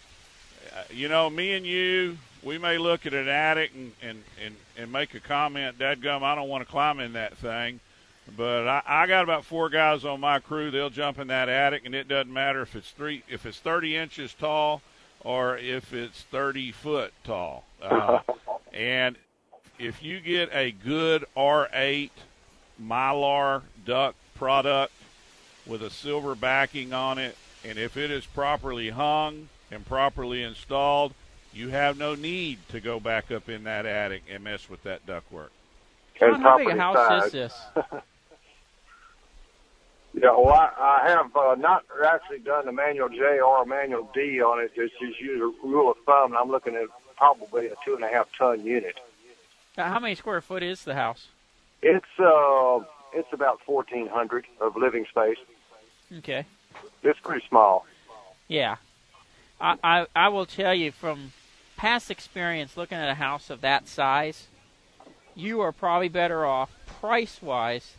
uh, 0.75 0.83
you 0.91 1.09
know, 1.09 1.27
me 1.27 1.53
and 1.53 1.65
you, 1.65 2.19
we 2.43 2.59
may 2.59 2.77
look 2.77 3.07
at 3.07 3.15
an 3.15 3.27
attic 3.27 3.71
and 3.73 3.93
and 4.03 4.23
and, 4.45 4.55
and 4.77 4.91
make 4.91 5.15
a 5.15 5.19
comment. 5.19 5.79
Dadgum, 5.79 6.21
I 6.21 6.35
don't 6.35 6.49
want 6.49 6.63
to 6.67 6.71
climb 6.71 6.99
in 6.99 7.13
that 7.13 7.35
thing. 7.37 7.79
But 8.35 8.67
I, 8.67 8.81
I 8.85 9.07
got 9.07 9.23
about 9.23 9.45
four 9.45 9.69
guys 9.69 10.03
on 10.05 10.19
my 10.19 10.39
crew. 10.39 10.71
They'll 10.71 10.89
jump 10.89 11.19
in 11.19 11.27
that 11.27 11.49
attic, 11.49 11.85
and 11.85 11.95
it 11.95 12.07
doesn't 12.07 12.31
matter 12.31 12.61
if 12.61 12.75
it's 12.75 12.91
three, 12.91 13.23
if 13.29 13.45
it's 13.45 13.59
thirty 13.59 13.95
inches 13.95 14.33
tall, 14.33 14.81
or 15.21 15.57
if 15.57 15.93
it's 15.93 16.21
thirty 16.23 16.71
foot 16.71 17.13
tall. 17.23 17.63
Uh, 17.81 18.19
and 18.73 19.15
if 19.79 20.03
you 20.03 20.19
get 20.19 20.49
a 20.53 20.71
good 20.71 21.25
R8 21.35 22.09
Mylar 22.81 23.61
duct 23.85 24.17
product 24.35 24.93
with 25.65 25.81
a 25.81 25.89
silver 25.89 26.35
backing 26.35 26.93
on 26.93 27.17
it, 27.17 27.37
and 27.63 27.77
if 27.77 27.97
it 27.97 28.11
is 28.11 28.25
properly 28.25 28.89
hung 28.89 29.49
and 29.71 29.85
properly 29.85 30.43
installed, 30.43 31.13
you 31.53 31.69
have 31.69 31.97
no 31.97 32.15
need 32.15 32.59
to 32.69 32.79
go 32.79 32.99
back 32.99 33.31
up 33.31 33.49
in 33.49 33.63
that 33.63 33.85
attic 33.85 34.23
and 34.29 34.43
mess 34.43 34.69
with 34.69 34.83
that 34.83 35.05
ductwork. 35.05 35.49
John, 36.19 36.41
how 36.41 36.57
big 36.57 36.69
a 36.69 36.75
house 36.75 37.25
is 37.25 37.31
this? 37.31 37.53
Yeah, 40.19 40.31
well, 40.31 40.49
I, 40.49 41.01
I 41.03 41.09
have 41.09 41.35
uh, 41.35 41.53
not 41.55 41.85
actually 42.03 42.39
done 42.39 42.65
the 42.65 42.71
manual 42.71 43.07
J 43.07 43.39
or 43.39 43.61
a 43.61 43.65
manual 43.67 44.09
D 44.15 44.41
on 44.41 44.59
it. 44.59 44.73
Just, 44.75 44.93
just 44.99 45.21
use 45.21 45.39
a 45.39 45.67
rule 45.67 45.91
of 45.91 45.97
thumb, 46.07 46.31
and 46.31 46.37
I'm 46.37 46.49
looking 46.49 46.75
at 46.75 46.87
probably 47.15 47.67
a 47.67 47.75
two 47.85 47.93
and 47.93 48.03
a 48.03 48.07
half 48.07 48.27
ton 48.35 48.65
unit. 48.65 48.99
Uh, 49.77 49.83
How 49.83 49.99
many 49.99 50.15
square 50.15 50.41
foot 50.41 50.63
is 50.63 50.83
the 50.83 50.95
house? 50.95 51.27
It's 51.83 52.05
uh, 52.19 52.79
it's 53.13 53.31
about 53.31 53.61
fourteen 53.61 54.07
hundred 54.07 54.45
of 54.59 54.75
living 54.75 55.05
space. 55.05 55.37
Okay. 56.17 56.45
It's 57.03 57.19
pretty 57.19 57.45
small. 57.47 57.85
Yeah. 58.47 58.77
I, 59.61 59.77
I 59.83 60.05
I 60.15 60.29
will 60.29 60.47
tell 60.47 60.73
you 60.73 60.91
from 60.91 61.31
past 61.75 62.09
experience 62.09 62.75
looking 62.75 62.97
at 62.97 63.07
a 63.07 63.15
house 63.15 63.51
of 63.51 63.61
that 63.61 63.87
size, 63.87 64.47
you 65.35 65.61
are 65.61 65.71
probably 65.71 66.09
better 66.09 66.43
off 66.43 66.71
price 66.87 67.39
wise 67.39 67.93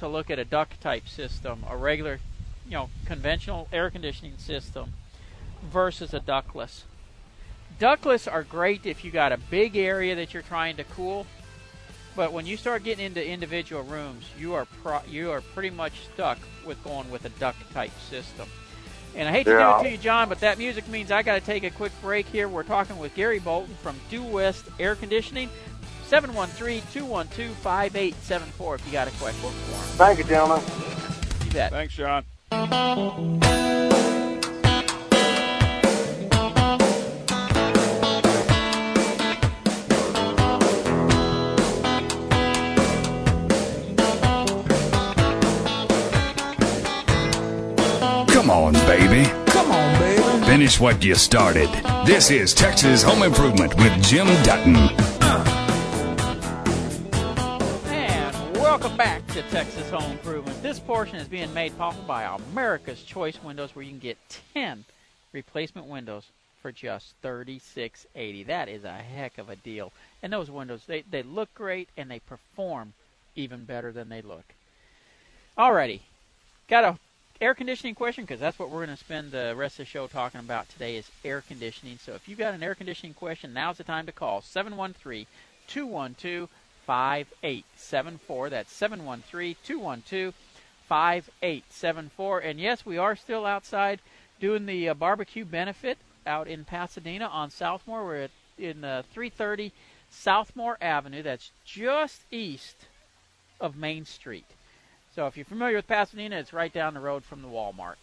to 0.00 0.08
look 0.08 0.30
at 0.30 0.38
a 0.38 0.44
duct 0.44 0.80
type 0.80 1.08
system, 1.08 1.62
a 1.68 1.76
regular, 1.76 2.18
you 2.66 2.72
know, 2.72 2.90
conventional 3.04 3.68
air 3.72 3.90
conditioning 3.90 4.36
system 4.38 4.92
versus 5.62 6.12
a 6.12 6.20
ductless. 6.20 6.84
Ductless 7.78 8.26
are 8.26 8.42
great 8.42 8.84
if 8.84 9.04
you 9.04 9.10
got 9.10 9.30
a 9.32 9.36
big 9.36 9.76
area 9.76 10.14
that 10.16 10.34
you're 10.34 10.42
trying 10.42 10.76
to 10.76 10.84
cool, 10.84 11.26
but 12.16 12.32
when 12.32 12.46
you 12.46 12.56
start 12.56 12.82
getting 12.82 13.04
into 13.04 13.24
individual 13.24 13.82
rooms, 13.82 14.24
you 14.38 14.54
are 14.54 14.64
pro- 14.82 15.02
you 15.08 15.30
are 15.30 15.40
pretty 15.40 15.70
much 15.70 15.92
stuck 16.12 16.38
with 16.66 16.82
going 16.82 17.10
with 17.10 17.24
a 17.26 17.30
duct 17.30 17.58
type 17.72 17.92
system. 18.08 18.48
And 19.14 19.28
I 19.28 19.32
hate 19.32 19.44
to 19.44 19.50
Yeah. 19.50 19.72
do 19.80 19.80
it 19.80 19.88
to 19.90 19.90
you, 19.96 19.98
John, 19.98 20.28
but 20.28 20.40
that 20.40 20.56
music 20.56 20.86
means 20.88 21.10
I 21.10 21.22
got 21.22 21.34
to 21.34 21.40
take 21.40 21.64
a 21.64 21.70
quick 21.70 21.92
break 22.00 22.26
here. 22.26 22.48
We're 22.48 22.62
talking 22.62 22.96
with 22.98 23.14
Gary 23.14 23.38
Bolton 23.40 23.74
from 23.82 23.96
Due 24.08 24.22
West 24.22 24.64
Air 24.78 24.94
Conditioning. 24.94 25.50
713-212-5874 26.10 28.74
if 28.74 28.86
you 28.86 28.92
got 28.92 29.06
a 29.06 29.12
question 29.12 29.40
for 29.40 29.46
him. 29.46 29.54
Thank 29.96 30.18
you, 30.18 30.24
gentlemen. 30.24 30.60
You 31.44 31.52
bet. 31.52 31.70
Thanks, 31.70 31.94
John. 31.94 32.24
Come 48.26 48.50
on, 48.50 48.72
baby. 48.72 49.30
Come 49.46 49.70
on, 49.70 49.98
baby. 50.00 50.20
Finish 50.44 50.80
what 50.80 51.04
you 51.04 51.14
started. 51.14 51.70
This 52.04 52.32
is 52.32 52.52
Texas 52.52 53.04
Home 53.04 53.22
Improvement 53.22 53.76
with 53.76 54.02
Jim 54.02 54.26
Dutton. 54.42 54.89
Home 59.90 60.12
Improvement. 60.12 60.62
This 60.62 60.78
portion 60.78 61.16
is 61.16 61.26
being 61.26 61.52
made 61.52 61.76
possible 61.76 62.04
by 62.06 62.22
America's 62.22 63.02
Choice 63.02 63.42
Windows, 63.42 63.74
where 63.74 63.84
you 63.84 63.90
can 63.90 63.98
get 63.98 64.18
10 64.54 64.84
replacement 65.32 65.88
windows 65.88 66.22
for 66.62 66.70
just 66.70 67.20
$36.80. 67.24 68.46
That 68.46 68.68
is 68.68 68.84
a 68.84 68.92
heck 68.92 69.36
of 69.38 69.50
a 69.50 69.56
deal. 69.56 69.92
And 70.22 70.32
those 70.32 70.48
windows, 70.48 70.84
they, 70.86 71.02
they 71.02 71.24
look 71.24 71.52
great 71.54 71.88
and 71.96 72.08
they 72.08 72.20
perform 72.20 72.92
even 73.34 73.64
better 73.64 73.90
than 73.90 74.10
they 74.10 74.22
look. 74.22 74.44
Alrighty, 75.58 76.00
got 76.68 76.84
a 76.84 76.98
air 77.40 77.54
conditioning 77.54 77.96
question 77.96 78.22
because 78.22 78.38
that's 78.38 78.60
what 78.60 78.70
we're 78.70 78.86
going 78.86 78.96
to 78.96 79.04
spend 79.04 79.32
the 79.32 79.54
rest 79.56 79.80
of 79.80 79.86
the 79.86 79.90
show 79.90 80.06
talking 80.06 80.38
about 80.38 80.68
today 80.68 80.98
is 80.98 81.10
air 81.24 81.40
conditioning. 81.40 81.98
So 82.00 82.12
if 82.12 82.28
you've 82.28 82.38
got 82.38 82.54
an 82.54 82.62
air 82.62 82.76
conditioning 82.76 83.14
question, 83.14 83.52
now's 83.52 83.78
the 83.78 83.84
time 83.84 84.06
to 84.06 84.12
call 84.12 84.40
713 84.40 85.26
212 85.66 86.48
5874. 86.90 88.50
That's 88.50 88.72
713 88.72 89.54
212 89.64 90.34
5874. 90.88 92.38
And 92.40 92.58
yes, 92.58 92.84
we 92.84 92.98
are 92.98 93.14
still 93.14 93.46
outside 93.46 94.00
doing 94.40 94.66
the 94.66 94.88
uh, 94.88 94.94
barbecue 94.94 95.44
benefit 95.44 95.98
out 96.26 96.48
in 96.48 96.64
Pasadena 96.64 97.26
on 97.26 97.50
Southmore. 97.50 98.04
We're 98.04 98.22
at, 98.22 98.30
in 98.58 98.82
uh, 98.82 99.04
330 99.12 99.70
Southmore 100.12 100.78
Avenue. 100.80 101.22
That's 101.22 101.52
just 101.64 102.22
east 102.32 102.74
of 103.60 103.76
Main 103.76 104.04
Street. 104.04 104.46
So 105.14 105.28
if 105.28 105.36
you're 105.36 105.44
familiar 105.44 105.76
with 105.76 105.86
Pasadena, 105.86 106.40
it's 106.40 106.52
right 106.52 106.72
down 106.72 106.94
the 106.94 107.00
road 107.00 107.22
from 107.22 107.42
the 107.42 107.48
Walmart. 107.48 108.02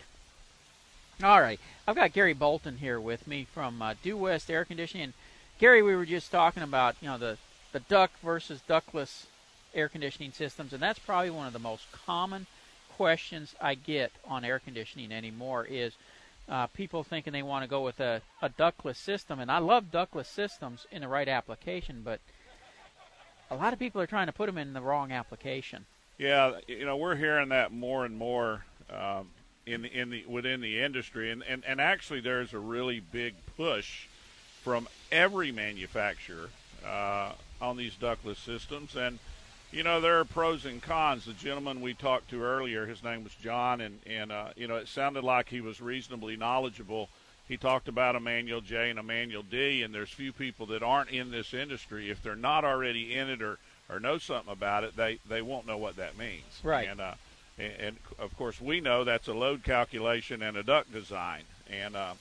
All 1.22 1.42
right. 1.42 1.60
I've 1.86 1.98
got 1.98 2.14
Gary 2.14 2.34
Bolton 2.34 2.78
here 2.78 3.02
with 3.02 3.28
me 3.28 3.48
from 3.54 3.82
uh, 3.82 3.96
Due 4.02 4.16
West 4.16 4.50
Air 4.50 4.64
Conditioning. 4.64 5.04
And 5.04 5.14
Gary, 5.60 5.82
we 5.82 5.94
were 5.94 6.06
just 6.06 6.32
talking 6.32 6.64
about 6.64 6.96
you 7.02 7.10
know 7.10 7.18
the 7.18 7.38
the 7.80 8.10
versus 8.24 8.62
ductless 8.68 9.28
air 9.74 9.90
conditioning 9.90 10.32
systems, 10.32 10.74
and 10.74 10.82
that's 10.82 11.00
probably 11.00 11.30
one 11.30 11.48
of 11.48 11.54
the 11.54 11.60
most 11.60 11.92
common 11.92 12.48
questions 12.96 13.54
I 13.62 13.76
get 13.76 14.12
on 14.26 14.44
air 14.44 14.60
conditioning 14.60 15.12
anymore 15.12 15.66
is 15.70 15.94
uh, 16.50 16.68
people 16.68 17.04
thinking 17.04 17.34
they 17.34 17.44
want 17.44 17.64
to 17.64 17.70
go 17.70 17.82
with 17.82 18.00
a, 18.00 18.22
a 18.42 18.50
ductless 18.50 18.98
system, 18.98 19.40
and 19.40 19.52
I 19.52 19.60
love 19.60 19.92
ductless 19.92 20.28
systems 20.28 20.86
in 20.92 21.02
the 21.02 21.08
right 21.08 21.28
application, 21.28 22.02
but 22.04 22.20
a 23.52 23.56
lot 23.56 23.74
of 23.74 23.80
people 23.80 24.02
are 24.02 24.08
trying 24.08 24.28
to 24.28 24.34
put 24.34 24.48
them 24.48 24.58
in 24.58 24.74
the 24.74 24.82
wrong 24.82 25.12
application. 25.12 25.86
Yeah, 26.18 26.54
you 26.68 26.86
know, 26.86 26.98
we're 26.98 27.16
hearing 27.16 27.50
that 27.50 27.72
more 27.72 28.06
and 28.06 28.18
more 28.18 28.66
um, 28.90 29.30
in 29.66 29.84
the, 29.84 29.90
in 29.90 30.10
the 30.10 30.26
within 30.26 30.62
the 30.62 30.82
industry, 30.82 31.32
and, 31.32 31.44
and 31.44 31.64
and 31.66 31.80
actually, 31.80 32.22
there's 32.22 32.54
a 32.54 32.60
really 32.60 33.00
big 33.00 33.36
push 33.56 34.08
from 34.64 34.88
every 35.12 35.52
manufacturer 35.52 36.50
uh, 36.86 37.34
on 37.62 37.78
these 37.78 37.96
ductless 37.96 38.40
systems, 38.40 38.96
and 38.96 39.20
you 39.72 39.84
know 39.84 40.00
there 40.00 40.20
are 40.20 40.26
pros 40.26 40.66
and 40.66 40.82
cons. 40.82 41.26
The 41.26 41.34
gentleman 41.34 41.82
we 41.82 41.94
talked 41.94 42.30
to 42.30 42.44
earlier, 42.44 42.86
his 42.86 43.04
name 43.04 43.24
was 43.24 43.34
John, 43.36 43.82
and 43.82 44.00
and 44.06 44.32
uh, 44.32 44.50
you 44.56 44.68
know 44.68 44.76
it 44.76 44.88
sounded 44.88 45.24
like 45.24 45.50
he 45.50 45.62
was 45.62 45.82
reasonably 45.82 46.36
knowledgeable. 46.36 47.10
He 47.48 47.56
talked 47.56 47.88
about 47.88 48.16
a 48.16 48.20
manual 48.20 48.60
J 48.62 48.90
and 48.90 49.00
a 49.00 49.04
manual 49.04 49.44
D, 49.44 49.82
and 49.82 49.94
there's 49.94 50.10
few 50.10 50.34
people 50.34 50.66
that 50.68 50.84
aren't 50.84 51.10
in 51.10 51.32
this 51.32 51.54
industry. 51.54 52.10
If 52.10 52.22
they're 52.22 52.36
not 52.36 52.66
already 52.66 53.16
in 53.16 53.30
it 53.30 53.42
or 53.42 53.58
or 53.90 54.00
know 54.00 54.18
something 54.18 54.52
about 54.52 54.84
it, 54.84 54.96
they 54.96 55.20
they 55.28 55.42
won't 55.42 55.68
know 55.68 55.78
what 55.78 55.96
that 55.96 56.18
means. 56.18 56.62
Right. 56.64 56.88
And 56.88 57.00
uh, 57.00 57.14
and, 57.58 57.74
and 57.80 57.98
of 58.20 58.36
course 58.38 58.62
we 58.62 58.82
know 58.82 59.04
that's 59.04 59.28
a 59.28 59.34
load 59.34 59.64
calculation 59.64 60.42
and 60.42 60.58
a 60.58 60.64
duct 60.64 60.92
design. 60.92 61.44
And 61.70 61.96
uh, 61.96 62.14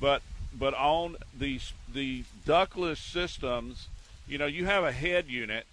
but 0.00 0.22
but 0.52 0.74
on 0.74 1.16
these 1.36 1.72
the 1.92 2.24
ductless 2.44 3.00
systems, 3.00 3.88
you 4.30 4.38
know, 4.38 4.46
you 4.46 4.64
have 4.66 4.84
a 4.84 4.92
head 4.92 5.26
unit 5.28 5.66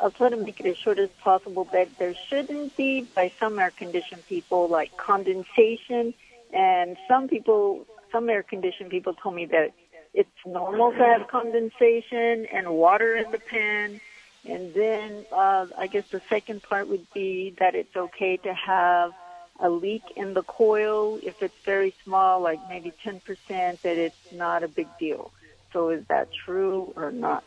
I'll 0.00 0.10
try 0.10 0.30
to 0.30 0.36
make 0.36 0.60
it 0.60 0.66
as 0.66 0.76
short 0.76 0.98
as 0.98 1.10
possible 1.22 1.64
that 1.72 1.98
there 1.98 2.14
shouldn't 2.28 2.76
be 2.76 3.02
by 3.02 3.32
some 3.40 3.58
air 3.58 3.70
conditioned 3.70 4.26
people 4.26 4.68
like 4.68 4.96
condensation, 4.96 6.14
and 6.52 6.96
some 7.08 7.28
people, 7.28 7.86
some 8.12 8.30
air 8.30 8.42
conditioned 8.42 8.90
people 8.90 9.14
told 9.14 9.34
me 9.34 9.46
that 9.46 9.72
it's 10.14 10.30
normal 10.46 10.92
to 10.92 10.98
have 10.98 11.28
condensation 11.28 12.46
and 12.46 12.70
water 12.70 13.16
in 13.16 13.30
the 13.30 13.38
pan. 13.38 14.00
And 14.48 14.72
then 14.72 15.26
uh, 15.30 15.66
I 15.76 15.86
guess 15.86 16.08
the 16.08 16.22
second 16.30 16.62
part 16.62 16.88
would 16.88 17.06
be 17.12 17.54
that 17.58 17.74
it's 17.74 17.94
okay 17.94 18.38
to 18.38 18.54
have 18.54 19.12
a 19.60 19.68
leak 19.68 20.02
in 20.16 20.34
the 20.34 20.42
coil 20.42 21.18
if 21.22 21.42
it's 21.42 21.54
very 21.64 21.94
small, 22.04 22.40
like 22.40 22.60
maybe 22.68 22.92
10%, 23.04 23.80
that 23.82 23.96
it's 23.98 24.16
not 24.32 24.62
a 24.62 24.68
big 24.68 24.88
deal. 24.98 25.32
So 25.72 25.90
is 25.90 26.04
that 26.08 26.28
true 26.44 26.92
or 26.96 27.10
not? 27.10 27.44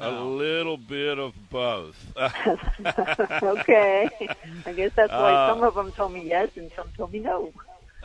A 0.00 0.10
little 0.10 0.76
bit 0.76 1.18
of 1.18 1.50
both. 1.50 2.12
okay. 3.42 4.10
I 4.66 4.72
guess 4.72 4.92
that's 4.96 5.16
why 5.16 5.34
Uh, 5.34 5.46
some 5.46 5.62
of 5.62 5.74
them 5.74 5.92
told 5.92 6.12
me 6.12 6.28
yes 6.28 6.50
and 6.56 6.70
some 6.76 6.88
told 6.96 7.12
me 7.12 7.20
no. 7.20 7.52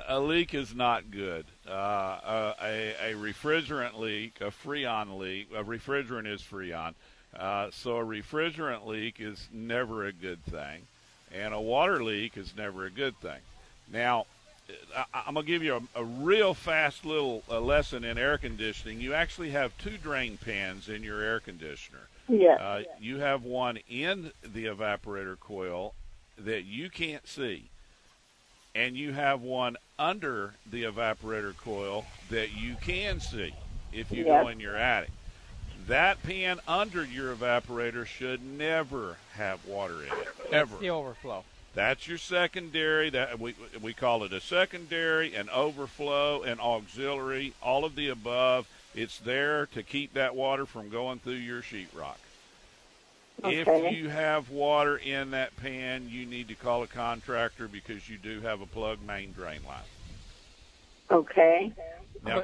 a 0.07 0.19
leak 0.19 0.53
is 0.53 0.73
not 0.75 1.11
good. 1.11 1.45
Uh, 1.67 1.71
uh, 1.71 2.53
a, 2.61 3.11
a 3.11 3.13
refrigerant 3.15 3.97
leak, 3.99 4.39
a 4.41 4.45
freon 4.51 5.17
leak, 5.17 5.49
a 5.55 5.63
refrigerant 5.63 6.27
is 6.27 6.41
freon. 6.41 6.93
Uh, 7.35 7.69
so 7.71 7.97
a 7.97 8.03
refrigerant 8.03 8.85
leak 8.85 9.19
is 9.19 9.49
never 9.51 10.05
a 10.05 10.13
good 10.13 10.43
thing, 10.43 10.87
and 11.33 11.53
a 11.53 11.59
water 11.59 12.03
leak 12.03 12.37
is 12.37 12.55
never 12.55 12.85
a 12.85 12.91
good 12.91 13.17
thing. 13.19 13.39
Now, 13.91 14.25
I, 14.95 15.05
I'm 15.13 15.33
going 15.33 15.45
to 15.45 15.51
give 15.51 15.63
you 15.63 15.75
a, 15.95 16.01
a 16.01 16.03
real 16.03 16.53
fast 16.53 17.05
little 17.05 17.43
uh, 17.49 17.59
lesson 17.59 18.03
in 18.03 18.17
air 18.17 18.37
conditioning. 18.37 19.01
You 19.01 19.13
actually 19.13 19.51
have 19.51 19.77
two 19.77 19.97
drain 19.97 20.37
pans 20.37 20.89
in 20.89 21.03
your 21.03 21.21
air 21.21 21.39
conditioner. 21.39 22.07
Yes. 22.27 22.59
Uh, 22.59 22.83
you 22.99 23.19
have 23.19 23.43
one 23.43 23.79
in 23.89 24.31
the 24.41 24.65
evaporator 24.65 25.39
coil 25.39 25.93
that 26.37 26.63
you 26.63 26.89
can't 26.89 27.27
see, 27.27 27.65
and 28.73 28.95
you 28.95 29.11
have 29.13 29.41
one 29.41 29.75
under 29.99 30.53
the 30.69 30.83
evaporator 30.83 31.55
coil 31.57 32.05
that 32.29 32.53
you 32.53 32.75
can 32.81 33.19
see 33.19 33.53
if 33.91 34.11
you 34.11 34.23
go 34.23 34.47
in 34.47 34.59
your 34.59 34.75
attic. 34.75 35.11
That 35.87 36.21
pan 36.23 36.59
under 36.67 37.03
your 37.03 37.35
evaporator 37.35 38.05
should 38.05 38.43
never 38.43 39.17
have 39.33 39.65
water 39.65 40.01
in 40.01 40.07
it, 40.07 40.27
ever. 40.51 40.71
That's 40.71 40.81
the 40.81 40.89
overflow. 40.89 41.43
That's 41.73 42.07
your 42.07 42.17
secondary. 42.17 43.09
That 43.09 43.39
we 43.39 43.55
we 43.81 43.93
call 43.93 44.23
it 44.23 44.33
a 44.33 44.41
secondary, 44.41 45.33
an 45.33 45.49
overflow, 45.49 46.43
an 46.43 46.59
auxiliary, 46.59 47.53
all 47.61 47.85
of 47.85 47.95
the 47.95 48.09
above. 48.09 48.67
It's 48.93 49.19
there 49.19 49.67
to 49.67 49.83
keep 49.83 50.13
that 50.13 50.35
water 50.35 50.65
from 50.65 50.89
going 50.89 51.19
through 51.19 51.33
your 51.33 51.61
sheetrock. 51.61 52.17
Okay. 53.43 53.61
If 53.61 53.93
you 53.97 54.09
have 54.09 54.49
water 54.49 54.97
in 54.97 55.31
that 55.31 55.55
pan, 55.57 56.09
you 56.09 56.25
need 56.25 56.49
to 56.49 56.55
call 56.55 56.83
a 56.83 56.87
contractor 56.87 57.67
because 57.67 58.09
you 58.09 58.17
do 58.17 58.41
have 58.41 58.61
a 58.61 58.65
plug 58.65 58.99
main 59.01 59.31
drain 59.31 59.61
line. 59.65 59.79
Okay. 61.09 61.73
Now, 62.23 62.43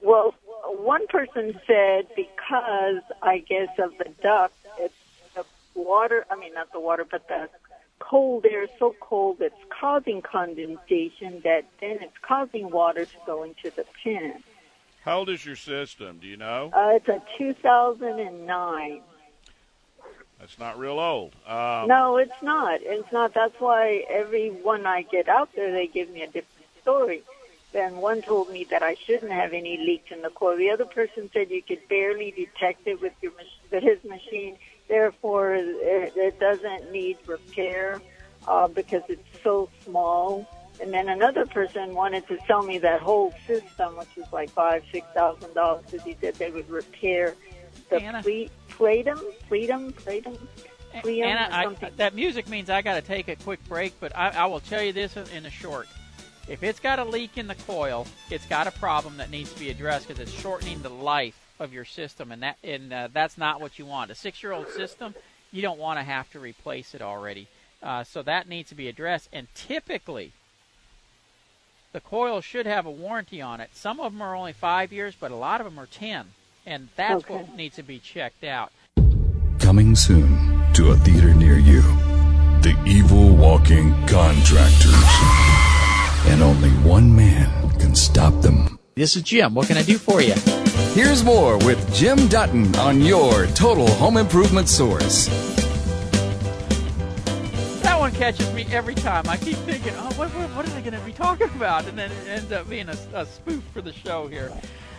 Well, 0.00 0.34
one 0.64 1.06
person 1.06 1.58
said 1.66 2.08
because 2.14 3.02
I 3.22 3.38
guess 3.38 3.68
of 3.78 3.92
the 3.98 4.10
duct, 4.22 4.54
it's 4.78 4.94
the 5.34 5.44
water. 5.74 6.26
I 6.30 6.36
mean, 6.36 6.54
not 6.54 6.72
the 6.72 6.80
water, 6.80 7.04
but 7.08 7.26
the 7.28 7.48
cold 7.98 8.46
air 8.46 8.64
is 8.64 8.70
so 8.78 8.94
cold 9.00 9.38
it's 9.40 9.54
causing 9.68 10.22
condensation 10.22 11.40
that 11.44 11.64
then 11.80 11.98
it's 12.00 12.16
causing 12.22 12.70
water 12.70 13.04
to 13.04 13.16
go 13.26 13.42
into 13.42 13.70
the 13.74 13.84
pan. 14.02 14.42
how 15.04 15.18
old 15.18 15.28
is 15.28 15.44
your 15.44 15.56
system? 15.56 16.18
Do 16.20 16.26
you 16.26 16.36
know? 16.36 16.70
Uh, 16.72 16.92
it's 16.94 17.08
a 17.08 17.20
2009. 17.36 19.00
That's 20.38 20.58
not 20.58 20.78
real 20.78 21.00
old. 21.00 21.34
Um, 21.46 21.88
no, 21.88 22.16
it's 22.16 22.42
not. 22.42 22.80
It's 22.82 23.10
not. 23.12 23.34
That's 23.34 23.58
why 23.58 24.04
every 24.08 24.50
one 24.50 24.86
I 24.86 25.02
get 25.02 25.28
out 25.28 25.50
there, 25.56 25.72
they 25.72 25.88
give 25.88 26.10
me 26.10 26.22
a 26.22 26.26
different 26.26 26.66
story. 26.82 27.22
Then 27.72 27.96
one 27.96 28.22
told 28.22 28.50
me 28.50 28.66
that 28.70 28.82
I 28.82 28.96
shouldn't 29.06 29.30
have 29.30 29.52
any 29.52 29.76
leaks 29.76 30.10
in 30.10 30.22
the 30.22 30.30
coil. 30.30 30.56
The 30.56 30.70
other 30.70 30.86
person 30.86 31.30
said 31.32 31.50
you 31.50 31.62
could 31.62 31.86
barely 31.88 32.30
detect 32.30 32.86
it 32.86 33.00
with 33.00 33.12
your 33.20 33.32
with 33.70 33.82
his 33.82 34.02
machine. 34.04 34.56
therefore 34.88 35.54
it, 35.54 36.12
it 36.16 36.40
doesn't 36.40 36.90
need 36.90 37.18
repair 37.26 38.00
uh, 38.46 38.68
because 38.68 39.02
it's 39.08 39.28
so 39.44 39.68
small. 39.84 40.46
And 40.80 40.94
then 40.94 41.08
another 41.08 41.44
person 41.44 41.94
wanted 41.94 42.26
to 42.28 42.38
sell 42.46 42.62
me 42.62 42.78
that 42.78 43.00
whole 43.00 43.34
system, 43.46 43.96
which 43.96 44.16
was 44.16 44.32
like 44.32 44.48
five, 44.50 44.82
six 44.90 45.06
thousand 45.12 45.52
dollars, 45.54 45.84
because 45.90 46.04
he 46.04 46.16
said 46.20 46.36
they 46.36 46.50
would 46.50 46.70
repair 46.70 47.34
the 47.90 48.00
ple- 48.22 48.48
platum, 48.68 49.20
platum, 49.48 49.92
platum, 49.92 50.48
Anna, 50.94 51.48
I, 51.52 51.90
that 51.96 52.14
music 52.14 52.48
means 52.48 52.70
I 52.70 52.82
got 52.82 52.94
to 52.94 53.02
take 53.02 53.28
a 53.28 53.36
quick 53.36 53.62
break, 53.68 53.98
but 54.00 54.16
I, 54.16 54.30
I 54.30 54.46
will 54.46 54.60
tell 54.60 54.82
you 54.82 54.92
this 54.92 55.16
in 55.16 55.46
a 55.46 55.50
short. 55.50 55.86
If 56.48 56.62
it's 56.62 56.80
got 56.80 56.98
a 56.98 57.04
leak 57.04 57.36
in 57.36 57.46
the 57.46 57.54
coil, 57.54 58.06
it's 58.30 58.46
got 58.46 58.66
a 58.66 58.70
problem 58.70 59.18
that 59.18 59.30
needs 59.30 59.52
to 59.52 59.60
be 59.60 59.68
addressed 59.68 60.08
because 60.08 60.20
it's 60.20 60.32
shortening 60.32 60.80
the 60.80 60.88
life 60.88 61.38
of 61.58 61.74
your 61.74 61.84
system, 61.84 62.32
and 62.32 62.42
that 62.42 62.56
and 62.64 62.90
uh, 62.90 63.08
that's 63.12 63.36
not 63.36 63.60
what 63.60 63.78
you 63.78 63.84
want. 63.84 64.10
A 64.10 64.14
six-year-old 64.14 64.70
system, 64.70 65.14
you 65.52 65.60
don't 65.60 65.78
want 65.78 65.98
to 65.98 66.04
have 66.04 66.30
to 66.30 66.40
replace 66.40 66.94
it 66.94 67.02
already. 67.02 67.48
Uh, 67.82 68.02
so 68.02 68.22
that 68.22 68.48
needs 68.48 68.70
to 68.70 68.74
be 68.74 68.88
addressed. 68.88 69.28
And 69.30 69.46
typically, 69.54 70.32
the 71.92 72.00
coil 72.00 72.40
should 72.40 72.64
have 72.64 72.86
a 72.86 72.90
warranty 72.90 73.42
on 73.42 73.60
it. 73.60 73.70
Some 73.74 74.00
of 74.00 74.12
them 74.12 74.22
are 74.22 74.34
only 74.34 74.54
five 74.54 74.90
years, 74.90 75.14
but 75.18 75.30
a 75.30 75.36
lot 75.36 75.60
of 75.60 75.66
them 75.66 75.78
are 75.78 75.86
ten, 75.86 76.28
and 76.64 76.88
that's 76.96 77.28
what 77.28 77.54
needs 77.54 77.76
to 77.76 77.82
be 77.82 77.98
checked 77.98 78.42
out. 78.42 78.72
Coming 79.58 79.94
soon 79.94 80.72
to 80.72 80.92
a 80.92 80.96
theater 80.96 81.34
near 81.34 81.58
you. 81.58 81.82
The 82.62 82.74
Evil 82.86 83.36
Walking 83.36 83.90
Contractors. 84.06 85.67
And 86.28 86.42
only 86.42 86.70
one 86.88 87.14
man 87.14 87.70
can 87.78 87.94
stop 87.94 88.40
them. 88.42 88.78
This 88.94 89.16
is 89.16 89.22
Jim. 89.22 89.54
What 89.54 89.66
can 89.66 89.76
I 89.76 89.82
do 89.82 89.98
for 89.98 90.20
you? 90.20 90.34
Here's 90.94 91.24
more 91.24 91.56
with 91.58 91.94
Jim 91.94 92.28
Dutton 92.28 92.74
on 92.76 93.00
your 93.00 93.46
total 93.48 93.88
home 93.92 94.16
improvement 94.16 94.68
source. 94.68 95.26
That 97.82 97.98
one 97.98 98.12
catches 98.12 98.52
me 98.52 98.66
every 98.70 98.94
time. 98.94 99.28
I 99.28 99.36
keep 99.36 99.56
thinking, 99.56 99.94
oh, 99.96 100.12
what, 100.16 100.28
what, 100.30 100.50
what 100.50 100.66
are 100.66 100.70
they 100.70 100.80
going 100.80 100.98
to 100.98 101.06
be 101.06 101.12
talking 101.12 101.48
about? 101.56 101.86
And 101.86 101.96
then 101.96 102.10
it 102.10 102.28
ends 102.28 102.52
up 102.52 102.68
being 102.68 102.88
a, 102.88 102.96
a 103.14 103.24
spoof 103.26 103.64
for 103.72 103.80
the 103.80 103.92
show 103.92 104.26
here. 104.26 104.52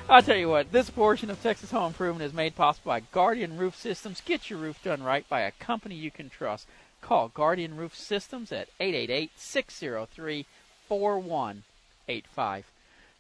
I'll 0.10 0.24
tell 0.24 0.38
you 0.38 0.50
what, 0.50 0.72
this 0.72 0.90
portion 0.90 1.30
of 1.30 1.42
Texas 1.44 1.70
Home 1.70 1.88
Improvement 1.88 2.26
is 2.26 2.34
made 2.34 2.56
possible 2.56 2.90
by 2.90 3.02
Guardian 3.02 3.58
Roof 3.58 3.76
Systems. 3.76 4.22
Get 4.26 4.50
your 4.50 4.58
roof 4.58 4.82
done 4.84 5.04
right 5.04 5.28
by 5.30 5.42
a 5.42 5.52
company 5.52 5.94
you 5.94 6.10
can 6.10 6.30
trust. 6.30 6.68
Call 7.02 7.28
Guardian 7.28 7.78
Roof 7.78 7.96
Systems 7.96 8.52
at 8.52 8.70
888 8.80 9.32
603 9.36 10.46
4185. 10.90 12.66